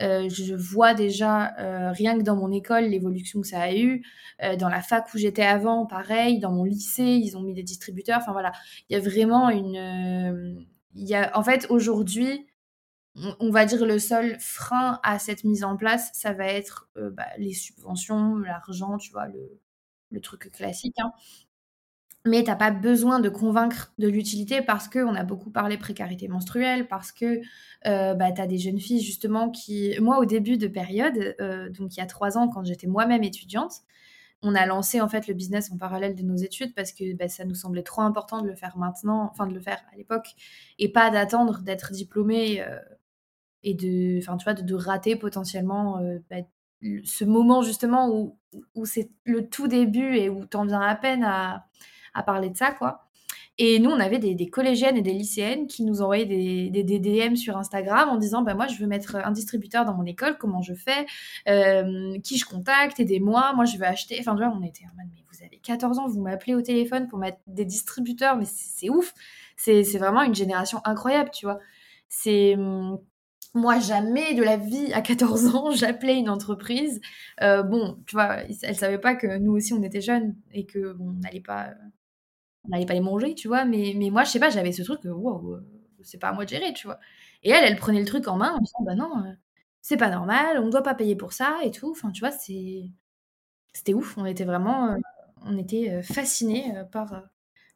je 0.00 0.54
vois 0.56 0.94
déjà, 0.94 1.54
rien 1.92 2.18
que 2.18 2.24
dans 2.24 2.36
mon 2.36 2.50
école, 2.52 2.84
l'évolution 2.86 3.40
que 3.42 3.46
ça 3.46 3.62
a 3.62 3.74
eu. 3.74 4.04
dans 4.58 4.68
la 4.68 4.82
fac 4.82 5.06
où 5.14 5.18
j'étais 5.18 5.44
avant, 5.44 5.86
pareil. 5.86 6.40
Dans 6.40 6.52
mon 6.52 6.64
lycée, 6.64 7.04
ils 7.22 7.36
ont 7.36 7.42
mis 7.42 7.54
des 7.54 7.62
distributeurs. 7.62 8.18
Enfin 8.20 8.32
voilà, 8.32 8.52
il 8.90 8.94
y 8.94 8.96
a 8.96 9.00
vraiment 9.00 9.50
une. 9.50 10.66
Il 10.94 11.06
y 11.08 11.14
a, 11.14 11.36
en 11.36 11.42
fait, 11.42 11.66
aujourd'hui, 11.70 12.46
on, 13.40 13.50
va 13.50 13.64
dire 13.64 13.86
le 13.86 13.98
seul 13.98 14.36
frein 14.40 15.00
à 15.04 15.18
cette 15.18 15.44
mise 15.44 15.64
en 15.64 15.76
place, 15.76 16.10
ça 16.14 16.32
va 16.32 16.46
être 16.46 16.88
bah, 16.96 17.26
les 17.38 17.54
subventions, 17.54 18.36
l'argent, 18.38 18.98
tu 18.98 19.12
vois, 19.12 19.28
le, 19.28 20.20
truc 20.20 20.50
classique. 20.52 20.96
Hein 21.00 21.12
mais 22.26 22.42
t'as 22.42 22.56
pas 22.56 22.70
besoin 22.70 23.20
de 23.20 23.28
convaincre 23.28 23.92
de 23.98 24.08
l'utilité 24.08 24.62
parce 24.62 24.88
que 24.88 24.98
on 24.98 25.14
a 25.14 25.24
beaucoup 25.24 25.50
parlé 25.50 25.76
précarité 25.76 26.26
menstruelle, 26.26 26.88
parce 26.88 27.12
que 27.12 27.40
euh, 27.86 28.14
bah, 28.14 28.32
tu 28.32 28.40
as 28.40 28.46
des 28.46 28.58
jeunes 28.58 28.80
filles 28.80 29.02
justement 29.02 29.50
qui... 29.50 29.94
Moi, 30.00 30.18
au 30.18 30.24
début 30.24 30.56
de 30.56 30.66
période, 30.66 31.36
euh, 31.40 31.68
donc 31.70 31.96
il 31.96 31.98
y 31.98 32.02
a 32.02 32.06
trois 32.06 32.38
ans, 32.38 32.48
quand 32.48 32.64
j'étais 32.64 32.86
moi-même 32.86 33.22
étudiante, 33.22 33.82
on 34.44 34.54
a 34.54 34.66
lancé 34.66 35.00
en 35.00 35.08
fait 35.08 35.26
le 35.26 35.34
business 35.34 35.72
en 35.72 35.78
parallèle 35.78 36.14
de 36.14 36.22
nos 36.22 36.36
études 36.36 36.74
parce 36.74 36.92
que 36.92 37.14
bah, 37.16 37.28
ça 37.28 37.44
nous 37.44 37.54
semblait 37.54 37.82
trop 37.82 38.02
important 38.02 38.42
de 38.42 38.48
le 38.48 38.54
faire 38.54 38.76
maintenant, 38.78 39.28
enfin 39.30 39.46
de 39.46 39.54
le 39.54 39.60
faire 39.60 39.82
à 39.92 39.96
l'époque, 39.96 40.28
et 40.78 40.92
pas 40.92 41.10
d'attendre 41.10 41.60
d'être 41.60 41.92
diplômé 41.92 42.62
euh, 42.62 42.78
et 43.62 43.74
de, 43.74 44.18
enfin 44.18 44.36
tu 44.36 44.44
vois, 44.44 44.54
de, 44.54 44.74
rater 44.74 45.16
potentiellement 45.16 45.98
euh, 45.98 46.18
bah, 46.30 46.36
ce 47.04 47.24
moment 47.24 47.62
justement 47.62 48.10
où, 48.74 48.86
c'est 48.86 49.10
le 49.24 49.48
tout 49.48 49.68
début 49.68 50.16
et 50.16 50.28
où 50.28 50.44
t'en 50.46 50.66
viens 50.66 50.82
à 50.82 50.94
peine 50.94 51.24
à 51.24 51.66
à 52.14 52.22
parler 52.22 52.48
de 52.48 52.56
ça, 52.56 52.70
quoi. 52.72 53.08
Et 53.58 53.78
nous, 53.78 53.90
on 53.90 54.00
avait 54.00 54.18
des, 54.18 54.48
collégiennes 54.48 54.96
et 54.96 55.02
des 55.02 55.12
lycéennes 55.12 55.68
qui 55.68 55.84
nous 55.84 56.02
envoyaient 56.02 56.26
des, 56.26 56.70
des, 56.70 56.98
DM 56.98 57.36
sur 57.36 57.56
Instagram 57.56 58.08
en 58.08 58.16
disant 58.16 58.42
bah, 58.42 58.54
Moi, 58.54 58.66
je 58.66 58.78
veux 58.78 58.88
mettre 58.88 59.16
un 59.16 59.30
distributeur 59.30 59.84
dans 59.84 59.94
mon 59.94 60.04
école, 60.04 60.36
comment 60.38 60.60
je 60.60 60.74
fais 60.74 61.06
euh, 61.48 62.18
Qui 62.20 62.36
je 62.36 62.46
contacte 62.46 62.98
Aidez-moi, 62.98 63.52
moi, 63.54 63.64
je 63.64 63.76
veux 63.76 63.84
acheter. 63.84 64.16
Enfin, 64.18 64.34
tu 64.34 64.42
vois, 64.42 64.52
on 64.52 64.62
était 64.62 64.84
en 64.84 64.96
mode 64.96 65.12
Mais 65.14 65.22
vous 65.30 65.44
avez 65.44 65.58
14 65.58 65.98
ans, 66.00 66.08
vous 66.08 66.20
m'appelez 66.20 66.56
au 66.56 66.62
téléphone 66.62 67.06
pour 67.06 67.20
mettre 67.20 67.38
des 67.46 67.64
distributeurs, 67.64 68.36
mais 68.36 68.44
c'est 68.44 68.90
ouf 68.90 69.14
C'est 69.56 69.82
vraiment 69.98 70.22
une 70.22 70.34
génération 70.34 70.80
incroyable, 70.84 71.30
tu 71.32 71.46
vois. 71.46 71.60
C'est. 72.08 72.54
Hum, 72.56 72.98
moi, 73.56 73.78
jamais 73.78 74.34
de 74.34 74.42
la 74.42 74.56
vie, 74.56 74.92
à 74.92 75.00
14 75.00 75.54
ans, 75.54 75.70
j'appelais 75.74 76.18
une 76.18 76.28
entreprise. 76.28 77.00
Euh, 77.40 77.62
bon, 77.62 77.98
tu 78.06 78.16
vois, 78.16 78.38
elle 78.62 78.74
savait 78.74 78.98
pas 78.98 79.14
que 79.14 79.38
nous 79.38 79.52
aussi, 79.52 79.72
on 79.72 79.82
était 79.84 80.00
jeunes 80.00 80.34
et 80.52 80.66
que 80.66 80.96
on 80.98 81.12
n'allait 81.12 81.40
pas 81.40 81.70
on 82.64 82.68
n'allait 82.68 82.86
pas 82.86 82.94
les 82.94 83.00
manger, 83.00 83.34
tu 83.34 83.48
vois. 83.48 83.64
Mais, 83.64 83.94
mais 83.96 84.10
moi, 84.10 84.24
je 84.24 84.30
sais 84.30 84.40
pas, 84.40 84.50
j'avais 84.50 84.72
ce 84.72 84.82
truc, 84.82 85.00
wow, 85.04 85.54
euh, 85.54 85.66
c'est 86.02 86.18
pas 86.18 86.28
à 86.28 86.32
moi 86.32 86.44
de 86.44 86.50
gérer, 86.50 86.72
tu 86.72 86.86
vois. 86.86 86.98
Et 87.42 87.50
elle, 87.50 87.64
elle 87.64 87.76
prenait 87.76 88.00
le 88.00 88.06
truc 88.06 88.28
en 88.28 88.36
main 88.36 88.52
en 88.52 88.58
disant, 88.58 88.82
bah 88.82 88.94
non, 88.94 89.24
euh, 89.24 89.32
c'est 89.82 89.96
pas 89.96 90.10
normal, 90.10 90.58
on 90.58 90.66
ne 90.66 90.70
doit 90.70 90.82
pas 90.82 90.94
payer 90.94 91.16
pour 91.16 91.32
ça 91.32 91.58
et 91.62 91.70
tout. 91.70 91.90
Enfin, 91.90 92.10
tu 92.10 92.20
vois, 92.20 92.30
c'est, 92.30 92.90
c'était 93.72 93.94
ouf. 93.94 94.16
On 94.16 94.24
était 94.24 94.44
vraiment, 94.44 94.92
euh, 94.92 94.96
on 95.44 95.58
était 95.58 96.02
fascinés 96.02 96.72
par, 96.90 97.22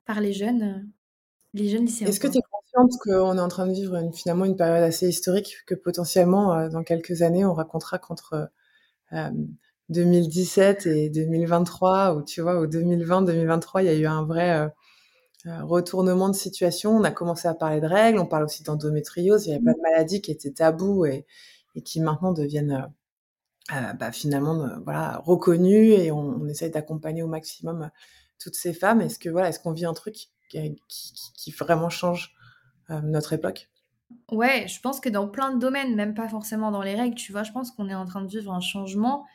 par 0.07 0.21
les 0.21 0.33
jeunes, 0.33 0.91
les 1.55 1.69
jeunes 1.69 1.85
lycéens. 1.85 2.09
Est-ce 2.09 2.21
que 2.21 2.29
tu 2.29 2.39
es 2.39 2.43
consciente 2.51 2.99
qu'on 3.03 3.37
est 3.37 3.41
en 3.41 3.49
train 3.49 3.67
de 3.67 3.73
vivre 3.73 3.97
une, 3.97 4.13
finalement 4.15 4.47
une 4.47 4.57
période 4.57 4.83
assez 4.83 5.09
historique, 5.09 5.57
que 5.67 5.75
potentiellement, 5.75 6.69
dans 6.69 6.83
quelques 6.83 7.21
années, 7.21 7.45
on 7.45 7.53
racontera 7.53 7.99
qu'entre 7.99 8.51
2017 9.91 10.87
et 10.87 11.11
2023, 11.11 12.15
ou 12.15 12.23
tu 12.23 12.41
vois, 12.41 12.61
ou 12.61 12.67
2020, 12.67 13.23
2023, 13.23 13.83
il 13.83 13.87
y 13.87 13.89
a 13.89 13.95
eu 13.95 14.07
un 14.07 14.25
vrai 14.25 14.71
euh, 15.47 15.65
retournement 15.65 16.29
de 16.29 16.35
situation. 16.35 16.91
On 16.97 17.05
a 17.05 17.11
commencé 17.11 17.47
à 17.47 17.55
parler 17.55 17.81
de 17.81 17.87
règles, 17.87 18.19
on 18.19 18.27
parle 18.27 18.45
aussi 18.45 18.65
d'endométriose. 18.65 19.47
Il 19.47 19.53
y 19.53 19.55
a 19.55 19.61
pas 19.61 19.73
de 19.73 19.81
maladies 19.81 20.21
qui 20.21 20.31
étaient 20.31 20.51
tabous 20.51 21.07
et, 21.07 21.27
qui 21.85 22.01
maintenant 22.01 22.33
deviennent 22.33 22.91
euh, 23.73 23.77
euh, 23.77 23.93
bah, 23.93 24.11
finalement 24.11 24.69
reconnues 25.25 25.93
et 25.93 26.11
on, 26.11 26.45
essaye 26.49 26.71
d'accompagner 26.71 27.23
au 27.23 27.29
maximum 27.29 27.91
toutes 28.41 28.57
ces 28.57 28.75
femmes. 28.75 29.01
Est-ce 29.01 29.19
que 29.19 29.29
voilà, 29.29 29.49
est-ce 29.49 29.61
qu'on 29.61 29.73
vit 29.73 29.85
un 29.87 29.95
truc 29.95 30.17
qui, 30.49 31.55
vraiment 31.59 31.89
change 31.89 32.35
notre 32.89 33.35
époque? 33.35 33.71
Ouais, 34.33 34.67
je 34.67 34.81
pense 34.81 35.01
que 35.01 35.09
dans 35.09 35.29
plein 35.29 35.53
de 35.53 35.61
domaines, 35.61 35.95
même 35.95 36.15
pas 36.15 36.29
forcément 36.29 36.71
dans 36.71 36.83
les 36.83 36.95
règles, 36.95 37.15
tu 37.15 37.31
vois, 37.31 37.43
je 37.43 37.53
pense 37.53 37.71
qu'on 37.71 37.89
est 37.89 37.95
en 37.95 38.07
train 38.07 38.23
de 38.23 38.29
vivre 38.29 38.53
un 38.53 38.61
changement. 38.61 39.27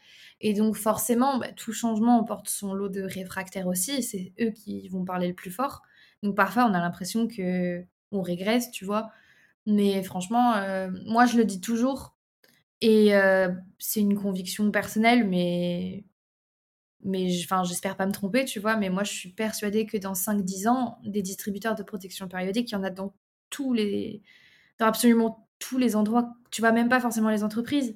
Et 0.43 0.53
donc 0.53 0.75
forcément, 0.75 1.39
bah, 1.39 1.51
tout 1.53 1.73
changement 1.73 2.23
porte 2.25 2.49
son 2.49 2.73
lot 2.73 2.89
de 2.89 3.01
réfractaires 3.01 3.67
aussi. 3.67 4.03
C'est 4.03 4.33
eux 4.41 4.51
qui 4.51 4.89
vont 4.89 5.05
parler 5.05 5.29
le 5.29 5.33
plus 5.33 5.51
fort. 5.51 5.81
Donc 6.21 6.35
parfois, 6.35 6.65
on 6.65 6.73
a 6.73 6.79
l'impression 6.79 7.27
que 7.27 7.83
on 8.11 8.21
régresse, 8.21 8.69
tu 8.69 8.85
vois. 8.85 9.09
Mais 9.67 10.03
franchement, 10.03 10.55
euh, 10.57 10.89
moi, 11.05 11.25
je 11.25 11.37
le 11.37 11.45
dis 11.45 11.61
toujours. 11.61 12.15
Et 12.81 13.15
euh, 13.15 13.49
c'est 13.79 14.01
une 14.01 14.15
conviction 14.15 14.69
personnelle, 14.71 15.27
mais 15.27 16.05
mais 17.05 17.29
j'espère 17.29 17.97
pas 17.97 18.05
me 18.05 18.11
tromper, 18.11 18.45
tu 18.45 18.59
vois. 18.59 18.77
Mais 18.77 18.89
moi, 18.89 19.03
je 19.03 19.11
suis 19.11 19.29
persuadée 19.29 19.85
que 19.85 19.97
dans 19.97 20.15
5-10 20.15 20.67
ans, 20.69 20.99
des 21.05 21.21
distributeurs 21.21 21.75
de 21.75 21.83
protection 21.83 22.27
périodique, 22.27 22.71
il 22.71 22.73
y 22.73 22.77
en 22.77 22.83
a 22.83 22.89
dans 22.89 23.13
tous 23.49 23.73
les, 23.73 24.21
dans 24.79 24.87
absolument 24.87 25.47
tous 25.59 25.77
les 25.77 25.95
endroits. 25.95 26.35
Tu 26.51 26.61
vois, 26.61 26.71
même 26.71 26.89
pas 26.89 26.99
forcément 27.01 27.29
les 27.29 27.43
entreprises. 27.43 27.93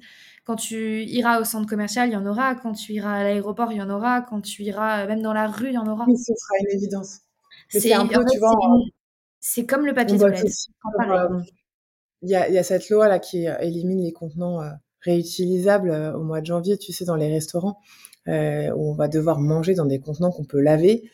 Quand 0.48 0.56
tu 0.56 1.04
iras 1.04 1.42
au 1.42 1.44
centre 1.44 1.68
commercial, 1.68 2.08
il 2.08 2.12
y 2.12 2.16
en 2.16 2.24
aura. 2.24 2.54
Quand 2.54 2.72
tu 2.72 2.94
iras 2.94 3.16
à 3.16 3.22
l'aéroport, 3.22 3.70
il 3.70 3.76
y 3.76 3.82
en 3.82 3.90
aura. 3.90 4.22
Quand 4.22 4.40
tu 4.40 4.62
iras 4.62 5.06
même 5.06 5.20
dans 5.20 5.34
la 5.34 5.46
rue, 5.46 5.68
il 5.68 5.74
y 5.74 5.78
en 5.78 5.86
aura. 5.86 6.06
Oui, 6.08 6.16
ce 6.16 6.32
sera 6.34 6.54
une 6.60 6.74
évidence. 6.78 7.18
C'est 7.68 7.92
un 7.92 8.06
peu, 8.06 8.24
tu 8.24 8.38
vois. 8.38 8.54
C'est 9.40 9.66
comme 9.66 9.84
le 9.84 9.92
papier 9.92 10.16
toilette. 10.16 10.46
Euh, 11.02 11.40
il 12.22 12.30
y, 12.30 12.34
a, 12.34 12.48
y 12.48 12.56
a 12.56 12.62
cette 12.62 12.88
loi 12.88 13.08
là 13.08 13.18
qui 13.18 13.44
élimine 13.60 14.02
les 14.02 14.12
contenants 14.12 14.62
euh, 14.62 14.70
réutilisables 15.02 15.90
euh, 15.90 16.16
au 16.16 16.22
mois 16.22 16.40
de 16.40 16.46
janvier, 16.46 16.78
tu 16.78 16.94
sais, 16.94 17.04
dans 17.04 17.16
les 17.16 17.28
restaurants, 17.28 17.78
où 18.26 18.30
on 18.90 18.94
va 18.94 19.08
devoir 19.08 19.40
manger 19.40 19.74
dans 19.74 19.84
des 19.84 20.00
contenants 20.00 20.30
qu'on 20.30 20.46
peut 20.46 20.62
laver. 20.62 21.10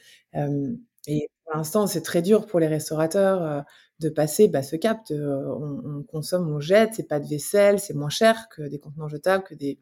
et 1.09 1.29
pour 1.45 1.57
l'instant, 1.57 1.87
c'est 1.87 2.03
très 2.03 2.23
dur 2.23 2.47
pour 2.47 2.61
les 2.61 2.67
restaurateurs 2.67 3.65
de 4.01 4.09
passer 4.09 4.49
bah, 4.49 4.63
ce 4.63 4.77
cap. 4.77 5.01
on, 5.11 5.83
on, 5.85 6.03
consomme, 6.03 6.49
on 6.51 6.61
jette, 6.61 6.95
c'est 6.95 7.09
pas 7.09 7.21
de 7.21 7.27
vaisselle, 7.27 7.79
c'est 7.79 7.95
moins 7.95 8.09
cher 8.09 8.49
que 8.49 8.63
des 8.63 8.79
contenants 8.79 9.09
jetables, 9.09 9.45
que 9.45 9.55
des 9.55 9.79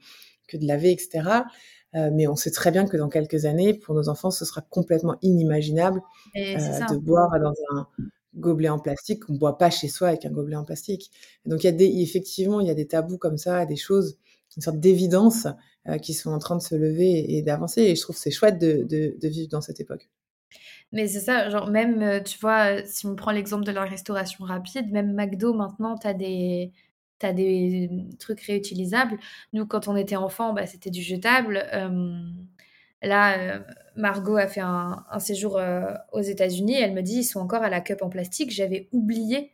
que 0.48 0.56
de 0.56 0.66
laver, 0.66 0.92
etc. 0.92 1.42
Euh, 1.94 2.10
mais 2.12 2.26
on 2.26 2.36
sait 2.36 2.50
très 2.50 2.70
bien 2.70 2.86
que 2.86 2.96
dans 2.96 3.08
quelques 3.08 3.44
années, 3.44 3.74
pour 3.74 3.94
nos 3.94 4.08
enfants, 4.08 4.30
ce 4.30 4.44
sera 4.44 4.62
complètement 4.62 5.16
inimaginable 5.22 6.00
euh, 6.36 6.40
de 6.90 6.96
boire 6.96 7.30
dans 7.40 7.54
un 7.74 7.86
gobelet 8.34 8.70
en 8.70 8.78
plastique. 8.78 9.28
On 9.28 9.34
ne 9.34 9.38
boit 9.38 9.58
pas 9.58 9.70
chez 9.70 9.88
soi 9.88 10.08
avec 10.08 10.24
un 10.24 10.30
gobelet 10.30 10.56
en 10.56 10.64
plastique. 10.64 11.10
donc, 11.46 11.62
il 11.64 11.66
y 11.66 11.68
a 11.68 11.72
des, 11.72 12.00
effectivement, 12.00 12.60
il 12.60 12.66
y 12.66 12.70
a 12.70 12.74
des 12.74 12.86
tabous 12.86 13.18
comme 13.18 13.36
ça, 13.36 13.66
des 13.66 13.76
choses, 13.76 14.18
une 14.56 14.62
sorte 14.62 14.80
d'évidence 14.80 15.46
euh, 15.88 15.98
qui 15.98 16.14
sont 16.14 16.30
en 16.30 16.38
train 16.38 16.56
de 16.56 16.62
se 16.62 16.74
lever 16.74 17.36
et, 17.36 17.42
d'avancer. 17.42 17.82
Et 17.82 17.94
je 17.94 18.02
trouve 18.02 18.16
c'est 18.16 18.30
chouette 18.30 18.58
de, 18.58 18.84
de, 18.84 19.16
de, 19.20 19.28
vivre 19.28 19.48
dans 19.50 19.60
cette 19.60 19.80
époque. 19.80 20.08
Mais 20.92 21.08
c'est 21.08 21.20
ça, 21.20 21.48
genre 21.50 21.68
même, 21.68 22.22
tu 22.24 22.38
vois, 22.38 22.84
si 22.84 23.06
on 23.06 23.16
prend 23.16 23.30
l'exemple 23.32 23.64
de 23.64 23.72
la 23.72 23.84
restauration 23.84 24.44
rapide, 24.44 24.90
même 24.92 25.14
McDo, 25.14 25.54
maintenant, 25.54 25.96
tu 25.96 26.06
as 26.06 26.14
des, 26.14 26.72
tu 27.18 27.34
des 27.34 27.90
trucs 28.18 28.40
réutilisables. 28.42 29.18
Nous, 29.52 29.66
quand 29.66 29.88
on 29.88 29.96
était 29.96 30.16
enfant, 30.16 30.52
bah, 30.52 30.66
c'était 30.66 30.90
du 30.90 31.02
jetable. 31.02 31.64
là, 33.02 33.64
Margot 33.96 34.36
a 34.36 34.46
fait 34.46 34.60
un, 34.60 35.04
séjour 35.18 35.60
aux 36.12 36.20
États-Unis. 36.20 36.76
Elle 36.80 36.94
me 36.94 37.02
dit 37.02 37.20
ils 37.20 37.24
sont 37.24 37.40
encore 37.40 37.62
à 37.62 37.70
la 37.70 37.80
cup 37.80 38.02
en 38.02 38.08
plastique. 38.08 38.50
J'avais 38.50 38.88
oublié 38.92 39.52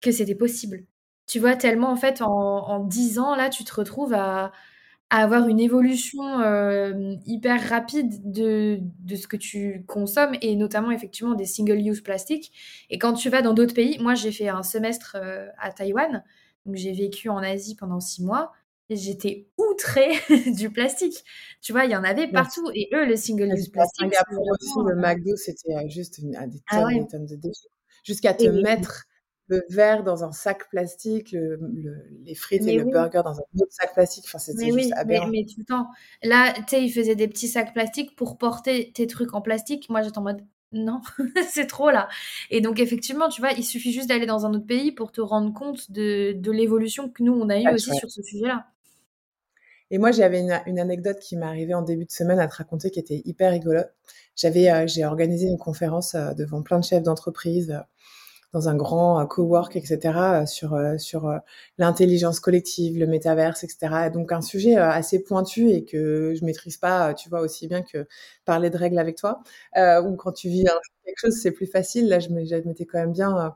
que 0.00 0.12
c'était 0.12 0.34
possible. 0.34 0.84
Tu 1.26 1.38
vois, 1.38 1.56
tellement 1.56 1.90
en 1.90 1.96
fait, 1.96 2.22
en, 2.22 2.80
dix 2.80 3.10
10 3.12 3.18
ans, 3.20 3.34
là, 3.36 3.50
tu 3.50 3.64
te 3.64 3.74
retrouves 3.74 4.14
à, 4.14 4.52
avoir 5.10 5.48
une 5.48 5.58
évolution 5.58 6.22
hyper 7.26 7.68
rapide 7.68 8.30
de, 8.30 8.78
de, 9.00 9.16
ce 9.16 9.26
que 9.26 9.36
tu 9.36 9.84
consommes 9.88 10.36
et 10.40 10.54
notamment 10.54 10.92
effectivement 10.92 11.34
des 11.34 11.46
single-use 11.46 12.00
plastiques. 12.00 12.52
Et 12.90 12.98
quand 12.98 13.14
tu 13.14 13.28
vas 13.28 13.42
dans 13.42 13.52
d'autres 13.52 13.74
pays, 13.74 13.98
moi 14.00 14.14
j'ai 14.14 14.30
fait 14.30 14.48
un 14.48 14.62
semestre 14.62 15.16
à 15.58 15.72
Taïwan 15.72 16.22
donc 16.66 16.76
j'ai 16.76 16.92
vécu 16.92 17.28
en 17.28 17.38
Asie 17.38 17.74
pendant 17.74 18.00
six 18.00 18.22
mois 18.22 18.52
et 18.88 18.96
j'étais 18.96 19.48
outrée 19.56 20.12
du 20.56 20.70
plastique. 20.70 21.24
Tu 21.60 21.72
vois, 21.72 21.84
il 21.84 21.90
y 21.90 21.96
en 21.96 22.04
avait 22.04 22.28
partout. 22.28 22.70
Et 22.74 22.88
eux, 22.92 23.06
le 23.06 23.16
single-use 23.16 23.68
plastique. 23.68 24.06
aussi, 24.06 24.78
le 24.84 24.96
McDo, 24.96 25.36
c'était 25.36 25.74
euh, 25.74 25.88
juste 25.88 26.18
une, 26.18 26.32
des, 26.32 26.60
ah 26.70 26.84
tonnes, 27.10 27.26
de 27.26 27.36
déchets. 27.36 27.68
Jusqu'à 28.02 28.34
te 28.34 28.46
mettre 28.46 29.04
le 29.50 29.64
verre 29.70 30.04
dans 30.04 30.24
un 30.24 30.32
sac 30.32 30.68
plastique, 30.70 31.32
le, 31.32 31.56
le- 31.56 32.04
les 32.24 32.34
frites 32.34 32.66
Mais 32.66 32.68
et 32.68 32.72
le 32.72 32.84
burger 32.84 33.22
dans 33.24 33.38
un 33.40 33.44
autre 33.60 33.72
sac 33.72 33.94
plastique. 33.94 34.24
Enfin, 34.28 34.38
c'était 34.38 34.70
juste 34.70 34.92
oui, 34.92 34.96
aberrant. 34.96 35.30
mais 35.30 35.44
tout 35.46 35.60
le 35.60 35.64
temps. 35.64 35.88
Là, 36.22 36.52
tu 36.54 36.62
sais, 36.68 36.84
ils 36.84 36.90
faisaient 36.92 37.14
des 37.14 37.28
petits 37.28 37.46
sacs 37.48 37.72
plastiques 37.72 38.16
pour 38.16 38.36
porter 38.38 38.90
tes 38.92 39.06
trucs 39.06 39.32
en 39.34 39.40
plastique. 39.42 39.88
Moi, 39.88 40.02
j'étais 40.02 40.18
en 40.18 40.22
mode, 40.22 40.44
non, 40.72 41.00
c'est 41.50 41.66
trop 41.68 41.90
là. 41.90 42.08
Et 42.50 42.60
donc, 42.60 42.80
effectivement, 42.80 43.28
tu 43.28 43.40
vois, 43.40 43.52
il 43.52 43.64
suffit 43.64 43.92
juste 43.92 44.08
d'aller 44.08 44.26
dans 44.26 44.46
un 44.46 44.54
autre 44.54 44.66
pays 44.66 44.90
pour 44.92 45.12
te 45.12 45.20
rendre 45.20 45.52
compte 45.54 45.90
de, 45.92 46.32
de 46.32 46.50
l'évolution 46.50 47.08
que 47.08 47.22
nous, 47.22 47.32
on 47.32 47.48
a 47.48 47.60
eu 47.60 47.70
Ah, 47.70 47.72
aussi 47.72 47.94
ouais. 47.94 47.94
sur 47.94 48.10
ce 48.10 48.22
sujet-là. 48.22 48.66
Et 49.90 49.98
moi, 49.98 50.12
j'avais 50.12 50.40
une, 50.40 50.60
une 50.66 50.78
anecdote 50.78 51.18
qui 51.18 51.36
m'est 51.36 51.46
arrivée 51.46 51.74
en 51.74 51.82
début 51.82 52.04
de 52.04 52.10
semaine 52.12 52.38
à 52.38 52.46
te 52.48 52.54
raconter 52.56 52.90
qui 52.90 52.98
était 53.00 53.22
hyper 53.24 53.50
rigolote. 53.52 53.92
J'avais, 54.36 54.70
euh, 54.70 54.86
j'ai 54.86 55.04
organisé 55.04 55.46
une 55.48 55.58
conférence 55.58 56.14
euh, 56.14 56.32
devant 56.34 56.62
plein 56.62 56.78
de 56.78 56.84
chefs 56.84 57.02
d'entreprise 57.02 57.70
euh, 57.72 57.80
dans 58.52 58.68
un 58.68 58.74
grand 58.76 59.20
euh, 59.20 59.26
cowork, 59.26 59.76
etc., 59.76 59.98
euh, 60.42 60.46
sur, 60.46 60.74
euh, 60.74 60.98
sur 60.98 61.32
l'intelligence 61.78 62.40
collective, 62.40 62.98
le 62.98 63.06
métaverse, 63.06 63.64
etc. 63.64 64.10
Donc, 64.12 64.32
un 64.32 64.40
sujet 64.42 64.76
assez 64.76 65.22
pointu 65.22 65.70
et 65.70 65.84
que 65.84 66.34
je 66.34 66.44
maîtrise 66.44 66.76
pas, 66.76 67.14
tu 67.14 67.28
vois, 67.28 67.40
aussi 67.40 67.68
bien 67.68 67.82
que 67.82 68.06
parler 68.44 68.70
de 68.70 68.76
règles 68.76 68.98
avec 68.98 69.16
toi. 69.16 69.42
Euh, 69.76 70.02
ou 70.02 70.16
quand 70.16 70.32
tu 70.32 70.48
vis 70.48 70.64
quelque 71.04 71.18
chose, 71.18 71.38
c'est 71.40 71.52
plus 71.52 71.66
facile. 71.66 72.08
Là, 72.08 72.18
je 72.20 72.28
m'étais 72.30 72.86
quand 72.86 72.98
même 72.98 73.12
bien... 73.12 73.54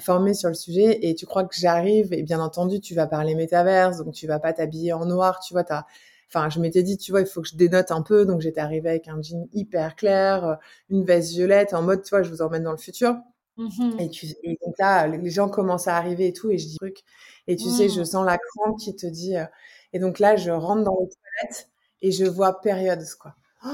formée 0.00 0.34
sur 0.34 0.48
le 0.48 0.54
sujet 0.54 0.98
et 1.06 1.14
tu 1.14 1.26
crois 1.26 1.44
que 1.44 1.54
j'arrive 1.54 2.12
et 2.12 2.22
bien 2.22 2.40
entendu 2.40 2.80
tu 2.80 2.94
vas 2.94 3.06
parler 3.06 3.34
métaverse 3.34 3.98
donc 3.98 4.14
tu 4.14 4.26
vas 4.26 4.38
pas 4.40 4.52
t'habiller 4.54 4.92
en 4.94 5.04
noir 5.04 5.38
tu 5.40 5.52
vois 5.54 5.64
t'as 5.64 5.84
enfin 6.28 6.48
je 6.48 6.60
m'étais 6.60 6.82
dit 6.82 6.96
tu 6.96 7.10
vois 7.12 7.20
il 7.20 7.26
faut 7.26 7.42
que 7.42 7.48
je 7.48 7.56
dénote 7.56 7.90
un 7.90 8.02
peu 8.02 8.24
donc 8.24 8.40
j'étais 8.40 8.60
arrivée 8.60 8.88
avec 8.90 9.06
un 9.08 9.20
jean 9.22 9.46
hyper 9.52 9.94
clair 9.94 10.58
une 10.90 11.04
veste 11.04 11.30
violette 11.32 11.74
en 11.74 11.82
mode 11.82 12.02
tu 12.02 12.10
vois 12.10 12.22
je 12.22 12.30
vous 12.30 12.42
emmène 12.42 12.62
dans 12.64 12.72
le 12.72 12.78
futur 12.78 13.16
Mhm. 13.56 14.00
et, 14.00 14.10
tu, 14.10 14.26
et 14.42 14.58
donc 14.64 14.74
là 14.78 15.06
les 15.06 15.30
gens 15.30 15.48
commencent 15.48 15.88
à 15.88 15.96
arriver 15.96 16.26
et 16.28 16.32
tout 16.32 16.50
et 16.50 16.58
je 16.58 16.66
dis 16.66 16.76
truc 16.76 16.98
et 17.46 17.56
tu 17.56 17.68
sais 17.70 17.88
je 17.88 18.00
Mm. 18.00 18.04
sens 18.04 18.26
la 18.26 18.38
crampe 18.38 18.78
qui 18.78 18.94
te 18.94 19.06
dit 19.06 19.36
euh, 19.36 19.44
et 19.92 19.98
donc 19.98 20.18
là 20.18 20.36
je 20.36 20.50
rentre 20.50 20.82
dans 20.84 20.96
les 21.00 21.08
toilettes 21.08 21.68
et 22.02 22.12
je 22.12 22.24
vois 22.26 22.60
périodes 22.60 23.02
quoi 23.20 23.34
Oh 23.64 23.68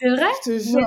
C'est 0.00 0.08
vrai? 0.08 0.26
Je 0.44 0.50
te 0.52 0.58
jure, 0.58 0.80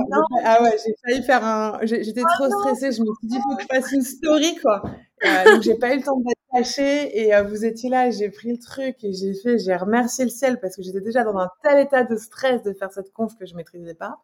ah 0.45 0.63
ouais, 0.63 0.77
j'ai 0.83 0.93
failli 1.03 1.21
faire 1.23 1.43
un. 1.43 1.79
J'étais 1.83 2.23
trop 2.23 2.49
stressée, 2.49 2.91
je 2.93 3.01
me 3.01 3.07
suis 3.19 3.27
dit, 3.27 3.35
il 3.35 3.41
faut 3.41 3.55
que 3.57 3.61
je 3.61 3.67
fasse 3.67 3.91
une 3.91 4.01
story, 4.03 4.55
quoi. 4.61 4.81
Euh, 5.25 5.51
donc, 5.51 5.61
j'ai 5.61 5.75
pas 5.75 5.93
eu 5.93 5.97
le 5.97 6.03
temps 6.03 6.17
d'être 6.21 6.39
cachée, 6.53 7.19
et 7.21 7.35
euh, 7.35 7.43
vous 7.43 7.65
étiez 7.65 7.89
là, 7.89 8.09
j'ai 8.09 8.29
pris 8.29 8.51
le 8.51 8.57
truc, 8.57 9.03
et 9.03 9.13
j'ai 9.13 9.33
fait, 9.35 9.59
j'ai 9.59 9.75
remercié 9.75 10.23
le 10.23 10.31
ciel, 10.31 10.59
parce 10.61 10.75
que 10.77 10.81
j'étais 10.81 11.01
déjà 11.01 11.23
dans 11.23 11.37
un 11.37 11.49
tel 11.61 11.79
état 11.85 12.03
de 12.03 12.15
stress 12.15 12.63
de 12.63 12.73
faire 12.73 12.91
cette 12.91 13.11
conf 13.11 13.35
que 13.37 13.45
je 13.45 13.53
maîtrisais 13.53 13.95
pas. 13.95 14.19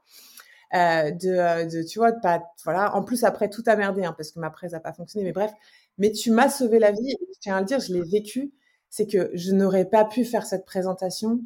Euh, 0.74 1.12
de, 1.12 1.30
euh, 1.30 1.66
de, 1.66 1.82
tu 1.84 2.00
vois, 2.00 2.12
de 2.12 2.20
pas, 2.20 2.44
voilà. 2.66 2.94
En 2.96 3.04
plus, 3.04 3.24
après, 3.24 3.50
tout 3.50 3.64
a 3.68 3.76
merdé, 3.76 4.04
hein, 4.04 4.14
parce 4.18 4.32
que 4.32 4.40
ma 4.40 4.50
presse 4.50 4.74
a 4.74 4.80
pas 4.82 4.94
fonctionné, 4.94 5.26
mais 5.26 5.32
bref. 5.32 5.52
Mais 5.98 6.12
tu 6.12 6.32
m'as 6.32 6.50
sauvé 6.50 6.80
la 6.80 6.92
vie, 6.92 7.12
et 7.12 7.18
je 7.34 7.40
tiens 7.40 7.56
à 7.58 7.60
le 7.62 7.66
dire, 7.66 7.80
je 7.80 7.94
l'ai 7.94 8.02
vécu. 8.02 8.52
C'est 8.90 9.08
que 9.08 9.32
je 9.34 9.52
n'aurais 9.52 9.86
pas 9.86 10.06
pu 10.06 10.26
faire 10.26 10.46
cette 10.46 10.66
présentation 10.66 11.40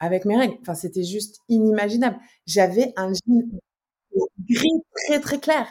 avec 0.00 0.24
mes 0.24 0.36
règles. 0.36 0.56
Enfin, 0.62 0.74
c'était 0.74 1.04
juste 1.04 1.38
inimaginable. 1.48 2.18
J'avais 2.46 2.92
un 2.96 3.12
jean 3.12 3.42
gris 4.50 4.82
très 5.06 5.20
très 5.20 5.38
clair. 5.38 5.66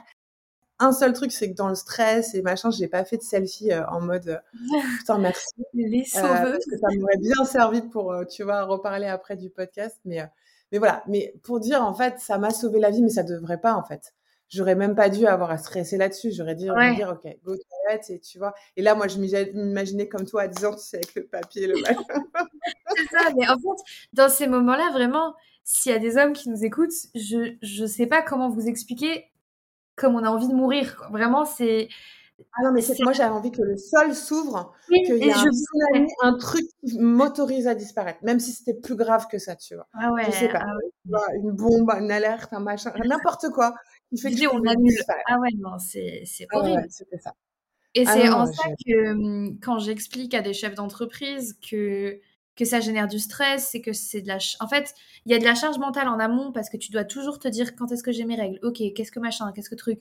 Un 0.80 0.92
seul 0.94 1.14
truc, 1.14 1.32
c'est 1.32 1.52
que 1.52 1.56
dans 1.56 1.70
le 1.70 1.76
stress 1.76 2.34
et 2.34 2.42
machin, 2.42 2.72
j'ai 2.72 2.88
pas 2.88 3.06
fait 3.06 3.18
de 3.18 3.22
selfie 3.22 3.72
euh, 3.72 3.86
en 3.88 4.02
mode 4.02 4.28
euh, 4.30 4.38
putain 5.00 5.20
merci 5.20 5.46
Les 5.76 6.02
euh, 6.02 6.04
sauveuses. 6.06 6.52
parce 6.54 6.66
que 6.66 6.78
ça 6.80 6.88
m'aurait 6.98 7.18
bien 7.18 7.46
servi 7.46 7.82
pour 7.84 8.12
euh, 8.12 8.26
tu 8.26 8.44
vois 8.44 8.64
reparler 8.64 9.06
après 9.08 9.38
du 9.38 9.50
podcast. 9.52 10.00
Mais 10.06 10.22
euh, 10.22 10.26
mais 10.71 10.77
voilà. 10.77 11.03
Mais 11.07 11.34
pour 11.43 11.60
dire 11.60 11.81
en 11.84 11.93
fait, 11.93 12.19
ça 12.19 12.38
m'a 12.38 12.51
sauvé 12.51 12.79
la 12.79 12.89
vie, 12.91 13.01
mais 13.01 13.10
ça 13.10 13.23
devrait 13.23 13.60
pas 13.62 13.73
en 13.75 13.84
fait. 13.84 14.13
J'aurais 14.49 14.75
même 14.75 14.95
pas 14.95 15.07
dû 15.10 15.25
avoir 15.27 15.49
à 15.51 15.57
stresser 15.57 15.95
là-dessus. 15.97 16.31
J'aurais 16.31 16.55
dû 16.55 16.69
Ouais. 16.71 16.95
dire 16.95 17.10
ok, 17.10 17.31
go 17.43 17.55
toilette 17.55 18.10
et 18.10 18.19
tu 18.19 18.38
vois. 18.38 18.53
Et 18.75 18.81
là, 18.81 18.95
moi, 18.95 19.07
je 19.07 19.17
m'imag- 19.17 19.53
m'imaginais 19.53 20.07
comme 20.10 20.25
toi 20.25 20.41
à 20.43 20.47
10 20.49 20.65
ans, 20.65 20.73
tu 20.75 20.81
sais, 20.84 20.97
avec 20.97 21.15
le 21.15 21.25
papier, 21.25 21.67
le 21.67 21.73
machin. 21.81 22.03
C'est 22.97 23.07
ça, 23.17 23.29
mais 23.38 23.47
en 23.47 23.55
fait, 23.55 23.84
dans 24.13 24.27
ces 24.29 24.47
moments-là, 24.47 24.89
vraiment, 24.91 25.36
s'il 25.63 25.91
y 25.93 25.95
a 25.95 25.99
des 25.99 26.17
hommes 26.17 26.34
qui 26.34 26.49
nous 26.49 26.65
écoutent, 26.65 26.91
je 27.15 27.55
je 27.62 27.86
sais 27.86 28.07
pas 28.07 28.21
comment 28.21 28.49
vous 28.49 28.67
expliquer 28.67 29.31
comme 29.95 30.15
on 30.15 30.23
a 30.23 30.29
envie 30.29 30.47
de 30.49 30.53
mourir. 30.53 31.07
Vraiment, 31.12 31.45
c'est 31.45 31.88
Ah 32.54 32.63
non, 32.63 32.71
mais 32.71 32.82
moi, 33.01 33.13
j'avais 33.13 33.34
envie 33.34 33.51
que 33.51 33.62
le 33.62 33.77
sol 33.77 34.13
s'ouvre 34.13 34.73
Oui, 34.89 35.04
qu'il 35.04 35.17
y 35.17 35.27
ait 35.30 35.34
un 35.34 35.43
tsunami, 35.51 36.08
un 36.21 36.38
truc 36.38 36.63
qui 36.86 36.99
m'autorise 36.99 37.67
à 37.67 37.75
disparaître, 37.75 38.19
même 38.23 38.39
si 38.39 38.51
c'était 38.51 38.73
plus 38.80 38.95
grave 38.95 39.27
que 39.27 39.38
ça, 39.38 39.56
tu 39.56 39.75
vois. 39.75 39.88
ah 39.93 40.12
ouais, 40.12 40.25
Je 40.25 40.32
sais 40.32 40.49
pas, 40.49 40.62
ah 40.63 40.75
ouais. 40.75 41.38
une 41.38 41.51
bombe, 41.51 41.89
une 41.99 42.12
alerte, 42.12 42.54
un 42.54 42.60
machin, 42.60 42.91
n'importe 43.06 43.49
quoi 43.49 43.75
qui 44.10 44.17
fait 44.19 44.32
que 44.32 44.47
on 44.47 44.65
annule. 44.67 44.93
Ah 45.27 45.39
ouais, 45.39 45.49
non, 45.58 45.77
c'est 45.80 46.23
Ah 46.51 46.60
ouais, 46.60 46.71
horrible. 46.71 46.88
c'était 46.89 47.19
ça. 47.19 47.34
Et 47.93 48.06
Ah 48.08 48.13
c'est 48.13 48.30
en 48.30 48.45
ça 48.45 48.63
que 48.86 49.12
hum, 49.12 49.60
quand 49.62 49.80
j'explique 49.80 50.34
à 50.34 50.41
des 50.41 50.54
chefs 50.54 50.75
d'entreprise 50.75 51.58
que 51.67 52.19
que 52.58 52.65
ça 52.65 52.80
génère 52.82 53.08
du 53.08 53.17
stress, 53.17 53.69
c'est 53.71 53.82
que 53.82 53.93
c'est 53.93 54.21
de 54.21 54.27
la 54.27 54.38
en 54.60 54.67
fait, 54.67 54.93
il 55.25 55.32
y 55.32 55.36
a 55.36 55.39
de 55.39 55.43
la 55.45 55.56
charge 55.56 55.77
mentale 55.80 56.08
en 56.10 56.19
amont 56.19 56.51
parce 56.51 56.69
que 56.69 56.77
tu 56.77 56.91
dois 56.91 57.06
toujours 57.06 57.39
te 57.39 57.47
dire 57.47 57.75
quand 57.75 57.91
est-ce 57.91 58.04
que 58.04 58.12
j'ai 58.12 58.25
mes 58.25 58.36
règles. 58.36 58.60
OK, 58.63 58.82
qu'est-ce 58.95 59.12
que 59.12 59.19
machin, 59.19 59.51
qu'est-ce 59.54 59.69
que 59.69 59.75
truc. 59.75 59.99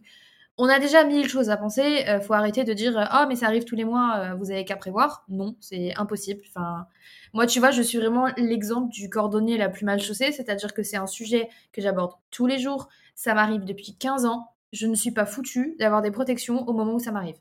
On 0.58 0.68
a 0.68 0.78
déjà 0.78 1.04
mille 1.04 1.28
choses 1.28 1.48
à 1.48 1.56
penser, 1.56 2.04
euh, 2.08 2.20
faut 2.20 2.34
arrêter 2.34 2.64
de 2.64 2.72
dire 2.74 3.08
"Oh 3.14 3.24
mais 3.28 3.36
ça 3.36 3.46
arrive 3.46 3.64
tous 3.64 3.76
les 3.76 3.84
mois, 3.84 4.16
euh, 4.32 4.34
vous 4.34 4.50
avez 4.50 4.64
qu'à 4.64 4.76
prévoir." 4.76 5.24
Non, 5.28 5.56
c'est 5.60 5.94
impossible. 5.96 6.42
Enfin, 6.48 6.86
moi 7.32 7.46
tu 7.46 7.60
vois, 7.60 7.70
je 7.70 7.80
suis 7.82 7.98
vraiment 7.98 8.26
l'exemple 8.36 8.90
du 8.92 9.08
cordonnier 9.08 9.56
la 9.56 9.68
plus 9.70 9.84
mal 9.86 10.00
chaussée, 10.02 10.32
c'est-à-dire 10.32 10.74
que 10.74 10.82
c'est 10.82 10.96
un 10.98 11.06
sujet 11.06 11.48
que 11.72 11.80
j'aborde 11.80 12.12
tous 12.30 12.46
les 12.46 12.58
jours, 12.58 12.88
ça 13.14 13.34
m'arrive 13.34 13.64
depuis 13.64 13.96
15 13.96 14.26
ans, 14.26 14.48
je 14.72 14.86
ne 14.86 14.94
suis 14.94 15.12
pas 15.12 15.24
foutue 15.26 15.76
d'avoir 15.78 16.02
des 16.02 16.10
protections 16.10 16.66
au 16.68 16.72
moment 16.74 16.94
où 16.94 16.98
ça 16.98 17.12
m'arrive. 17.12 17.36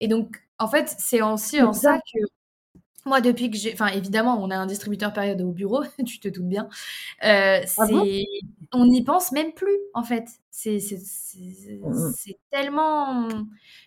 Et 0.00 0.08
donc, 0.08 0.42
en 0.58 0.68
fait, 0.68 0.94
c'est 0.98 1.20
aussi 1.22 1.60
en 1.62 1.72
ça 1.72 1.98
que 1.98 2.18
moi, 3.06 3.20
depuis 3.20 3.50
que 3.50 3.56
j'ai, 3.56 3.72
enfin, 3.74 3.88
évidemment, 3.88 4.42
on 4.42 4.50
a 4.50 4.56
un 4.56 4.66
distributeur 4.66 5.12
période 5.12 5.40
au 5.42 5.52
bureau, 5.52 5.82
tu 6.06 6.20
te 6.20 6.28
doutes 6.28 6.48
bien. 6.48 6.68
Euh, 7.24 7.60
Ah 7.76 7.86
bon? 7.90 8.06
on 8.72 8.86
n'y 8.86 9.04
pense 9.04 9.32
même 9.32 9.52
plus, 9.52 9.76
en 9.94 10.02
fait. 10.04 10.24
C'est, 10.50 10.80
c'est 10.80 12.38
tellement, 12.50 13.28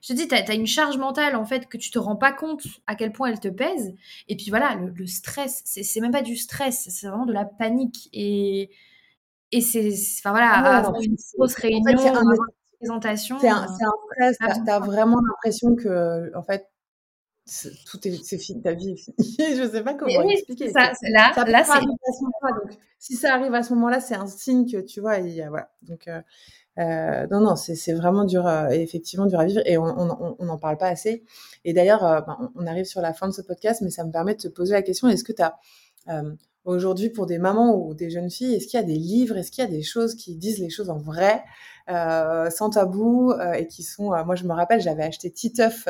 je 0.01 0.07
te 0.09 0.13
dis, 0.13 0.27
t'as, 0.27 0.41
t'as 0.43 0.55
une 0.55 0.67
charge 0.67 0.97
mentale, 0.97 1.35
en 1.35 1.45
fait, 1.45 1.67
que 1.67 1.77
tu 1.77 1.91
te 1.91 1.99
rends 1.99 2.15
pas 2.15 2.33
compte 2.33 2.63
à 2.87 2.95
quel 2.95 3.11
point 3.11 3.29
elle 3.29 3.39
te 3.39 3.47
pèse. 3.47 3.93
Et 4.27 4.35
puis 4.35 4.49
voilà, 4.49 4.75
le, 4.75 4.89
le 4.91 5.07
stress, 5.07 5.61
c'est, 5.65 5.99
même 6.01 6.11
pas 6.11 6.21
du 6.21 6.35
stress, 6.35 6.87
c'est 6.89 7.07
vraiment 7.07 7.25
de 7.25 7.33
la 7.33 7.45
panique. 7.45 8.09
Et, 8.13 8.69
et 9.51 9.61
c'est, 9.61 9.89
enfin 10.19 10.31
voilà, 10.31 10.51
Ah 10.51 10.63
ouais, 10.63 10.81
avant 10.81 10.93
non, 10.93 11.01
une 11.01 11.17
grosse 11.37 11.55
en 11.71 11.81
fait, 11.83 11.95
réunion, 11.95 12.15
un- 12.15 12.23
avant 12.31 12.45
une 12.45 12.77
présentation. 12.79 13.37
C'est 13.37 13.49
un, 13.49 13.63
euh, 13.63 13.67
un 13.81 13.91
stress, 14.13 14.37
Ah, 14.41 14.49
bon. 14.49 14.65
t'as 14.65 14.79
vraiment 14.79 15.19
l'impression 15.21 15.75
que, 15.75 16.31
en 16.35 16.43
fait, 16.43 16.67
tout 17.85 18.07
est, 18.07 18.23
c'est 18.23 18.37
fini, 18.37 18.61
ta 18.61 18.73
vie 18.73 18.91
est 18.91 18.95
finie. 18.95 19.15
je 19.57 19.69
sais 19.71 19.83
pas 19.83 19.93
comment 19.93 20.25
oui, 20.25 20.33
expliquer. 20.33 20.71
ça, 20.71 20.91
là, 21.09 21.31
ça 21.35 21.45
là, 21.45 21.63
c'est. 21.63 21.79
Donc, 21.85 21.97
si 22.99 23.15
ça 23.15 23.33
arrive 23.35 23.53
à 23.53 23.61
ce 23.63 23.73
moment-là, 23.75 23.99
c'est 23.99 24.15
un 24.15 24.25
signe 24.27 24.69
que 24.69 24.77
tu 24.77 24.99
vois, 24.99 25.19
voilà. 25.19 25.69
Donc, 25.83 26.07
euh, 26.07 26.21
euh, 26.79 27.27
non, 27.31 27.41
non, 27.41 27.55
c'est 27.55 27.93
vraiment 27.93 28.25
dur, 28.25 28.47
euh, 28.47 28.69
effectivement 28.69 29.27
dur 29.27 29.39
à 29.39 29.45
vivre, 29.45 29.61
et 29.65 29.77
on 29.77 29.83
on- 29.85 30.35
on 30.39 30.45
n'en 30.45 30.57
parle 30.57 30.77
pas 30.77 30.87
assez. 30.87 31.23
Et 31.63 31.73
d'ailleurs, 31.73 32.01
ben, 32.25 32.37
on 32.55 32.63
on 32.63 32.67
arrive 32.67 32.85
sur 32.85 33.01
la 33.01 33.13
fin 33.13 33.27
de 33.27 33.33
ce 33.33 33.41
podcast, 33.41 33.81
mais 33.81 33.91
ça 33.91 34.03
me 34.03 34.11
permet 34.11 34.33
de 34.35 34.41
te 34.41 34.47
poser 34.47 34.73
la 34.73 34.81
question 34.81 35.07
est-ce 35.07 35.23
que 35.23 35.33
tu 35.33 35.41
as 35.43 35.55
aujourd'hui 36.65 37.09
pour 37.09 37.27
des 37.27 37.37
mamans 37.37 37.75
ou 37.75 37.93
des 37.93 38.09
jeunes 38.09 38.29
filles, 38.31 38.55
est-ce 38.55 38.65
qu'il 38.67 38.79
y 38.79 38.83
a 38.83 38.85
des 38.85 38.95
livres, 38.97 39.37
est-ce 39.37 39.51
qu'il 39.51 39.63
y 39.63 39.67
a 39.67 39.69
des 39.69 39.83
choses 39.83 40.15
qui 40.15 40.35
disent 40.35 40.59
les 40.59 40.69
choses 40.71 40.89
en 40.89 40.97
vrai, 40.97 41.43
euh, 41.89 42.49
sans 42.49 42.71
tabou, 42.71 43.31
euh, 43.31 43.53
et 43.53 43.67
qui 43.67 43.83
sont, 43.83 44.13
euh, 44.13 44.23
moi 44.25 44.35
je 44.35 44.43
me 44.45 44.53
rappelle, 44.53 44.81
j'avais 44.81 45.03
acheté 45.03 45.29
Titeuf 45.31 45.87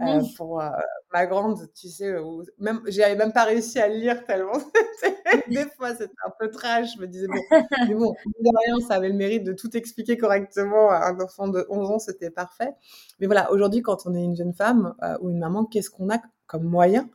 euh, 0.00 0.22
pour 0.36 0.60
euh, 0.60 0.70
ma 1.12 1.26
grande, 1.26 1.58
tu 1.74 1.88
sais, 1.88 2.18
où 2.18 2.44
même 2.58 2.80
j'avais 2.86 3.16
même 3.16 3.32
pas 3.32 3.44
réussi 3.44 3.80
à 3.80 3.88
le 3.88 3.94
lire 3.94 4.24
tellement 4.24 4.52
des 5.48 5.64
fois 5.76 5.90
c'était 5.94 6.12
un 6.24 6.32
peu 6.38 6.50
trash. 6.50 6.94
Je 6.96 7.00
me 7.00 7.06
disais 7.06 7.26
bon, 7.26 7.42
mais 7.88 7.94
bon, 7.94 8.14
rien, 8.40 8.80
ça 8.86 8.94
avait 8.94 9.08
le 9.08 9.14
mérite 9.14 9.44
de 9.44 9.52
tout 9.52 9.76
expliquer 9.76 10.16
correctement 10.16 10.90
à 10.90 11.08
un 11.08 11.20
enfant 11.20 11.48
de 11.48 11.66
11 11.68 11.90
ans, 11.90 11.98
c'était 11.98 12.30
parfait. 12.30 12.72
Mais 13.18 13.26
voilà, 13.26 13.50
aujourd'hui, 13.50 13.82
quand 13.82 14.06
on 14.06 14.14
est 14.14 14.22
une 14.22 14.36
jeune 14.36 14.54
femme 14.54 14.94
euh, 15.02 15.16
ou 15.20 15.30
une 15.30 15.38
maman, 15.38 15.64
qu'est-ce 15.64 15.90
qu'on 15.90 16.10
a 16.10 16.18
comme 16.46 16.64
moyen 16.64 17.10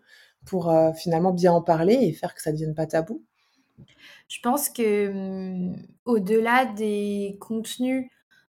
pour 0.45 0.73
finalement 0.97 1.31
bien 1.31 1.53
en 1.53 1.61
parler 1.61 1.93
et 1.93 2.11
faire 2.11 2.35
que 2.35 2.41
ça 2.41 2.51
devienne 2.51 2.75
pas 2.75 2.85
tabou? 2.85 3.23
Je 4.27 4.39
pense 4.41 4.69
que 4.69 5.09
hum, 5.09 5.75
au-delà 6.05 6.65
des 6.65 7.37
contenus, 7.39 8.09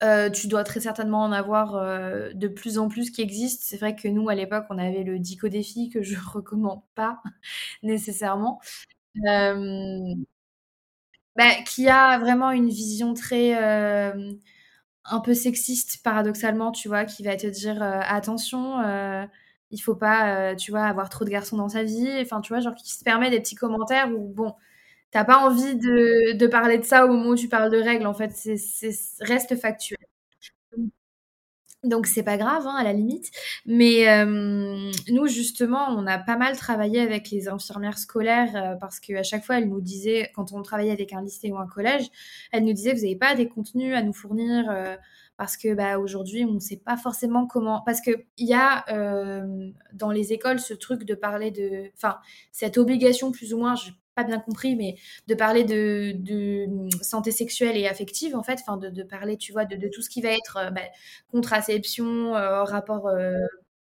euh, 0.04 0.30
tu 0.30 0.48
dois 0.48 0.64
très 0.64 0.80
certainement 0.80 1.24
en 1.24 1.32
avoir 1.32 1.76
euh, 1.76 2.32
de 2.34 2.48
plus 2.48 2.78
en 2.78 2.88
plus 2.88 3.10
qui 3.12 3.22
existent. 3.22 3.64
C'est 3.68 3.78
vrai 3.78 3.96
que 3.96 4.08
nous, 4.08 4.30
à 4.30 4.36
l'époque, 4.36 4.66
on 4.70 4.78
avait 4.78 5.04
le 5.04 5.20
Dico 5.20 5.48
Défi 5.50 5.90
que 5.90 6.02
je 6.04 6.16
recommande 6.34 6.82
pas 6.96 7.22
nécessairement, 7.84 8.62
euh, 9.28 10.16
bah, 11.36 11.54
qui 11.66 11.88
a 11.88 12.18
vraiment 12.20 12.52
une 12.52 12.70
vision 12.70 13.14
très 13.14 13.54
un 15.10 15.20
peu 15.22 15.34
sexiste, 15.34 16.02
paradoxalement, 16.04 16.72
tu 16.72 16.88
vois, 16.90 17.06
qui 17.06 17.24
va 17.24 17.36
te 17.38 17.48
dire 17.48 17.82
attention, 17.82 18.82
il 19.72 19.80
faut 19.80 19.96
pas, 19.96 20.56
tu 20.56 20.72
vois, 20.72 20.86
avoir 20.86 21.10
trop 21.10 21.26
de 21.26 21.30
garçons 21.30 21.58
dans 21.58 21.70
sa 21.70 21.84
vie. 21.84 22.10
Enfin, 22.22 22.42
tu 22.42 22.54
vois, 22.54 22.62
genre 22.62 22.76
qui 22.76 22.92
se 22.92 23.04
permet 23.04 23.30
des 23.30 23.40
petits 23.40 23.56
commentaires 23.56 24.10
où 24.12 24.28
bon. 24.34 24.54
T'as 25.12 25.24
pas 25.24 25.38
envie 25.38 25.76
de, 25.76 26.48
parler 26.48 26.78
de 26.78 26.84
ça 26.84 27.06
au 27.06 27.08
moment 27.08 27.30
où 27.30 27.36
tu 27.36 27.48
parles 27.48 27.72
de 27.72 27.78
règles, 27.78 28.08
en 28.08 28.14
fait, 28.14 28.32
c'est, 28.36 28.58
c'est, 28.58 28.92
reste 29.22 29.56
factuel. 29.56 29.98
Donc 31.84 32.08
c'est 32.08 32.24
pas 32.24 32.38
grave, 32.38 32.66
hein, 32.68 32.76
à 32.76 32.84
la 32.84 32.92
limite. 32.92 33.32
Mais 33.66 34.10
euh, 34.10 34.92
nous, 35.10 35.28
justement, 35.28 35.88
on 35.90 36.08
a 36.08 36.18
pas 36.18 36.36
mal 36.36 36.58
travaillé 36.58 37.00
avec 37.00 37.30
les 37.30 37.48
infirmières 37.48 37.98
scolaires 38.00 38.56
euh, 38.56 38.76
parce 38.76 39.00
qu'à 39.00 39.24
chaque 39.24 39.46
fois, 39.46 39.60
elles 39.60 39.70
nous 39.70 39.82
disaient, 39.82 40.32
quand 40.36 40.52
on 40.54 40.62
travaillait 40.64 40.92
avec 40.92 41.14
un 41.14 41.22
lycée 41.22 41.52
ou 41.52 41.58
un 41.58 41.68
collège, 41.68 42.08
elles 42.52 42.66
nous 42.66 42.74
disaient, 42.74 42.94
vous 42.94 43.02
n'avez 43.02 43.16
pas 43.16 43.36
des 43.36 43.48
contenus 43.48 43.96
à 43.96 44.02
nous 44.02 44.14
fournir 44.14 44.70
euh, 44.70 44.96
parce 45.38 45.56
que 45.56 45.74
bah, 45.76 46.00
aujourd'hui, 46.00 46.46
on 46.46 46.54
ne 46.54 46.60
sait 46.60 46.82
pas 46.84 46.98
forcément 46.98 47.46
comment... 47.46 47.82
Parce 47.86 48.02
qu'il 48.02 48.26
y 48.40 48.56
a 48.56 48.84
dans 49.94 50.10
les 50.10 50.34
écoles 50.34 50.60
ce 50.60 50.74
truc 50.74 51.04
de 51.04 51.14
parler 51.14 51.52
de... 51.52 51.92
Enfin, 51.96 52.18
cette 52.52 52.80
obligation 52.80 53.32
plus 53.32 53.54
ou 53.54 53.60
moins, 53.60 53.76
pas 54.18 54.24
bien 54.24 54.40
compris, 54.40 54.76
mais 54.76 54.96
de 55.28 55.36
parler 55.36 55.64
de, 55.64 56.14
de, 56.16 56.68
santé 57.04 57.32
sexuelle 57.32 57.78
et 57.78 57.88
affective, 57.88 58.36
en 58.36 58.42
fait, 58.44 58.60
enfin, 58.60 58.78
de, 58.78 59.04
parler, 59.04 59.38
tu 59.38 59.52
vois, 59.54 59.66
de, 59.66 59.76
de, 59.76 59.88
tout 59.88 60.02
ce 60.02 60.10
qui 60.10 60.22
va 60.22 60.30
être 60.30 60.58
euh, 60.58 60.72
bah, 60.72 60.82
contraception, 61.32 62.36
euh, 62.36 62.64
rapport, 62.64 63.08
euh, 63.08 63.38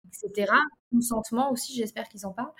etc. 0.05 0.53
Consentement 0.91 1.51
aussi, 1.51 1.75
j'espère 1.75 2.07
qu'ils 2.07 2.25
en 2.27 2.33
parlent. 2.33 2.53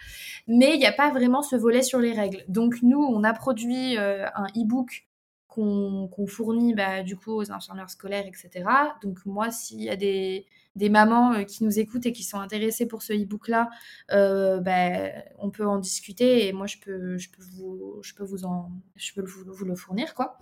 Mais 0.47 0.74
il 0.74 0.80
n'y 0.80 0.88
a 0.88 0.91
pas 0.91 1.12
vraiment 1.12 1.43
ce 1.43 1.55
volet 1.55 1.84
sur 1.84 1.99
les 1.99 2.14
règles. 2.14 2.43
Donc, 2.47 2.82
nous, 2.82 2.99
on 2.99 3.24
a 3.24 3.34
produit 3.34 3.97
un 3.97 4.47
e-book 4.57 5.07
qu'on 5.47 6.09
fournit, 6.28 6.74
bah, 6.74 7.03
du 7.03 7.16
coup, 7.16 7.34
aux 7.34 7.51
infirmières 7.51 7.89
scolaires, 7.89 8.26
etc. 8.26 8.66
Donc, 9.03 9.20
moi, 9.26 9.51
s'il 9.51 9.82
y 9.82 9.89
a 9.89 9.95
des 9.95 10.47
des 10.76 10.89
mamans 10.89 11.34
euh, 11.34 11.43
qui 11.43 11.63
nous 11.63 11.80
écoutent 11.80 12.05
et 12.05 12.13
qui 12.13 12.24
sont 12.24 12.39
intéressées 12.39 12.88
pour 12.88 13.01
ce 13.01 13.13
e-book-là, 13.13 13.69
ben, 14.09 15.11
on 15.38 15.49
peut 15.49 15.65
en 15.65 15.78
discuter 15.78 16.47
et 16.47 16.53
moi, 16.53 16.67
je 16.67 16.78
peux, 16.78 17.17
je 17.17 17.30
peux, 17.30 17.43
vous, 17.43 17.99
je 18.01 18.13
peux, 18.13 18.24
vous, 18.24 18.45
en, 18.45 18.72
je 18.95 19.13
peux 19.13 19.24
vous, 19.24 19.65
le 19.65 19.76
fournir. 19.76 20.13
Quoi. 20.13 20.38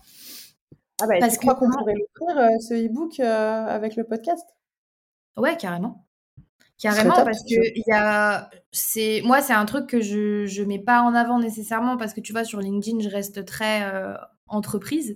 Ah 1.01 1.07
bah, 1.07 1.15
Parce 1.19 1.33
tu 1.33 1.39
crois 1.39 1.55
qu'on 1.55 1.69
pourrait 1.69 1.95
l'offrir, 1.95 2.37
euh, 2.37 2.59
ce 2.59 2.73
e-book, 2.73 3.19
avec 3.19 3.95
le 3.95 4.03
podcast? 4.03 4.45
Ouais, 5.37 5.57
carrément. 5.57 6.05
Carrément, 6.77 7.25
parce 7.25 7.43
que 7.43 7.55
y 7.55 7.91
a, 7.91 8.49
c'est, 8.71 9.21
moi, 9.25 9.41
c'est 9.41 9.53
un 9.53 9.65
truc 9.65 9.87
que 9.87 9.99
je 9.99 10.61
ne 10.61 10.65
mets 10.65 10.79
pas 10.79 11.01
en 11.01 11.13
avant 11.13 11.39
nécessairement 11.39 11.97
parce 11.97 12.13
que 12.13 12.21
tu 12.21 12.31
vois, 12.31 12.45
sur 12.45 12.61
LinkedIn, 12.61 13.01
je 13.01 13.09
reste 13.09 13.43
très 13.43 13.83
entreprise. 14.47 15.15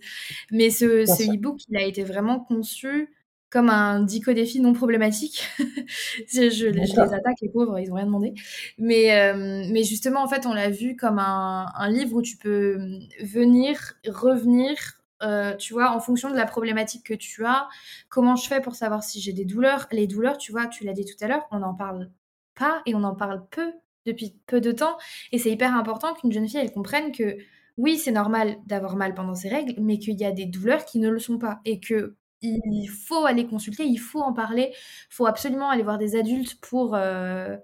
Mais 0.52 0.70
ce, 0.70 1.06
ce 1.06 1.24
e-book, 1.24 1.60
il 1.70 1.78
a 1.78 1.84
été 1.84 2.04
vraiment 2.04 2.42
conçu 2.42 3.10
comme 3.54 3.70
un 3.70 4.02
dico 4.02 4.34
défi 4.34 4.60
non 4.60 4.74
problématique. 4.74 5.48
je, 5.60 6.50
je, 6.50 6.66
les 6.66 7.00
attaque, 7.00 7.38
les 7.40 7.50
pauvres, 7.50 7.78
ils 7.78 7.92
ont 7.92 7.96
rien 7.96 8.08
demandé. 8.08 8.34
Mais, 8.80 9.16
euh, 9.16 9.68
mais 9.72 9.84
justement, 9.84 10.24
en 10.24 10.28
fait, 10.28 10.48
on 10.48 10.54
l'a 10.54 10.72
vu 10.72 10.96
comme 10.96 11.20
un, 11.20 11.68
un, 11.76 11.90
livre 11.90 12.16
où 12.16 12.24
tu 12.24 12.36
peux 12.38 12.80
venir, 13.22 13.94
revenir, 14.08 14.76
euh, 15.22 15.56
tu 15.56 15.74
vois, 15.74 15.92
en 15.96 16.00
fonction 16.00 16.32
de 16.32 16.36
la 16.36 16.48
problématique 16.48 17.06
que 17.06 17.14
tu 17.14 17.46
as. 17.46 17.70
Comment 18.10 18.36
je 18.36 18.48
fais 18.48 18.60
pour 18.60 18.74
savoir 18.74 19.04
si 19.04 19.22
j'ai 19.22 19.34
des 19.34 19.46
douleurs? 19.46 19.88
Les 19.92 20.08
douleurs, 20.08 20.40
tu 20.40 20.52
vois, 20.52 20.66
tu 20.66 20.84
l'as 20.84 20.94
dit 20.94 21.06
tout 21.06 21.24
à 21.24 21.28
l'heure, 21.28 21.46
on 21.52 21.60
n'en 21.60 21.76
parle 21.76 22.10
pas 22.56 22.82
et 22.88 22.96
on 22.96 23.04
en 23.04 23.14
parle 23.14 23.46
peu 23.52 23.72
depuis 24.08 24.36
peu 24.48 24.62
de 24.62 24.72
temps. 24.72 24.98
Et 25.32 25.38
c'est 25.38 25.52
hyper 25.52 25.76
important 25.76 26.16
qu'une 26.16 26.32
jeune 26.32 26.50
fille, 26.50 26.60
elle 26.60 26.72
comprenne 26.72 27.12
que 27.12 27.38
oui, 27.78 28.00
c'est 28.00 28.12
normal 28.12 28.58
d'avoir 28.66 28.96
mal 28.96 29.14
pendant 29.14 29.36
ses 29.36 29.50
règles, 29.50 29.76
mais 29.80 30.00
qu'il 30.00 30.20
y 30.20 30.26
a 30.26 30.32
des 30.32 30.46
douleurs 30.46 30.86
qui 30.86 30.98
ne 30.98 31.10
le 31.10 31.20
sont 31.20 31.38
pas. 31.38 31.60
Et 31.66 31.80
que 31.80 32.16
il 32.44 32.88
faut 32.88 33.26
aller 33.26 33.48
consulter, 33.48 33.86
il 33.86 33.98
faut 33.98 34.22
en 34.22 34.34
parler, 34.34 34.72
il 34.72 35.14
faut 35.14 35.26
absolument 35.26 35.70
aller 35.70 35.84
voir 35.84 35.98
des 35.98 36.16
adultes 36.16 36.60
pour, 36.62 36.96
euh, 36.96 37.56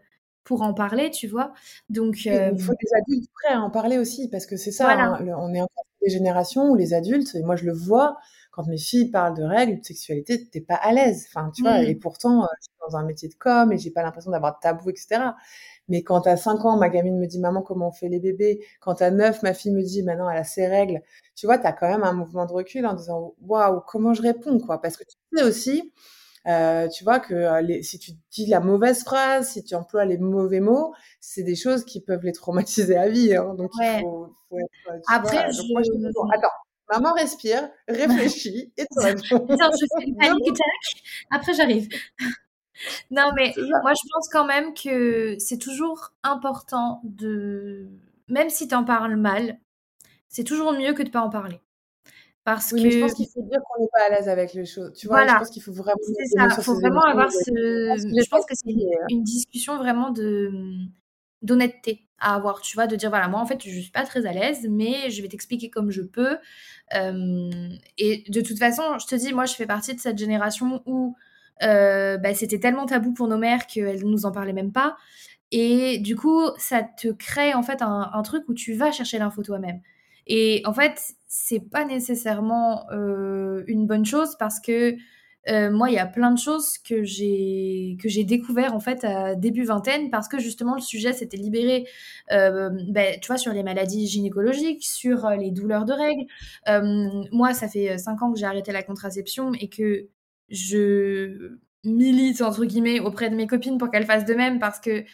pour 0.44 0.62
en 0.62 0.74
parler, 0.74 1.12
tu 1.12 1.28
vois. 1.28 1.54
Donc, 1.90 2.26
il 2.26 2.32
euh, 2.32 2.58
faut 2.58 2.74
des 2.74 2.90
adultes 3.02 3.30
prêts 3.34 3.54
à 3.54 3.62
en 3.62 3.70
parler 3.70 3.98
aussi, 3.98 4.30
parce 4.30 4.46
que 4.46 4.58
c'est 4.58 4.72
ça, 4.72 4.92
hein, 4.92 5.20
on 5.38 5.54
est 5.54 5.62
en 5.62 5.68
des 6.02 6.10
générations 6.10 6.70
où 6.70 6.76
les 6.76 6.94
adultes, 6.94 7.36
et 7.36 7.44
moi 7.44 7.56
je 7.56 7.66
le 7.66 7.74
vois, 7.74 8.18
quand 8.52 8.66
mes 8.68 8.78
filles 8.78 9.12
parlent 9.12 9.36
de 9.36 9.44
règles, 9.44 9.80
de 9.80 9.86
sexualité, 9.86 10.48
t'es 10.50 10.62
pas 10.62 10.76
à 10.76 10.92
l'aise. 10.92 11.28
Enfin, 11.28 11.52
tu 11.54 11.62
vois, 11.62 11.80
mmh. 11.82 11.86
et 11.86 11.96
pourtant, 11.96 12.44
euh, 12.44 12.48
je 12.60 12.64
suis 12.64 12.74
dans 12.90 12.98
un 12.98 13.04
métier 13.04 13.30
de 13.30 13.36
com 13.36 13.72
et 13.72 13.78
j'ai 13.78 13.92
pas 13.92 14.02
l'impression 14.02 14.32
d'avoir 14.32 14.56
de 14.56 14.60
tabou, 14.62 14.90
etc. 14.90 15.22
Mais 15.90 16.04
quand 16.04 16.28
à 16.28 16.38
5 16.38 16.66
ans, 16.66 16.78
ma 16.78 16.90
gamine 16.90 17.18
me 17.20 17.26
dit 17.26 17.40
maman 17.40 17.62
comment 17.62 17.90
on 17.90 17.92
fait 17.92 18.10
les 18.10 18.20
bébés, 18.20 18.66
quand 18.80 19.02
à 19.02 19.12
9, 19.12 19.44
ma 19.44 19.54
fille 19.54 19.72
me 19.72 19.82
dit 19.82 20.04
maintenant 20.04 20.30
elle 20.30 20.38
a 20.38 20.44
ses 20.44 20.68
règles, 20.68 21.02
tu 21.36 21.46
vois, 21.46 21.58
tu 21.58 21.68
as 21.68 21.74
quand 21.74 21.90
même 21.90 22.04
un 22.04 22.14
mouvement 22.14 22.46
de 22.46 22.54
recul 22.54 22.86
en 22.86 22.94
disant 22.94 23.34
waouh, 23.42 23.82
comment 23.88 24.14
je 24.14 24.22
réponds 24.22 24.60
quoi? 24.60 24.82
Parce 24.82 24.98
que 24.98 25.04
tu 25.04 25.16
sais 25.36 25.44
aussi, 25.44 25.92
euh, 26.48 26.88
tu 26.88 27.04
vois 27.04 27.20
que 27.20 27.34
euh, 27.34 27.82
si 27.82 28.00
tu 28.00 28.12
dis 28.32 28.46
la 28.46 28.60
mauvaise 28.60 29.04
phrase, 29.04 29.50
si 29.50 29.64
tu 29.64 29.76
emploies 29.76 30.06
les 30.06 30.18
mauvais 30.18 30.62
mots, 30.62 30.94
c'est 31.20 31.44
des 31.44 31.56
choses 31.56 31.84
qui 31.84 32.02
peuvent 32.02 32.24
les 32.24 32.32
traumatiser 32.32 32.96
à 32.96 33.10
vie. 33.10 33.36
Hein. 33.36 33.54
donc 33.56 33.72
il 33.80 34.02
faut, 34.02 34.30
être. 34.58 35.04
Après, 35.12 35.52
je... 35.52 35.62
moi, 35.72 35.82
je 35.84 35.92
attends. 36.38 36.54
Maman 36.92 37.14
respire, 37.14 37.70
réfléchis 37.88 38.74
et 38.78 38.86
réponds. 38.98 39.46
je 39.48 39.86
fais 40.00 40.12
panique 40.20 40.58
Après, 41.30 41.54
j'arrive. 41.54 41.88
Non, 43.12 43.32
mais 43.36 43.54
moi, 43.84 43.94
je 43.94 44.08
pense 44.12 44.30
quand 44.32 44.46
même 44.46 44.74
que 44.74 45.36
c'est 45.40 45.58
toujours 45.58 46.14
important 46.24 47.02
de. 47.04 47.88
Même 48.28 48.50
si 48.50 48.68
tu 48.68 48.76
en 48.76 48.84
parles 48.84 49.16
mal, 49.16 49.58
c'est 50.28 50.44
toujours 50.44 50.74
mieux 50.74 50.94
que 50.94 51.04
de 51.04 51.10
pas 51.10 51.22
en 51.22 51.30
parler. 51.30 51.60
Parce 52.44 52.72
que. 52.72 52.90
je 52.90 53.00
pense 53.00 53.14
qu'il 53.14 53.28
faut 53.28 53.42
dire 53.42 53.60
qu'on 53.64 53.82
n'est 53.82 53.90
pas 53.92 54.06
à 54.08 54.10
l'aise 54.10 54.30
avec 54.30 54.54
les 54.54 54.66
choses. 54.66 54.94
Tu 54.94 55.08
vois, 55.08 55.28
je 55.28 55.34
pense 55.34 55.50
qu'il 55.50 55.62
faut 55.62 55.74
vraiment. 55.74 55.98
C'est 56.04 56.38
ça, 56.38 56.48
il 56.58 56.64
faut 56.64 56.76
vraiment 56.76 57.02
avoir 57.02 57.32
ce. 57.32 57.40
Je 57.46 58.30
pense 58.30 58.46
que 58.46 58.56
c'est 58.56 58.74
une 59.10 59.24
discussion 59.24 59.78
vraiment 59.78 60.12
de 60.12 60.52
d'honnêteté 61.42 62.06
à 62.20 62.36
avoir, 62.36 62.60
tu 62.62 62.76
vois, 62.76 62.86
de 62.86 62.98
dire 62.98 63.10
voilà, 63.10 63.30
moi 63.30 63.40
en 63.40 63.46
fait 63.46 63.64
je 63.64 63.80
suis 63.80 63.92
pas 63.92 64.04
très 64.04 64.26
à 64.26 64.34
l'aise, 64.34 64.68
mais 64.70 65.10
je 65.10 65.22
vais 65.22 65.30
t'expliquer 65.30 65.70
comme 65.70 65.90
je 65.90 66.02
peux. 66.02 66.38
et 66.92 68.24
de 68.30 68.42
toute 68.42 68.60
façon, 68.60 68.98
je 69.00 69.08
te 69.08 69.16
dis, 69.16 69.34
moi 69.34 69.46
je 69.46 69.54
fais 69.54 69.66
partie 69.66 69.96
de 69.96 70.00
cette 70.00 70.18
génération 70.18 70.82
où 70.86 71.16
euh, 71.64 72.18
bah, 72.18 72.34
c'était 72.34 72.60
tellement 72.60 72.86
tabou 72.86 73.14
pour 73.14 73.28
nos 73.28 73.38
mères 73.38 73.68
qu'elles 73.68 74.06
nous 74.06 74.26
en 74.26 74.32
parlaient 74.32 74.54
même 74.54 74.72
pas. 74.72 74.98
Et 75.52 75.98
du 76.00 76.16
coup, 76.16 76.42
ça 76.58 76.84
te 76.84 77.10
crée 77.10 77.54
en 77.54 77.64
fait 77.64 77.82
un, 77.82 78.22
truc 78.24 78.44
où 78.50 78.54
tu 78.54 78.74
vas 78.74 78.92
chercher 78.92 79.18
l'info 79.20 79.42
toi-même. 79.44 79.82
Et 80.28 80.62
en 80.66 80.74
fait, 80.74 81.16
c'est 81.28 81.60
pas 81.60 81.86
nécessairement 81.86 82.86
euh, 82.92 83.64
une 83.68 83.88
bonne 83.88 84.06
chose 84.06 84.36
parce 84.38 84.60
que 84.60 84.96
euh, 85.50 85.72
moi, 85.72 85.90
il 85.90 85.96
y 85.96 86.00
a 86.00 86.06
plein 86.06 86.32
de 86.32 86.38
choses 86.38 86.78
que 86.78 87.04
j'ai 87.04 87.98
que 88.00 88.10
j'ai 88.10 88.24
découvert 88.26 88.76
en 88.76 88.80
fait 88.80 89.04
à 89.04 89.34
début 89.36 89.64
vingtaine 89.64 90.12
parce 90.12 90.28
que 90.28 90.38
justement 90.38 90.76
le 90.76 90.82
sujet 90.82 91.14
s'était 91.14 91.38
libéré, 91.38 91.88
ben, 92.30 93.20
tu 93.20 93.28
vois, 93.28 93.38
sur 93.38 93.54
les 93.54 93.64
maladies 93.64 94.08
gynécologiques, 94.08 94.84
sur 94.84 95.30
les 95.32 95.52
douleurs 95.52 95.86
de 95.86 95.94
règles. 95.94 96.26
moi, 97.32 97.54
ça 97.54 97.68
fait 97.68 97.98
cinq 97.98 98.22
ans 98.22 98.32
que 98.32 98.38
j'ai 98.40 98.46
arrêté 98.46 98.72
la 98.72 98.84
contraception 98.84 99.54
et 99.54 99.70
que 99.70 100.10
je 100.50 101.58
milite 101.84 102.42
entre 102.42 102.66
guillemets 102.66 103.00
auprès 103.00 103.30
de 103.30 103.36
mes 103.36 103.48
copines 103.48 103.78
pour 103.78 103.90
qu'elles 103.90 104.06
fassent 104.06 104.26
de 104.26 104.34
même 104.34 104.60
parce 104.60 104.80
que 104.80 105.06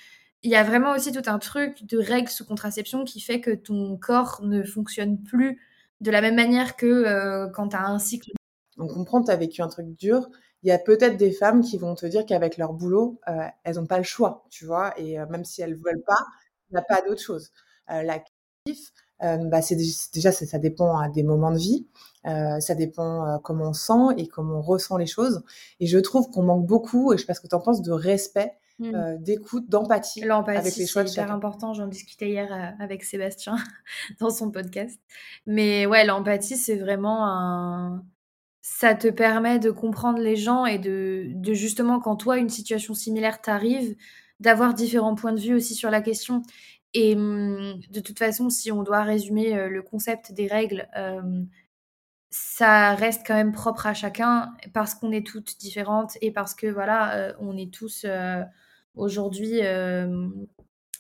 il 0.43 0.51
y 0.51 0.55
a 0.55 0.63
vraiment 0.63 0.93
aussi 0.93 1.11
tout 1.11 1.23
un 1.25 1.39
truc 1.39 1.85
de 1.85 1.97
règles 1.97 2.29
sous 2.29 2.45
contraception 2.45 3.03
qui 3.03 3.19
fait 3.19 3.41
que 3.41 3.51
ton 3.51 3.97
corps 3.97 4.41
ne 4.43 4.63
fonctionne 4.63 5.21
plus 5.23 5.59
de 6.01 6.11
la 6.11 6.21
même 6.21 6.35
manière 6.35 6.75
que 6.75 6.85
euh, 6.85 7.47
quand 7.49 7.69
tu 7.69 7.75
as 7.75 7.87
un 7.87 7.99
cycle. 7.99 8.31
On 8.77 8.87
comprend 8.87 9.23
tu 9.23 9.31
as 9.31 9.35
vécu 9.35 9.61
un 9.61 9.69
truc 9.69 9.87
dur. 9.97 10.29
Il 10.61 10.69
y 10.69 10.71
a 10.71 10.77
peut-être 10.77 11.17
des 11.17 11.31
femmes 11.31 11.63
qui 11.63 11.77
vont 11.77 11.95
te 11.95 12.05
dire 12.05 12.25
qu'avec 12.25 12.57
leur 12.57 12.73
boulot, 12.73 13.19
euh, 13.27 13.47
elles 13.63 13.75
n'ont 13.75 13.87
pas 13.87 13.97
le 13.97 14.03
choix, 14.03 14.45
tu 14.49 14.65
vois, 14.65 14.93
et 14.99 15.19
euh, 15.19 15.25
même 15.27 15.45
si 15.45 15.61
elles 15.61 15.75
veulent 15.75 16.03
pas, 16.05 16.23
il 16.69 16.73
n'y 16.73 16.79
a 16.79 16.83
pas 16.83 17.01
d'autre 17.01 17.21
chose. 17.21 17.51
la 17.87 18.19
bah, 19.49 19.61
c'est 19.61 19.77
déjà 20.13 20.31
ça 20.31 20.59
dépend 20.59 20.97
à 20.97 21.09
des 21.09 21.23
moments 21.23 21.51
de 21.51 21.57
vie. 21.57 21.87
Euh, 22.27 22.59
ça 22.59 22.73
dépend 22.73 23.27
euh, 23.27 23.37
comment 23.37 23.69
on 23.69 23.73
sent 23.73 24.15
et 24.17 24.27
comment 24.27 24.57
on 24.57 24.61
ressent 24.61 24.97
les 24.97 25.05
choses. 25.05 25.43
Et 25.79 25.85
je 25.85 25.99
trouve 25.99 26.29
qu'on 26.31 26.43
manque 26.43 26.65
beaucoup, 26.65 27.13
et 27.13 27.17
je 27.17 27.21
sais 27.21 27.27
pas 27.27 27.33
ce 27.33 27.41
que 27.41 27.47
tu 27.47 27.55
en 27.55 27.59
penses, 27.59 27.81
de 27.83 27.91
respect, 27.91 28.53
mmh. 28.79 28.95
euh, 28.95 29.17
d'écoute, 29.17 29.69
d'empathie 29.69 30.23
avec 30.23 30.75
les 30.75 30.87
choix 30.87 31.05
C'est 31.05 31.13
hyper 31.13 31.31
important, 31.31 31.73
j'en 31.73 31.87
discutais 31.87 32.29
hier 32.29 32.75
avec 32.79 33.03
Sébastien 33.03 33.57
dans 34.19 34.31
son 34.31 34.49
podcast. 34.49 34.99
Mais 35.45 35.85
ouais, 35.85 36.05
l'empathie, 36.05 36.57
c'est 36.57 36.77
vraiment 36.77 37.27
un... 37.27 38.03
Ça 38.67 38.95
te 38.95 39.07
permet 39.07 39.59
de 39.59 39.69
comprendre 39.69 40.17
les 40.17 40.35
gens 40.35 40.65
et 40.65 40.79
de, 40.79 41.27
de 41.35 41.53
justement, 41.53 41.99
quand 41.99 42.15
toi, 42.15 42.37
une 42.39 42.49
situation 42.49 42.95
similaire 42.95 43.39
t'arrive, 43.39 43.95
d'avoir 44.39 44.73
différents 44.73 45.13
points 45.13 45.33
de 45.33 45.39
vue 45.39 45.53
aussi 45.53 45.75
sur 45.75 45.91
la 45.91 46.01
question. 46.01 46.41
Et 46.95 47.15
mmh, 47.15 47.81
de 47.91 47.99
toute 47.99 48.17
façon, 48.17 48.49
si 48.49 48.71
on 48.71 48.81
doit 48.81 49.03
résumer 49.03 49.67
le 49.69 49.81
concept 49.83 50.31
des 50.31 50.47
règles, 50.47 50.87
ça 52.37 52.95
reste 52.95 53.25
quand 53.25 53.33
même 53.33 53.53
propre 53.53 53.87
à 53.87 53.93
chacun 53.93 54.53
parce 54.73 54.93
qu'on 54.93 55.13
est 55.13 55.25
toutes 55.25 55.57
différentes 55.57 56.17
et 56.21 56.31
parce 56.31 56.53
que 56.53 56.67
voilà, 56.67 57.15
euh, 57.15 57.33
on 57.39 57.55
est 57.55 57.73
tous 57.73 58.03
euh, 58.03 58.43
aujourd'hui, 58.95 59.59
euh, 59.63 60.27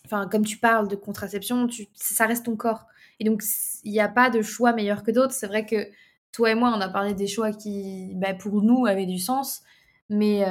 enfin 0.05 0.29
comme 0.29 0.45
tu 0.45 0.57
parles 0.57 0.87
de 0.87 0.95
contraception, 0.95 1.67
ça 1.93 2.25
reste 2.25 2.45
ton 2.45 2.55
corps. 2.55 2.85
Et 3.19 3.25
donc 3.25 3.43
il 3.83 3.91
n'y 3.91 3.99
a 3.99 4.07
pas 4.07 4.29
de 4.29 4.41
choix 4.41 4.71
meilleur 4.71 5.03
que 5.03 5.11
d'autres. 5.11 5.33
C'est 5.33 5.47
vrai 5.47 5.65
que 5.65 5.89
toi 6.31 6.51
et 6.51 6.55
moi, 6.55 6.73
on 6.73 6.79
a 6.79 6.87
parlé 6.87 7.13
des 7.13 7.27
choix 7.27 7.51
qui, 7.51 8.13
bah, 8.15 8.33
pour 8.33 8.61
nous, 8.61 8.85
avaient 8.85 9.05
du 9.05 9.19
sens, 9.19 9.61
mais 10.09 10.45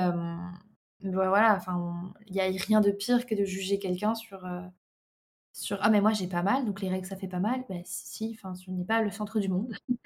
voilà, 1.02 1.54
enfin 1.56 2.12
il 2.26 2.34
n'y 2.34 2.40
a 2.40 2.44
rien 2.44 2.80
de 2.82 2.90
pire 2.90 3.24
que 3.26 3.34
de 3.34 3.44
juger 3.44 3.78
quelqu'un 3.78 4.14
sur 4.14 4.46
sur 5.54 5.78
ah 5.80 5.88
mais 5.88 6.02
moi 6.02 6.12
j'ai 6.12 6.26
pas 6.26 6.42
mal 6.42 6.66
donc 6.66 6.82
les 6.82 6.90
règles 6.90 7.06
ça 7.06 7.16
fait 7.16 7.28
pas 7.28 7.38
mal 7.38 7.64
ben 7.68 7.80
si 7.86 8.36
enfin 8.36 8.54
ce 8.54 8.70
n'est 8.70 8.84
pas 8.84 9.00
le 9.00 9.10
centre 9.10 9.40
du 9.40 9.48
monde 9.48 9.72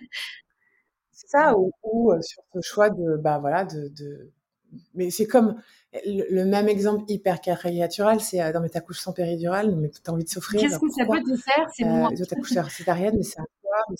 C'est 1.10 1.30
ça, 1.30 1.58
ou, 1.58 1.72
ou, 1.82 2.12
sur 2.22 2.44
ce 2.54 2.60
choix 2.60 2.90
de, 2.90 3.16
bah, 3.16 3.40
voilà, 3.40 3.64
de, 3.64 3.88
de, 3.88 4.30
mais 4.94 5.10
c'est 5.10 5.26
comme 5.26 5.60
le, 6.06 6.44
même 6.44 6.68
exemple 6.68 7.02
hyper 7.08 7.40
caricatural, 7.40 8.20
c'est 8.20 8.40
euh, 8.40 8.52
dans 8.52 8.60
mais 8.60 8.68
t'accouches 8.68 9.00
sans 9.00 9.12
péridurale, 9.12 9.74
mais 9.74 9.90
t'as 10.02 10.12
envie 10.12 10.22
de 10.22 10.28
souffrir. 10.28 10.60
Qu'est-ce 10.60 10.78
que 10.78 10.88
ça 10.90 11.04
peut 11.06 11.20
te 11.22 11.36
faire? 11.36 11.66
C'est 11.74 11.84
moi. 11.84 12.10
Euh, 12.12 12.24
t'accouches 12.24 12.54
césarienne, 12.70 13.16
mais 13.16 13.24
c'est 13.24 13.40
un 13.40 13.46
choix. 13.60 13.96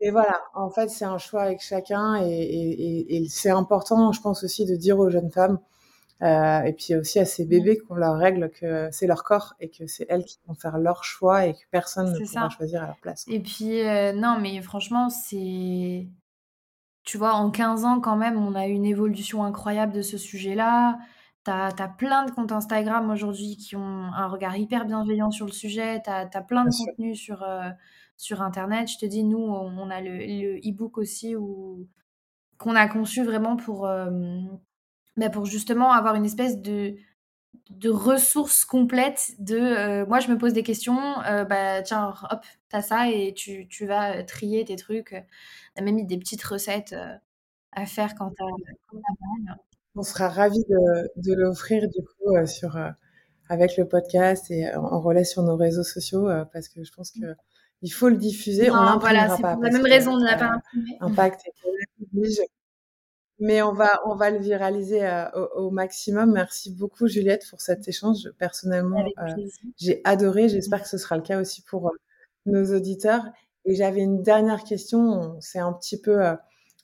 Et 0.00 0.10
voilà, 0.10 0.40
en 0.54 0.70
fait, 0.70 0.88
c'est 0.88 1.04
un 1.04 1.18
choix 1.18 1.42
avec 1.42 1.60
chacun, 1.60 2.16
et, 2.24 2.28
et, 2.28 3.16
et, 3.16 3.28
c'est 3.28 3.50
important, 3.50 4.12
je 4.12 4.20
pense 4.20 4.42
aussi, 4.42 4.64
de 4.64 4.74
dire 4.76 4.98
aux 4.98 5.10
jeunes 5.10 5.30
femmes, 5.30 5.58
euh, 6.22 6.62
et 6.62 6.72
puis 6.72 6.96
aussi 6.96 7.20
à 7.20 7.24
ces 7.24 7.44
mmh. 7.44 7.48
bébés 7.48 7.78
qu'on 7.78 7.94
leur 7.94 8.16
règle 8.16 8.50
que 8.50 8.88
c'est 8.90 9.06
leur 9.06 9.22
corps 9.22 9.54
et 9.60 9.70
que 9.70 9.86
c'est 9.86 10.06
elles 10.08 10.24
qui 10.24 10.40
vont 10.48 10.54
faire 10.54 10.78
leur 10.78 11.04
choix 11.04 11.46
et 11.46 11.54
que 11.54 11.60
personne 11.70 12.12
ne 12.12 12.18
pourra 12.26 12.50
choisir 12.50 12.82
à 12.82 12.86
leur 12.86 12.98
place. 12.98 13.24
Et 13.28 13.40
puis, 13.40 13.80
euh, 13.86 14.12
non, 14.12 14.38
mais 14.40 14.60
franchement, 14.60 15.10
c'est 15.10 16.08
tu 17.04 17.16
vois, 17.16 17.34
en 17.34 17.50
15 17.50 17.84
ans, 17.86 18.00
quand 18.00 18.16
même, 18.16 18.36
on 18.36 18.54
a 18.54 18.66
eu 18.66 18.72
une 18.72 18.84
évolution 18.84 19.42
incroyable 19.42 19.94
de 19.94 20.02
ce 20.02 20.18
sujet-là. 20.18 20.98
Tu 21.46 21.50
as, 21.50 21.88
plein 21.96 22.26
de 22.26 22.30
comptes 22.30 22.52
Instagram 22.52 23.08
aujourd'hui 23.08 23.56
qui 23.56 23.76
ont 23.76 24.12
un 24.12 24.26
regard 24.26 24.56
hyper 24.58 24.84
bienveillant 24.84 25.30
sur 25.30 25.46
le 25.46 25.52
sujet. 25.52 26.02
Tu 26.04 26.10
as, 26.10 26.26
plein 26.42 26.66
de 26.66 26.70
contenus 26.70 27.18
sur, 27.18 27.42
euh, 27.44 27.70
sur 28.18 28.42
Internet. 28.42 28.88
Je 28.88 28.98
te 28.98 29.06
dis, 29.06 29.24
nous, 29.24 29.38
on 29.38 29.88
a 29.88 30.02
le 30.02 30.58
e-book 30.58 30.98
aussi 30.98 31.34
qu'on 32.58 32.74
a 32.74 32.88
conçu 32.88 33.24
vraiment 33.24 33.56
pour, 33.56 33.86
euh, 33.86 34.10
bah, 35.18 35.30
pour 35.30 35.46
justement 35.46 35.92
avoir 35.92 36.14
une 36.14 36.24
espèce 36.24 36.58
de, 36.58 36.96
de 37.70 37.90
ressources 37.90 38.64
complètes 38.64 39.32
de 39.38 39.56
euh, 39.56 40.06
moi 40.06 40.20
je 40.20 40.28
me 40.28 40.38
pose 40.38 40.52
des 40.52 40.62
questions 40.62 40.98
bah 41.48 41.82
tiens 41.82 42.14
hop 42.30 42.44
t'as 42.68 42.82
ça 42.82 43.10
et 43.10 43.34
tu, 43.34 43.68
tu, 43.68 43.86
vas 43.86 44.22
trier 44.22 44.64
tes 44.64 44.76
trucs 44.76 45.12
a 45.12 45.82
même 45.82 45.96
mis 45.96 46.06
des 46.06 46.18
petites 46.18 46.42
recettes 46.42 46.94
à 47.72 47.86
faire 47.86 48.14
quand 48.14 48.30
tu 48.30 48.42
as, 48.42 49.56
On 49.94 50.02
sera 50.02 50.28
ravis 50.28 50.64
de, 50.68 51.10
de 51.16 51.34
l'offrir 51.34 51.82
du 51.88 52.02
coup 52.02 52.46
sur, 52.46 52.78
avec 53.48 53.76
le 53.76 53.86
podcast 53.86 54.50
et 54.50 54.74
en 54.74 55.00
relais 55.00 55.24
sur 55.24 55.42
nos 55.42 55.56
réseaux 55.56 55.84
sociaux 55.84 56.28
parce 56.52 56.68
que 56.68 56.84
je 56.84 56.92
pense 56.92 57.10
que 57.10 57.34
il 57.82 57.90
faut 57.90 58.08
le 58.08 58.16
diffuser. 58.16 58.68
Non, 58.68 58.94
on 58.96 58.98
voilà, 58.98 59.28
c'est 59.36 59.42
pour 59.42 59.62
la 59.62 59.70
même 59.70 59.84
raison, 59.84 60.14
on 60.14 60.18
ne 60.18 60.24
l'a 60.24 60.36
pas 60.36 60.50
imprimé. 60.50 60.96
Impact 61.00 61.42
mais 63.40 63.62
on 63.62 63.72
va, 63.72 64.00
on 64.06 64.16
va 64.16 64.30
le 64.30 64.38
viraliser 64.38 65.06
au, 65.34 65.66
au, 65.66 65.70
maximum. 65.70 66.32
Merci 66.32 66.74
beaucoup, 66.74 67.06
Juliette, 67.06 67.44
pour 67.48 67.60
cet 67.60 67.86
échange. 67.86 68.30
Personnellement, 68.38 69.04
j'ai 69.76 70.00
adoré. 70.04 70.48
J'espère 70.48 70.82
que 70.82 70.88
ce 70.88 70.98
sera 70.98 71.16
le 71.16 71.22
cas 71.22 71.40
aussi 71.40 71.62
pour 71.62 71.92
nos 72.46 72.74
auditeurs. 72.74 73.24
Et 73.64 73.74
j'avais 73.74 74.00
une 74.00 74.22
dernière 74.22 74.64
question. 74.64 75.36
C'est 75.40 75.58
un 75.58 75.72
petit 75.72 76.00
peu 76.00 76.24
euh, 76.24 76.34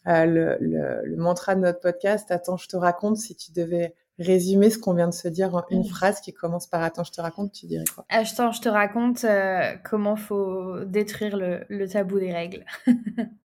euh, 0.06 0.26
le, 0.26 0.58
le, 0.60 1.16
mantra 1.16 1.54
de 1.54 1.60
notre 1.60 1.80
podcast. 1.80 2.30
Attends, 2.30 2.56
je 2.56 2.68
te 2.68 2.76
raconte. 2.76 3.16
Si 3.16 3.34
tu 3.34 3.52
devais 3.52 3.94
résumer 4.18 4.70
ce 4.70 4.78
qu'on 4.78 4.94
vient 4.94 5.08
de 5.08 5.14
se 5.14 5.26
dire 5.26 5.54
en 5.54 5.64
une 5.70 5.84
phrase 5.84 6.20
qui 6.20 6.32
commence 6.32 6.68
par 6.68 6.82
Attends, 6.82 7.02
je 7.02 7.10
te 7.10 7.20
raconte, 7.20 7.52
tu 7.52 7.66
dirais 7.66 7.84
quoi? 7.92 8.04
Attends, 8.10 8.52
je 8.52 8.60
te 8.60 8.68
raconte 8.68 9.24
euh, 9.24 9.74
comment 9.82 10.14
faut 10.14 10.84
détruire 10.84 11.36
le, 11.36 11.64
le 11.68 11.88
tabou 11.88 12.20
des 12.20 12.32
règles. 12.32 12.64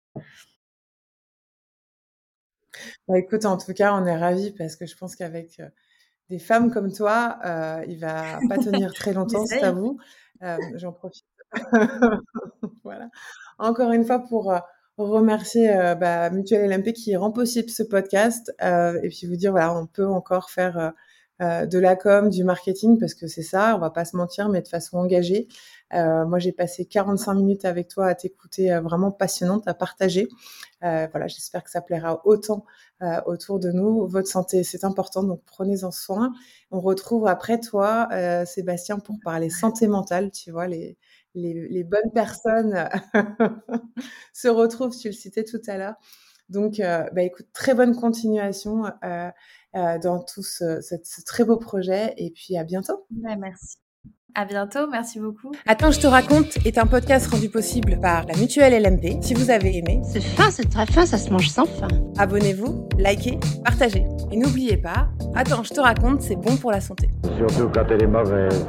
bah, 3.07 3.17
écoute, 3.17 3.45
en 3.45 3.57
tout 3.57 3.73
cas, 3.73 3.93
on 3.93 4.05
est 4.05 4.17
ravis 4.17 4.51
parce 4.51 4.75
que 4.75 4.85
je 4.85 4.95
pense 4.95 5.15
qu'avec 5.15 5.61
des 6.29 6.39
femmes 6.39 6.71
comme 6.71 6.91
toi, 6.91 7.39
euh, 7.45 7.83
il 7.87 7.99
va 7.99 8.39
pas 8.49 8.57
tenir 8.57 8.93
très 8.93 9.13
longtemps 9.13 9.45
ce 9.45 9.59
tabou. 9.59 9.99
J'en 10.75 10.91
profite 10.91 11.25
voilà. 12.83 13.09
Encore 13.59 13.91
une 13.91 14.05
fois 14.05 14.19
pour 14.19 14.51
euh, 14.51 14.59
remercier 14.97 15.73
euh, 15.73 15.95
bah, 15.95 16.29
Mutuel 16.29 16.69
LMP 16.69 16.93
qui 16.93 17.15
rend 17.15 17.31
possible 17.31 17.69
ce 17.69 17.83
podcast 17.83 18.51
euh, 18.63 18.99
et 19.03 19.09
puis 19.09 19.27
vous 19.27 19.35
dire 19.35 19.51
voilà 19.51 19.75
on 19.75 19.85
peut 19.87 20.07
encore 20.07 20.49
faire 20.49 20.93
de 21.39 21.77
la 21.77 21.95
com, 21.95 22.29
du 22.29 22.43
marketing 22.43 22.97
parce 22.99 23.13
que 23.13 23.27
c'est 23.27 23.43
ça, 23.43 23.75
on 23.75 23.79
va 23.79 23.89
pas 23.89 24.05
se 24.05 24.15
mentir, 24.17 24.49
mais 24.49 24.61
de 24.61 24.67
façon 24.67 24.97
engagée. 24.97 25.47
moi, 25.93 26.39
j'ai 26.39 26.51
passé 26.51 26.85
45 26.85 27.35
minutes 27.35 27.65
avec 27.65 27.87
toi 27.87 28.07
à 28.07 28.15
t'écouter, 28.15 28.77
vraiment 28.79 29.11
passionnante, 29.11 29.67
à 29.67 29.73
partager. 29.73 30.27
voilà, 30.81 31.27
j'espère 31.27 31.63
que 31.63 31.69
ça 31.69 31.81
plaira 31.81 32.21
autant 32.25 32.65
autour 33.25 33.59
de 33.59 33.71
nous. 33.71 34.07
Votre 34.07 34.27
santé, 34.27 34.63
c'est 34.63 34.83
important, 34.83 35.23
donc 35.23 35.41
prenez-en 35.45 35.91
soin. 35.91 36.31
On 36.71 36.79
retrouve 36.79 37.27
après 37.27 37.59
toi, 37.59 38.09
Sébastien, 38.45 38.97
pour 38.97 39.17
parler 39.23 39.49
santé 39.51 39.87
mentale. 39.87 40.31
Tu 40.31 40.51
vois 40.51 40.67
les 40.67 40.97
les, 41.37 41.83
bonnes 41.83 42.11
personnes 42.13 42.89
se 44.33 44.47
retrouvent, 44.47 44.95
tu 44.95 45.09
le 45.09 45.13
citais 45.13 45.43
tout 45.43 45.61
à 45.67 45.77
l'heure. 45.77 45.95
Donc, 46.49 46.79
euh, 46.79 47.03
bah, 47.11 47.23
écoute, 47.23 47.47
très 47.53 47.73
bonne 47.73 47.95
continuation 47.95 48.85
euh, 48.85 48.91
euh, 49.03 49.29
dans 50.01 50.19
tout 50.19 50.43
ce, 50.43 51.23
très 51.25 51.43
beau 51.43 51.57
projet 51.57 52.13
et 52.17 52.31
puis 52.31 52.57
à 52.57 52.63
bientôt. 52.63 53.05
merci. 53.11 53.77
À 54.35 54.45
bientôt, 54.45 54.87
merci 54.91 55.19
beaucoup. 55.19 55.51
Attends, 55.65 55.89
je 55.89 55.99
te 55.99 56.05
raconte 56.05 56.57
est 56.63 56.77
un 56.77 56.85
podcast 56.85 57.25
rendu 57.25 57.49
possible 57.49 57.99
par 57.99 58.23
la 58.27 58.37
Mutuelle 58.37 58.83
LMP. 58.83 59.23
Si 59.23 59.33
vous 59.33 59.49
avez 59.49 59.77
aimé, 59.77 59.99
c'est 60.03 60.21
fin, 60.21 60.51
c'est 60.51 60.69
très 60.69 60.85
fin, 60.85 61.07
ça 61.07 61.17
se 61.17 61.31
mange 61.31 61.49
sans 61.49 61.65
fin. 61.65 61.87
Abonnez-vous, 62.19 62.87
likez, 62.99 63.39
partagez. 63.63 64.05
Et 64.31 64.37
n'oubliez 64.37 64.77
pas, 64.77 65.09
Attends, 65.39 65.61
je 65.61 65.71
te 65.71 65.79
raconte, 65.79 66.21
c'est 66.21 66.35
bon 66.35 66.57
pour 66.57 66.71
la 66.71 66.81
santé. 66.81 67.09
Surtout 67.37 67.69
quand 67.71 67.85
elle 67.91 68.03
est 68.03 68.07
mauvaise. 68.07 68.65